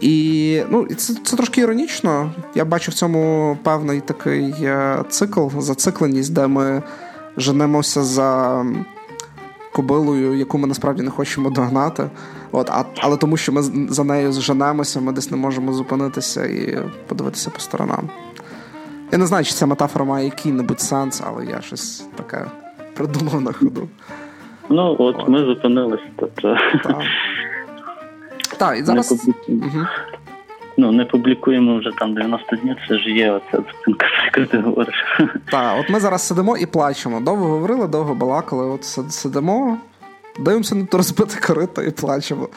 І 0.00 0.62
ну, 0.70 0.86
це 0.86 1.14
це 1.24 1.36
трошки 1.36 1.60
іронічно. 1.60 2.32
Я 2.54 2.64
бачу 2.64 2.90
в 2.90 2.94
цьому 2.94 3.56
певний 3.62 4.00
такий 4.00 4.54
е, 4.62 5.04
цикл, 5.08 5.48
зацикленість, 5.58 6.32
де 6.32 6.46
ми 6.46 6.82
женемося 7.36 8.02
за 8.02 8.64
кобилою, 9.72 10.34
яку 10.34 10.58
ми 10.58 10.68
насправді 10.68 11.02
не 11.02 11.10
хочемо 11.10 11.50
догнати. 11.50 12.10
От, 12.52 12.70
а, 12.70 12.84
Але 12.98 13.16
тому, 13.16 13.36
що 13.36 13.52
ми 13.52 13.62
за 13.88 14.04
нею 14.04 14.32
зженемося, 14.32 15.00
ми 15.00 15.12
десь 15.12 15.30
не 15.30 15.36
можемо 15.36 15.72
зупинитися 15.72 16.46
і 16.46 16.78
подивитися 17.06 17.50
по 17.50 17.60
сторонам. 17.60 18.10
Я 19.12 19.18
не 19.18 19.26
знаю, 19.26 19.44
чи 19.44 19.52
ця 19.52 19.66
метафора 19.66 20.04
має 20.04 20.24
який-небудь 20.24 20.80
сенс, 20.80 21.22
але 21.26 21.46
я 21.46 21.60
щось 21.60 22.04
таке 22.16 22.44
придумав 22.94 23.40
на 23.40 23.52
ходу. 23.52 23.88
Ну, 24.68 24.96
от, 24.98 25.16
от. 25.18 25.28
ми 25.28 25.44
зупинилися. 25.44 26.02
Тобто... 26.16 26.56
Так, 26.84 27.02
так, 28.58 28.78
і 28.78 28.82
зараз. 28.82 29.28
Не 29.48 29.54
угу. 29.54 29.86
Ну, 30.80 30.92
не 30.92 31.04
публікуємо 31.04 31.78
вже 31.78 31.90
там 31.98 32.14
90 32.14 32.56
днів, 32.56 32.76
це 32.88 32.98
ж 32.98 33.10
є 33.10 33.30
оця 33.30 33.56
зупинка, 33.56 34.06
про 34.32 34.42
яку 34.42 34.50
ти 34.50 34.58
говориш. 34.58 34.94
Так, 35.50 35.80
от 35.80 35.90
ми 35.90 36.00
зараз 36.00 36.26
сидимо 36.26 36.56
і 36.56 36.66
плачемо. 36.66 37.20
Довго 37.20 37.46
говорили, 37.46 37.86
довго 37.86 38.14
балакали. 38.14 38.66
От 38.66 38.84
сидимо, 39.12 39.78
дивимося 40.38 40.74
на 40.74 40.86
ту 40.86 40.96
розбите 40.96 41.40
корито 41.46 41.82
і 41.82 41.90
плачемо. 41.90 42.48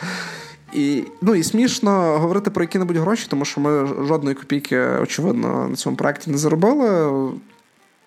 І 0.74 1.04
ну 1.22 1.36
і 1.36 1.43
смішно 1.43 1.91
говорити 2.20 2.49
про 2.52 2.64
які-небудь 2.64 2.97
гроші, 2.97 3.28
тому 3.30 3.45
що 3.45 3.62
ми 3.62 3.88
жодної 4.08 4.36
копійки, 4.36 4.80
очевидно, 4.80 5.68
на 5.70 5.76
цьому 5.76 5.95
проєкті 5.95 6.32
не 6.32 6.38
заробили. 6.38 7.12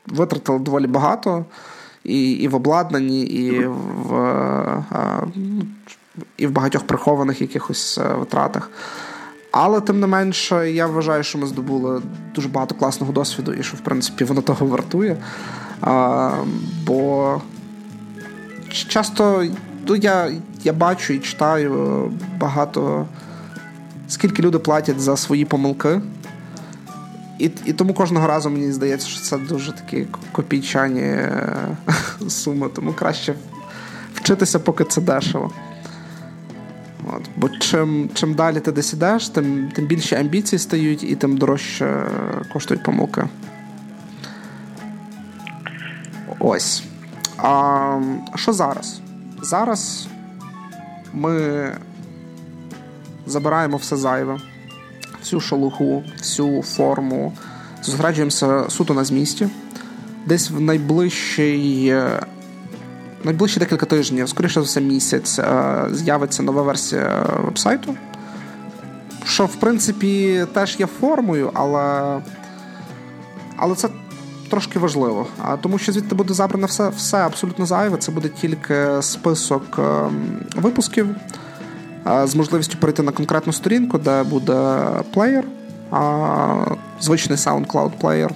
Витратили 0.06 0.58
доволі 0.58 0.86
багато 0.86 1.44
і 2.04 2.32
і 2.32 2.48
в 2.48 2.54
обладнанні, 2.54 3.22
і 3.22 3.66
в 3.66 4.14
а, 4.14 5.22
і 6.36 6.46
в 6.46 6.50
багатьох 6.50 6.82
прихованих 6.82 7.40
якихось 7.40 7.98
е, 7.98 8.14
витратах. 8.14 8.70
Але 9.50 9.80
тим 9.80 10.00
не 10.00 10.06
менше, 10.06 10.70
я 10.70 10.86
вважаю, 10.86 11.22
що 11.22 11.38
ми 11.38 11.46
здобули 11.46 12.02
дуже 12.34 12.48
багато 12.48 12.74
класного 12.74 13.12
досвіду, 13.12 13.52
і 13.52 13.62
що 13.62 13.76
в 13.76 13.80
принципі 13.80 14.24
воно 14.24 14.42
того 14.42 14.66
вартує. 14.66 15.16
А, 15.80 16.30
Бо 16.86 17.40
часто 18.88 19.44
ну, 19.88 19.96
я 19.96 20.30
я 20.62 20.72
бачу 20.72 21.12
і 21.12 21.18
читаю 21.18 22.12
багато, 22.38 23.06
скільки 24.08 24.42
люди 24.42 24.58
платять 24.58 25.00
за 25.00 25.16
свої 25.16 25.44
помилки. 25.44 26.00
І 27.38 27.50
і 27.64 27.72
тому 27.72 27.94
кожного 27.94 28.26
разу 28.26 28.50
мені 28.50 28.72
здається, 28.72 29.08
що 29.08 29.20
це 29.20 29.38
дуже 29.38 29.72
такі 29.72 30.06
копійчані 30.32 31.02
е, 31.02 31.76
суми. 32.28 32.68
Тому 32.68 32.92
краще 32.92 33.34
вчитися, 34.14 34.58
поки 34.58 34.84
це 34.84 35.00
дешево. 35.00 35.50
От, 37.16 37.22
Бо 37.36 37.48
чим 37.48 38.10
чим 38.14 38.34
далі 38.34 38.60
ти 38.60 38.72
десь 38.72 38.94
тим 39.34 39.70
тим 39.74 39.86
більше 39.86 40.16
амбіції 40.16 40.58
стають 40.58 41.04
і 41.04 41.16
тим 41.16 41.36
дорожче 41.36 42.02
коштують 42.52 42.82
помилки. 42.82 43.24
Ось. 46.38 46.82
А 47.36 48.00
що 48.34 48.52
зараз? 48.52 49.00
Зараз 49.42 50.08
ми 51.12 51.70
забираємо 53.26 53.76
все 53.76 53.96
зайве, 53.96 54.38
всю 55.20 55.40
шалуху, 55.40 56.04
всю 56.18 56.62
форму, 56.62 57.32
зосереджуємося 57.82 58.64
суто 58.70 58.94
на 58.94 59.04
змісті. 59.04 59.48
Десь 60.26 60.50
в 60.50 60.60
найближчий 60.60 61.94
найближчі 63.24 63.60
декілька 63.60 63.86
тижнів, 63.86 64.28
скоріше 64.28 64.54
за 64.54 64.60
все, 64.60 64.80
місяць, 64.80 65.38
е, 65.38 65.84
з'явиться 65.92 66.42
нова 66.42 66.62
версія 66.62 67.26
вебсайту. 67.44 67.94
Що, 69.24 69.46
в 69.46 69.54
принципі, 69.56 70.44
теж 70.54 70.76
є 70.80 70.86
формою, 70.86 71.50
але 71.54 72.18
але 73.56 73.74
це 73.74 73.88
трошки 74.50 74.78
важливо. 74.78 75.26
Тому 75.60 75.78
що 75.78 75.92
звідти 75.92 76.14
буде 76.14 76.34
забрано 76.34 76.66
все 76.66 76.88
все 76.88 77.16
абсолютно 77.16 77.66
зайве. 77.66 77.96
Це 77.96 78.12
буде 78.12 78.28
тільки 78.28 78.86
список 79.00 79.78
ем, 79.78 80.40
випусків 80.56 81.08
е, 82.06 82.26
з 82.26 82.34
можливістю 82.34 82.78
перейти 82.78 83.02
на 83.02 83.12
конкретну 83.12 83.52
сторінку, 83.52 83.98
де 83.98 84.22
буде 84.22 84.86
плеєр, 85.12 85.44
звичний 87.00 87.38
SoundCloud 87.38 87.90
плеєр 88.00 88.34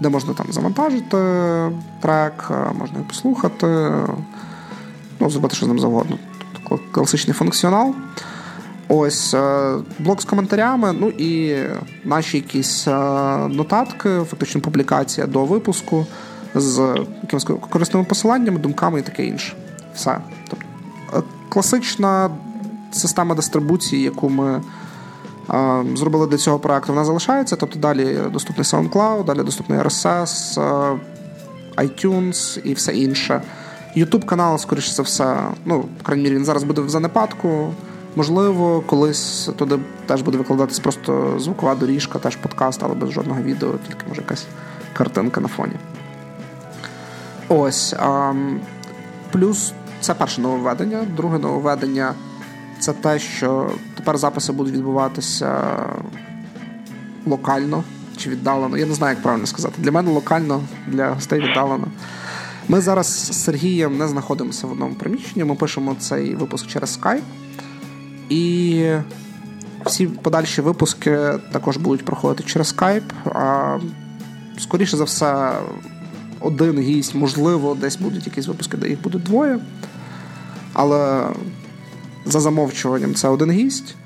де 0.00 0.08
можна 0.08 0.34
там 0.34 0.46
завантажити 0.50 1.16
трек, 2.00 2.50
е, 2.50 2.72
можна 2.78 2.96
його 2.96 3.08
послухати, 3.08 3.66
ну, 5.20 5.30
зробити 5.30 5.56
що 5.56 5.66
з 5.66 5.80
завгодно. 5.80 6.18
Тобто 6.52 6.84
класичний 6.92 7.34
функціонал. 7.34 7.94
Ось 8.88 9.34
е, 9.34 9.74
блок 9.98 10.22
з 10.22 10.24
коментарями, 10.24 10.92
ну 10.92 11.08
і 11.08 11.56
наші 12.04 12.36
якісь 12.36 12.88
е, 12.88 12.92
нотатки, 13.48 14.08
фактично 14.30 14.60
публікація 14.60 15.26
до 15.26 15.44
випуску 15.44 16.06
з 16.54 16.94
якимись 17.22 17.46
корисними 17.70 18.04
посиланнями, 18.04 18.58
думками 18.58 19.00
і 19.00 19.02
таке 19.02 19.26
інше. 19.26 19.56
Все. 19.94 20.18
Тобто, 20.48 20.66
класична 21.48 22.30
система 22.92 23.34
дистрибуції, 23.34 24.02
яку 24.02 24.28
ми 24.28 24.62
зробили 25.94 26.26
для 26.26 26.36
цього 26.36 26.58
проекту, 26.58 26.92
вона 26.92 27.04
залишається. 27.04 27.56
Тобто 27.56 27.78
далі 27.78 28.18
доступний 28.32 28.64
SoundCloud, 28.64 29.24
далі 29.24 29.42
доступний 29.42 29.78
RSS, 29.78 30.58
iTunes 31.76 32.60
і 32.64 32.74
все 32.74 32.96
інше. 32.96 33.42
YouTube 33.96 34.24
канал, 34.24 34.58
скоріше 34.58 34.92
за 34.92 35.02
все, 35.02 35.36
ну, 35.64 35.84
в 36.00 36.02
крайній 36.02 36.24
мірі, 36.24 36.34
він 36.34 36.44
зараз 36.44 36.64
буде 36.64 36.80
в 36.80 36.88
занепадку. 36.88 37.72
Можливо, 38.16 38.82
колись 38.86 39.50
туди 39.56 39.78
теж 40.06 40.22
буде 40.22 40.38
викладатись 40.38 40.78
просто 40.78 41.34
звукова 41.38 41.74
доріжка, 41.74 42.18
теж 42.18 42.36
подкаст, 42.36 42.80
але 42.82 42.94
без 42.94 43.10
жодного 43.10 43.42
відео, 43.42 43.72
тільки 43.88 44.04
може 44.08 44.20
якась 44.20 44.46
картинка 44.92 45.40
на 45.40 45.48
фоні. 45.48 45.74
Ось. 47.48 47.92
А, 47.98 48.32
Плюс 49.32 49.72
це 50.00 50.14
перше 50.14 50.40
нововведення. 50.40 51.06
Друге 51.16 51.38
нововведення 51.38 52.14
це 52.78 52.92
те, 52.92 53.18
що 53.18 53.70
тепер 53.96 54.18
записи 54.18 54.52
будуть 54.52 54.74
відбуватися 54.74 55.76
локально 57.26 57.84
чи 58.16 58.30
віддалено. 58.30 58.76
Я 58.76 58.86
не 58.86 58.94
знаю, 58.94 59.14
як 59.14 59.22
правильно 59.22 59.46
сказати. 59.46 59.74
Для 59.78 59.92
мене 59.92 60.10
локально, 60.10 60.60
для 60.86 61.10
гостей 61.10 61.40
віддалено. 61.40 61.86
Ми 62.68 62.80
зараз 62.80 63.06
з 63.06 63.44
Сергієм 63.44 63.98
не 63.98 64.08
знаходимося 64.08 64.66
в 64.66 64.72
одному 64.72 64.94
приміщенні. 64.94 65.44
Ми 65.44 65.54
пишемо 65.54 65.96
цей 65.98 66.34
випуск 66.34 66.66
через 66.66 66.98
Skype. 67.02 67.22
І 68.28 68.92
всі 69.84 70.06
подальші 70.06 70.60
випуски 70.60 71.18
також 71.52 71.76
будуть 71.76 72.04
проходити 72.04 72.44
через 72.44 72.74
Skype. 72.74 73.10
А 73.34 73.78
Скоріше 74.58 74.96
за 74.96 75.04
все, 75.04 75.52
один 76.40 76.80
гість, 76.80 77.14
можливо, 77.14 77.74
десь 77.74 77.96
будуть 77.96 78.26
якісь 78.26 78.46
випуски, 78.46 78.76
де 78.76 78.88
їх 78.88 79.02
буде 79.02 79.18
двоє. 79.18 79.58
Але 80.72 81.28
за 82.26 82.40
замовчуванням 82.40 83.14
це 83.14 83.28
один 83.28 83.50
гість, 83.50 83.96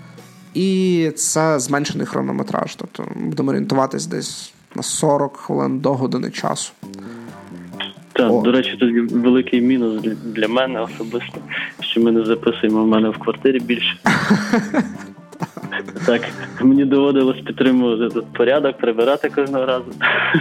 і 0.54 1.10
це 1.16 1.58
зменшений 1.60 2.06
хронометраж. 2.06 2.74
Тобто 2.74 3.04
будемо 3.16 3.48
орієнтуватись 3.50 4.06
десь 4.06 4.52
на 4.74 4.82
40 4.82 5.36
хвилин 5.36 5.78
до 5.78 5.94
години 5.94 6.30
часу. 6.30 6.72
Так, 8.12 8.32
О. 8.32 8.42
до 8.42 8.52
речі, 8.52 8.76
тут 8.80 9.12
великий 9.12 9.60
мінус 9.60 10.02
для 10.24 10.48
мене 10.48 10.80
особисто, 10.80 11.38
що 11.80 12.00
ми 12.00 12.12
не 12.12 12.24
записуємо 12.24 12.84
в 12.84 12.86
мене 12.86 13.08
в 13.08 13.18
квартирі 13.18 13.60
більше. 13.60 13.96
Так, 16.06 16.22
мені 16.60 16.84
доводилось 16.84 17.40
підтримувати 17.46 18.14
тут 18.14 18.32
порядок, 18.32 18.78
прибирати 18.78 19.28
кожного 19.28 19.66
разу. 19.66 19.84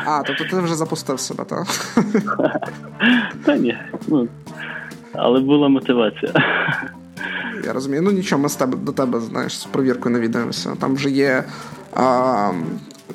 А, 0.05 0.23
тобто 0.23 0.43
ти 0.43 0.59
вже 0.59 0.75
запустив 0.75 1.19
себе, 1.19 1.43
так? 1.43 1.67
Та 3.45 3.57
ні. 3.57 3.77
ну, 4.07 4.27
Але 5.13 5.39
була 5.39 5.67
мотивація. 5.67 6.34
Я 7.66 7.74
розумію. 7.74 8.01
Ну 8.01 8.12
нічого, 8.12 8.41
ми 8.41 8.49
з 8.49 8.55
тебе 8.55 8.78
до 8.78 8.91
тебе 8.91 9.20
знаєш, 9.20 9.60
з 9.60 9.66
провіркою 9.66 10.16
навідаємося. 10.16 10.76
Там 10.80 10.95
вже 10.95 11.10
є. 11.10 11.43
А, 11.95 12.51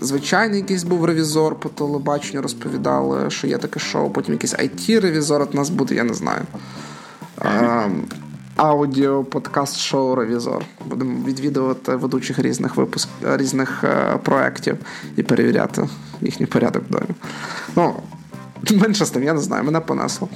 Звичайний 0.01 0.61
якийсь 0.61 0.85
був 0.85 1.05
ревізор 1.05 1.55
по 1.55 1.69
телебаченню, 1.69 2.43
розповідали, 2.43 3.31
що 3.31 3.47
є 3.47 3.59
таке 3.59 3.81
шоу, 3.81 4.11
потім 4.11 4.35
якийсь 4.35 4.55
IT-ревізор 4.55 5.43
от 5.43 5.55
нас 5.55 5.71
буде, 5.71 5.95
я 5.95 6.05
не 6.05 6.15
знаю. 6.15 6.43
Аудіо, 8.57 9.25
подкаст, 9.25 9.77
шоу 9.77 10.15
ревізор. 10.15 10.65
Будемо 10.87 11.25
відвідувати 11.27 11.97
ведучих 11.97 12.39
різних 12.39 12.77
випуск, 12.77 13.09
різних 13.23 13.85
е, 13.85 14.19
проєктів 14.23 14.77
і 15.17 15.23
перевіряти 15.23 15.89
їхній 16.21 16.47
порядок 16.47 16.83
в 16.89 16.93
домі. 16.93 17.07
Ну, 17.77 17.95
менше 18.73 19.05
з 19.05 19.11
тим, 19.11 19.23
я 19.25 19.33
не 19.33 19.41
знаю, 19.41 19.65
мене 19.65 19.81
понесло. 19.81 20.29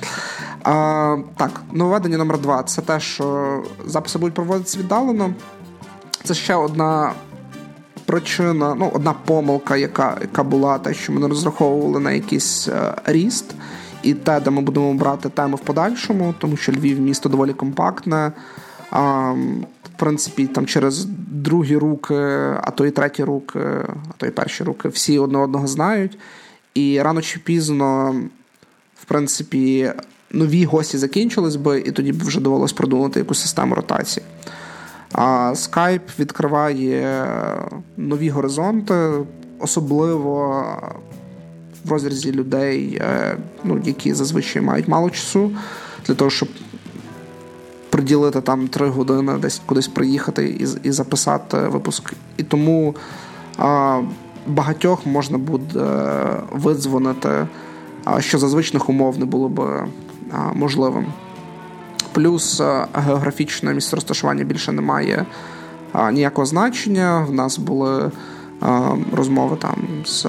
А, 0.63 1.17
Так, 1.37 1.61
нововведення 1.73 2.19
номер 2.19 2.39
два 2.39 2.63
це 2.63 2.83
те, 2.83 3.01
що 3.01 3.63
записи 3.87 4.19
будуть 4.19 4.35
проводитися 4.35 4.79
віддалено. 4.79 5.35
Це 6.25 6.35
ще 6.35 6.55
одна 6.55 7.13
причина, 8.09 8.75
ну, 8.75 8.91
одна 8.95 9.13
помилка, 9.13 9.77
яка 9.77 10.19
яка 10.21 10.43
була, 10.43 10.79
те, 10.79 10.95
що 10.95 11.13
ми 11.13 11.21
не 11.21 11.29
розраховували 11.29 12.01
на 12.01 12.13
якийсь 12.13 12.69
е, 12.69 12.95
ріст, 13.05 13.45
і 14.03 14.15
те, 14.15 14.41
де 14.41 14.51
ми 14.51 14.63
будемо 14.63 14.95
брати 14.95 15.29
теми 15.29 15.57
в 15.57 15.61
подальшому, 15.61 16.35
тому 16.39 16.57
що 16.57 16.73
Львів 16.73 17.01
місто 17.01 17.29
доволі 17.29 17.53
компактне. 17.53 18.33
А, 18.91 19.31
В 19.85 20.01
принципі, 20.01 20.47
там 20.47 20.67
через 20.67 21.05
другі 21.31 21.77
руки, 21.77 22.15
а 22.63 22.71
то 22.75 22.87
і 22.87 22.91
треті 22.91 23.25
руки, 23.25 23.61
а 23.85 24.13
то 24.17 24.27
і 24.27 24.31
перші 24.31 24.65
руки, 24.65 24.89
всі 24.89 25.19
одне 25.19 25.39
одного 25.39 25.67
знають. 25.67 26.19
І 26.79 27.03
рано 27.03 27.23
чи 27.23 27.39
пізно, 27.39 28.15
в 29.03 29.05
принципі, 29.05 29.93
нові 30.31 30.65
гості 30.65 30.99
закінчились 30.99 31.57
би, 31.57 31.81
і 31.81 31.91
тоді 31.91 32.13
б 32.13 32.25
вже 32.25 32.41
довелось 32.41 32.73
продумати 32.73 33.21
якусь 33.21 33.41
систему 33.41 33.75
ротації. 33.75 34.27
А 35.13 35.53
Skype 35.57 36.01
відкриває 36.19 37.29
нові 37.97 38.29
горизонти, 38.29 39.11
особливо 39.59 40.65
в 41.85 41.93
розрізі 41.93 42.33
людей, 42.33 42.99
е, 43.01 43.37
ну, 43.65 43.83
які 43.85 44.15
зазвичай 44.15 44.63
мають 44.63 44.89
мало 44.89 45.11
часу, 45.11 45.51
для 46.07 46.15
того, 46.15 46.31
щоб 46.31 46.49
приділити 47.91 48.41
там 48.41 48.69
три 48.69 48.89
години, 48.89 49.39
десь 49.39 49.61
кудись 49.67 49.89
приїхати 49.89 50.49
і 50.49 50.67
і 50.83 50.93
записати 50.93 51.57
випуск. 51.57 52.13
І 52.37 52.43
тому 52.43 52.95
а, 53.57 54.03
багатьох 54.49 55.07
можна 55.07 55.39
буде 55.39 55.85
видзвонити, 56.53 57.47
що 58.19 58.39
за 58.39 58.49
звичних 58.49 58.89
умов 58.89 59.19
не 59.19 59.25
було 59.25 59.49
б 59.49 59.87
можливим. 60.55 61.07
Плюс 62.13 62.63
географічне 62.95 63.75
місце 63.75 63.97
розташування 63.97 64.45
більше 64.45 64.73
не 64.73 64.83
має 64.83 65.27
ніякого 66.13 66.47
значення. 66.47 67.27
В 67.29 67.33
нас 67.33 67.59
були 67.59 68.11
розмови 69.13 69.57
там 69.61 69.77
з 70.07 70.27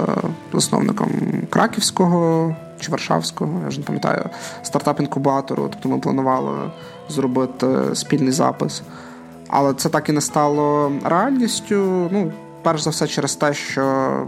засновником 0.53 1.09
Краківського 1.49 2.55
чи 2.79 2.91
Варшавського, 2.91 3.59
я 3.63 3.67
вже 3.67 3.79
не 3.79 3.85
пам'ятаю, 3.85 4.29
стартап-інкубатору. 4.63 5.69
Тобто 5.69 5.89
ми 5.89 5.99
планували 5.99 6.71
зробити 7.09 7.67
спільний 7.93 8.31
запис. 8.31 8.81
Але 9.47 9.73
це 9.73 9.89
так 9.89 10.09
і 10.09 10.11
не 10.11 10.21
стало 10.21 10.91
реальністю. 11.03 12.09
Ну, 12.11 12.31
перш 12.63 12.81
за 12.81 12.89
все, 12.89 13.07
через 13.07 13.35
те, 13.35 13.53
що 13.53 14.27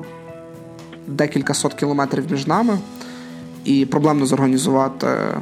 декілька 1.07 1.53
сот 1.53 1.73
кілометрів 1.73 2.31
між 2.31 2.47
нами 2.47 2.77
і 3.65 3.85
проблемно 3.85 4.25
зорганізувати 4.25 5.07
е, 5.07 5.41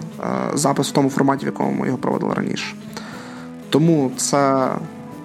запис 0.54 0.90
в 0.90 0.92
тому 0.92 1.10
форматі, 1.10 1.46
в 1.46 1.48
якому 1.48 1.72
ми 1.72 1.86
його 1.86 1.98
проводили 1.98 2.34
раніше. 2.34 2.76
Тому 3.70 4.12
це 4.18 4.70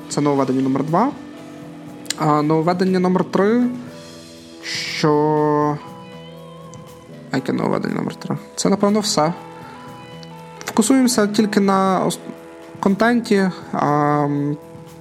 це 0.09 0.21
нововведення 0.21 0.63
номер 0.63 0.85
2 0.85 1.11
А 2.19 2.43
нововведення 2.43 2.99
номер 2.99 3.25
3 3.25 3.67
що. 4.63 5.79
А 7.31 7.37
яке 7.37 7.53
нововведення 7.53 7.95
номер 7.95 8.15
3 8.15 8.37
Це, 8.57 8.69
напевно, 8.69 9.01
все. 9.01 9.33
Фокусуємося 10.65 11.27
тільки 11.27 11.61
на 11.61 12.11
контенті. 12.81 13.51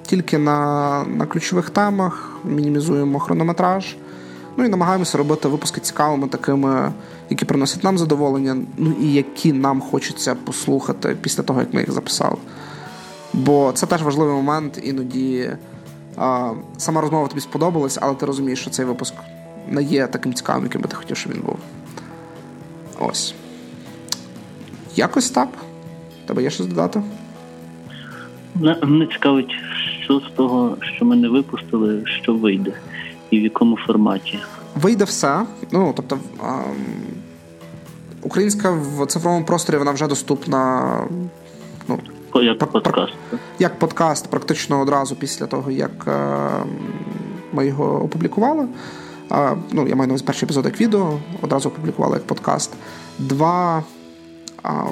Тільки 0.05 0.37
на 0.37 1.03
на 1.03 1.25
ключових 1.25 1.69
темах, 1.69 2.37
мінімізуємо 2.43 3.19
хронометраж. 3.19 3.95
Ну 4.57 4.65
і 4.65 4.69
намагаємося 4.69 5.17
робити 5.17 5.47
випуски 5.47 5.81
цікавими, 5.81 6.27
такими, 6.27 6.91
які 7.29 7.45
приносять 7.45 7.83
нам 7.83 7.97
задоволення, 7.97 8.57
ну 8.77 8.93
і 9.01 9.13
які 9.13 9.53
нам 9.53 9.81
хочеться 9.81 10.35
послухати 10.35 11.17
після 11.21 11.43
того, 11.43 11.59
як 11.59 11.73
ми 11.73 11.79
їх 11.79 11.91
записали. 11.91 12.37
Бо 13.33 13.71
це 13.75 13.85
теж 13.85 14.03
важливий 14.03 14.33
момент, 14.33 14.79
іноді 14.83 15.49
а, 16.17 16.51
сама 16.77 17.01
розмова 17.01 17.27
тобі 17.27 17.41
сподобалась, 17.41 17.97
але 18.01 18.15
ти 18.15 18.25
розумієш, 18.25 18.59
що 18.59 18.69
цей 18.69 18.85
випуск 18.85 19.13
не 19.69 19.83
є 19.83 20.07
таким 20.07 20.33
цікавим, 20.33 20.63
яким 20.63 20.81
би 20.81 20.87
ти 20.87 20.95
хотів, 20.95 21.17
щоб 21.17 21.33
він 21.33 21.41
був. 21.41 21.57
Ось. 22.99 23.33
Якось 24.95 25.29
так. 25.29 25.49
Тебе 26.25 26.43
є 26.43 26.49
щось 26.49 26.67
додати? 26.67 27.03
Мене 28.55 29.07
цікавить, 29.07 29.51
що 30.03 30.19
з 30.19 30.23
того, 30.35 30.77
що 30.81 31.05
ми 31.05 31.15
не 31.15 31.29
випустили, 31.29 32.03
що 32.05 32.33
вийде, 32.33 32.73
і 33.31 33.39
в 33.39 33.43
якому 33.43 33.77
форматі. 33.77 34.39
Вийде 34.75 35.03
все. 35.03 35.45
Ну, 35.71 35.93
тобто, 35.95 36.17
українська 38.21 38.71
в 38.71 39.05
цифровому 39.05 39.45
просторі 39.45 39.77
вона 39.77 39.91
вже 39.91 40.07
доступна. 40.07 40.97
Ну, 41.87 41.99
як 42.43 42.59
подкаст. 42.59 43.13
Як 43.59 43.79
подкаст, 43.79 44.29
практично 44.29 44.81
одразу 44.81 45.15
після 45.15 45.45
того, 45.45 45.71
як 45.71 46.07
ми 47.53 47.67
його 47.67 48.03
опублікували. 48.03 48.67
Ну, 49.71 49.87
Я 49.87 49.95
маю 49.95 50.07
на 50.07 50.13
увазі 50.13 50.23
перший 50.25 50.45
епізод 50.45 50.65
як 50.65 50.81
відео, 50.81 51.19
одразу 51.41 51.69
опублікували 51.69 52.15
як 52.15 52.27
подкаст. 52.27 52.73
Два 53.19 53.83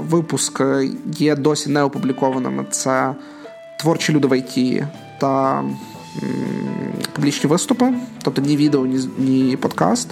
випуски 0.09 0.91
є 1.17 1.35
досі 1.35 1.69
не 1.69 1.83
опублікованими. 1.83 2.65
Це 2.69 3.15
творчі 3.81 4.13
люди 4.13 4.27
в 4.27 4.37
ІТ 4.37 4.83
та 5.19 5.63
публічні 7.13 7.49
виступи, 7.49 7.93
тобто 8.23 8.41
ні 8.41 8.57
відео, 8.57 8.85
ні, 8.85 9.09
ні 9.17 9.57
подкаст. 9.57 10.09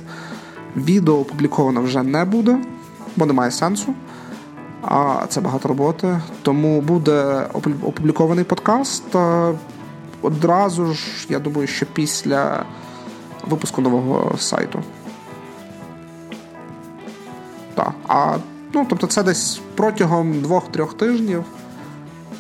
Відео 0.75 1.15
опубліковано 1.15 1.81
вже 1.81 2.03
не 2.03 2.25
буде, 2.25 2.57
бо 3.15 3.25
немає 3.25 3.51
сенсу. 3.51 3.93
А 4.81 5.25
це 5.29 5.41
багато 5.41 5.67
роботи. 5.67 6.19
Тому 6.41 6.81
буде 6.81 7.47
опублікований 7.83 8.43
подкаст. 8.43 9.03
Одразу 10.21 10.93
ж, 10.93 11.03
я 11.29 11.39
думаю, 11.39 11.67
що 11.67 11.85
після 11.85 12.65
випуску 13.47 13.81
нового 13.81 14.37
сайту. 14.37 14.83
Так. 17.75 17.93
А 18.07 18.37
ну, 18.73 18.85
тобто, 18.89 19.07
це 19.07 19.23
десь 19.23 19.61
протягом 19.75 20.41
двох-трьох 20.41 20.97
тижнів 20.97 21.43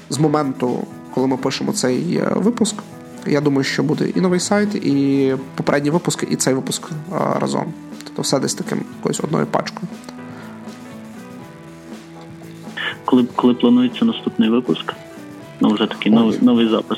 з 0.09 0.19
моменту 0.19 0.87
коли 1.19 1.27
ми 1.27 1.37
пишемо 1.37 1.71
цей 1.71 2.17
е, 2.17 2.33
випуск. 2.35 2.75
Я 3.27 3.41
думаю, 3.41 3.63
що 3.63 3.83
буде 3.83 4.09
і 4.15 4.21
новий 4.21 4.39
сайт, 4.39 4.75
і 4.75 5.35
попередні 5.55 5.89
випуски, 5.89 6.27
і 6.31 6.35
цей 6.35 6.53
випуск 6.53 6.83
е, 6.91 7.15
разом. 7.39 7.73
Тобто 8.03 8.21
все 8.21 8.39
десь 8.39 8.53
таким 8.53 8.81
якоюсь 8.97 9.19
одною 9.19 9.45
пачкою. 9.45 9.87
Коли 13.05 13.25
коли 13.35 13.53
планується 13.53 14.05
наступний 14.05 14.49
випуск? 14.49 14.93
Ну, 15.59 15.69
вже 15.69 15.87
такий 15.87 16.11
новий 16.11 16.39
новий 16.41 16.69
запис. 16.69 16.97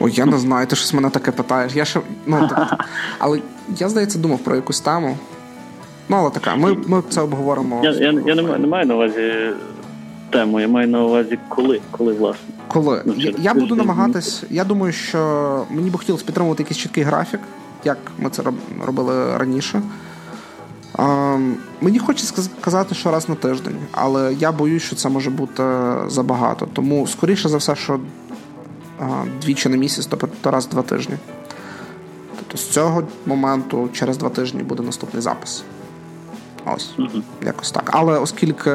Ой, 0.00 0.12
я 0.14 0.26
не 0.26 0.38
знаю, 0.38 0.66
ти 0.66 0.76
щось 0.76 0.94
мене 0.94 1.10
таке 1.10 1.30
питаєш. 1.30 1.74
Я 1.74 1.84
ще, 1.84 2.00
ну, 2.26 2.48
так, 2.50 2.84
Але 3.18 3.40
я, 3.78 3.88
здається, 3.88 4.18
думав 4.18 4.38
про 4.38 4.56
якусь 4.56 4.80
тему. 4.80 5.16
Ну, 6.08 6.16
але 6.16 6.30
така, 6.30 6.56
ми 6.56 6.76
ми 6.86 7.02
це 7.10 7.20
обговоримо. 7.20 7.80
Я 7.84 7.90
я, 7.90 8.12
я 8.26 8.34
не 8.34 8.42
маю 8.42 8.58
не 8.58 8.66
маю 8.66 8.86
на 8.86 8.94
увазі 8.94 9.50
тему, 10.30 10.60
я 10.60 10.68
маю 10.68 10.88
на 10.88 11.04
увазі, 11.04 11.38
коли, 11.48 11.80
коли 11.90 12.12
власне. 12.12 12.54
Коли 12.68 13.02
ну, 13.04 13.14
я, 13.16 13.34
я 13.38 13.54
буду 13.54 13.74
намагатись, 13.74 14.44
я 14.50 14.64
думаю, 14.64 14.92
що 14.92 15.66
мені 15.70 15.90
би 15.90 15.98
хотілося 15.98 16.24
підтримувати 16.24 16.62
якийсь 16.62 16.78
чіткий 16.78 17.02
графік, 17.02 17.40
як 17.84 17.98
ми 18.18 18.30
це 18.30 18.42
робили 18.84 19.38
раніше. 19.38 19.82
А, 20.98 21.36
мені 21.80 21.98
хочеться 21.98 22.42
сказати, 22.60 22.94
що 22.94 23.10
раз 23.10 23.28
на 23.28 23.34
тиждень, 23.34 23.76
але 23.92 24.34
я 24.34 24.52
боюсь, 24.52 24.82
що 24.82 24.96
це 24.96 25.08
може 25.08 25.30
бути 25.30 25.62
забагато. 26.06 26.68
Тому, 26.72 27.06
скоріше 27.06 27.48
за 27.48 27.56
все, 27.56 27.76
що 27.76 28.00
а, 29.00 29.04
двічі 29.42 29.68
на 29.68 29.76
місяць, 29.76 30.06
тобто 30.06 30.50
раз 30.50 30.66
в 30.66 30.70
два 30.70 30.82
тижні. 30.82 31.14
Тобто 32.36 32.58
з 32.58 32.68
цього 32.68 33.02
моменту 33.26 33.88
через 33.92 34.18
два 34.18 34.28
тижні 34.28 34.62
буде 34.62 34.82
наступний 34.82 35.22
запис. 35.22 35.64
Ось, 36.66 36.90
mm-hmm. 36.98 37.22
якось 37.42 37.70
так. 37.70 37.90
Але 37.92 38.18
оскільки 38.18 38.72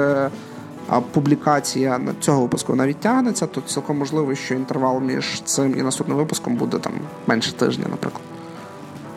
публікація 1.11 1.99
цього 2.19 2.41
випуску 2.41 2.75
навіть 2.75 2.97
тягнеться, 2.97 3.47
то 3.47 3.61
цілком 3.61 3.97
можливо, 3.97 4.35
що 4.35 4.53
інтервал 4.53 5.01
між 5.01 5.41
цим 5.41 5.79
і 5.79 5.81
наступним 5.81 6.17
випуском 6.17 6.55
буде 6.55 6.79
там 6.79 6.93
менше 7.27 7.51
тижня, 7.51 7.85
наприклад. 7.89 8.23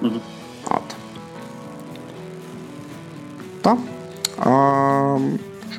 Mm-hmm. 0.03 0.21
От. 0.71 0.97
Так. 3.63 3.79
А, 4.39 5.19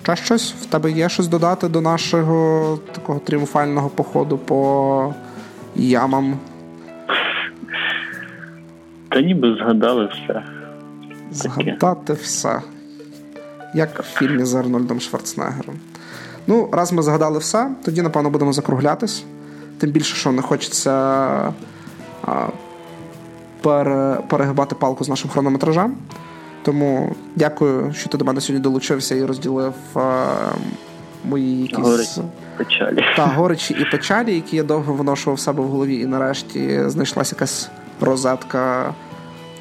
Ще 0.04 0.16
щось? 0.16 0.54
В 0.54 0.66
тебе 0.66 0.92
є 0.92 1.10
щось 1.10 1.28
додати 1.28 1.70
до 1.70 1.82
нашого 1.82 2.80
такого 2.92 3.20
тріумфального 3.20 3.90
походу 3.90 4.38
по 4.38 5.14
ямам? 5.76 6.38
Та 9.10 9.22
ніби 9.22 9.56
згадали 9.56 10.10
все. 10.14 10.44
Згадати 11.32 12.14
все 12.14 12.62
як 13.74 13.99
в 13.99 14.17
фільмі 14.17 14.45
з 14.45 14.55
Арнольдом 14.55 14.99
Шварценеггером. 14.99 15.76
Ну, 16.47 16.70
раз 16.72 16.91
ми 16.91 17.01
згадали 17.01 17.39
все, 17.39 17.72
тоді, 17.86 18.01
напевно, 18.01 18.30
будемо 18.30 18.53
закруглятись. 18.53 19.24
Тим 19.78 19.91
більше, 19.91 20.15
що 20.15 20.32
не 20.32 20.41
хочеться 20.41 20.91
а, 22.26 22.47
пере, 23.61 24.17
перегибати 24.30 24.76
палку 24.76 25.03
з 25.03 25.09
нашим 25.09 25.30
хронометражем. 25.30 25.95
Тому 26.63 27.15
дякую, 27.36 27.93
що 27.93 28.09
ти 28.09 28.17
до 28.17 28.26
мене 28.26 28.41
сьогодні 28.41 28.63
долучився 28.63 29.15
і 29.15 29.26
розділив 29.26 29.74
а, 29.95 30.26
мої 31.26 31.61
якісь 31.61 31.78
горечі, 31.78 32.22
печалі. 32.57 33.03
Та, 33.15 33.26
горечі 33.26 33.74
і 33.74 33.91
печалі, 33.91 34.36
які 34.36 34.55
я 34.55 34.63
довго 34.63 34.93
виношував 34.93 35.38
в 35.38 35.39
себе 35.39 35.63
в 35.63 35.67
голові, 35.67 35.99
і 35.99 36.05
нарешті 36.05 36.89
знайшлася 36.89 37.36
якась 37.36 37.70
розетка, 38.01 38.93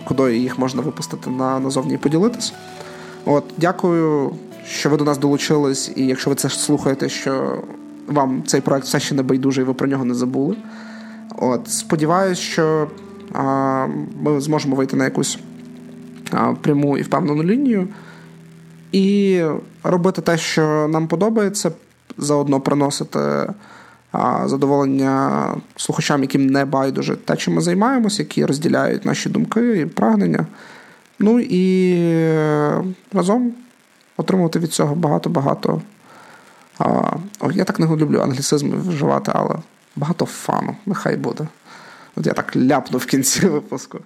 куди 0.04 0.36
їх 0.36 0.58
можна 0.58 0.82
випустити 0.82 1.30
на 1.30 1.60
назовні 1.60 1.94
і 1.94 1.98
поділитись. 1.98 2.52
От, 3.24 3.44
Дякую, 3.56 4.32
що 4.66 4.90
ви 4.90 4.96
до 4.96 5.04
нас 5.04 5.18
долучились, 5.18 5.92
і 5.96 6.06
якщо 6.06 6.30
ви 6.30 6.36
це 6.36 6.48
слухаєте, 6.48 7.08
що 7.08 7.62
вам 8.06 8.42
цей 8.46 8.60
проект 8.60 8.86
все 8.86 9.00
ще 9.00 9.14
не 9.14 9.22
байдуже, 9.22 9.60
і 9.60 9.64
ви 9.64 9.74
про 9.74 9.88
нього 9.88 10.04
не 10.04 10.14
забули. 10.14 10.56
От, 11.36 11.70
Сподіваюсь, 11.70 12.38
що 12.38 12.88
а, 13.32 13.86
ми 14.22 14.40
зможемо 14.40 14.76
вийти 14.76 14.96
на 14.96 15.04
якусь 15.04 15.38
а, 16.30 16.52
пряму 16.52 16.98
і 16.98 17.02
впевнену 17.02 17.42
лінію 17.42 17.88
і 18.92 19.42
робити 19.82 20.22
те, 20.22 20.38
що 20.38 20.88
нам 20.88 21.08
подобається, 21.08 21.72
заодно 22.18 22.60
приносити 22.60 23.18
а, 24.12 24.48
задоволення 24.48 25.46
слухачам, 25.76 26.22
яким 26.22 26.46
не 26.46 26.64
байдуже 26.64 27.16
те, 27.16 27.36
чим 27.36 27.54
ми 27.54 27.60
займаємося, 27.60 28.22
які 28.22 28.44
розділяють 28.44 29.04
наші 29.04 29.28
думки 29.28 29.78
і 29.78 29.86
прагнення. 29.86 30.46
Ну 31.18 31.40
і 31.40 31.94
е, 32.00 32.84
разом 33.12 33.54
отримувати 34.16 34.58
від 34.58 34.72
цього 34.72 34.94
багато-багато. 34.94 35.82
А, 36.78 36.84
о, 37.40 37.52
Я 37.52 37.64
так 37.64 37.78
не 37.78 37.86
люблю 37.86 38.20
англіцизми 38.20 38.76
вживати, 38.76 39.32
але 39.34 39.56
багато 39.96 40.24
фану, 40.24 40.76
нехай 40.86 41.16
буде. 41.16 41.48
От 42.16 42.26
я 42.26 42.32
так 42.32 42.56
ляпну 42.56 42.98
в 42.98 43.06
кінці 43.06 43.46
випуску. 43.48 43.98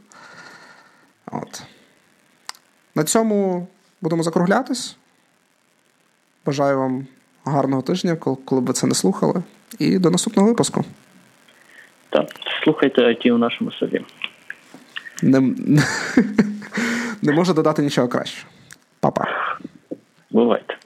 От. 1.33 1.63
На 2.95 3.05
цьому 3.05 3.67
будемо 4.01 4.23
закруглятись. 4.23 4.97
Бажаю 6.47 6.79
вам 6.79 7.07
гарного 7.45 7.83
тижня, 7.83 8.17
коли 8.17 8.61
б 8.61 8.65
ви 8.65 8.73
це 8.73 8.87
не 8.87 8.95
слухали. 8.95 9.43
І 9.79 9.99
до 9.99 10.11
наступного 10.11 10.49
випуску. 10.49 10.85
Так, 12.11 12.27
слухайте 12.65 13.03
IT 13.03 13.31
у 13.31 13.39
нашому 13.39 13.73
селі. 13.73 14.05
Не... 15.23 15.41
Не 17.23 17.33
можу 17.33 17.55
додати 17.55 17.83
нічого 17.83 18.09
кращого. 18.09 18.49
Па-па. 19.01 19.25
Бувайте. 20.31 20.77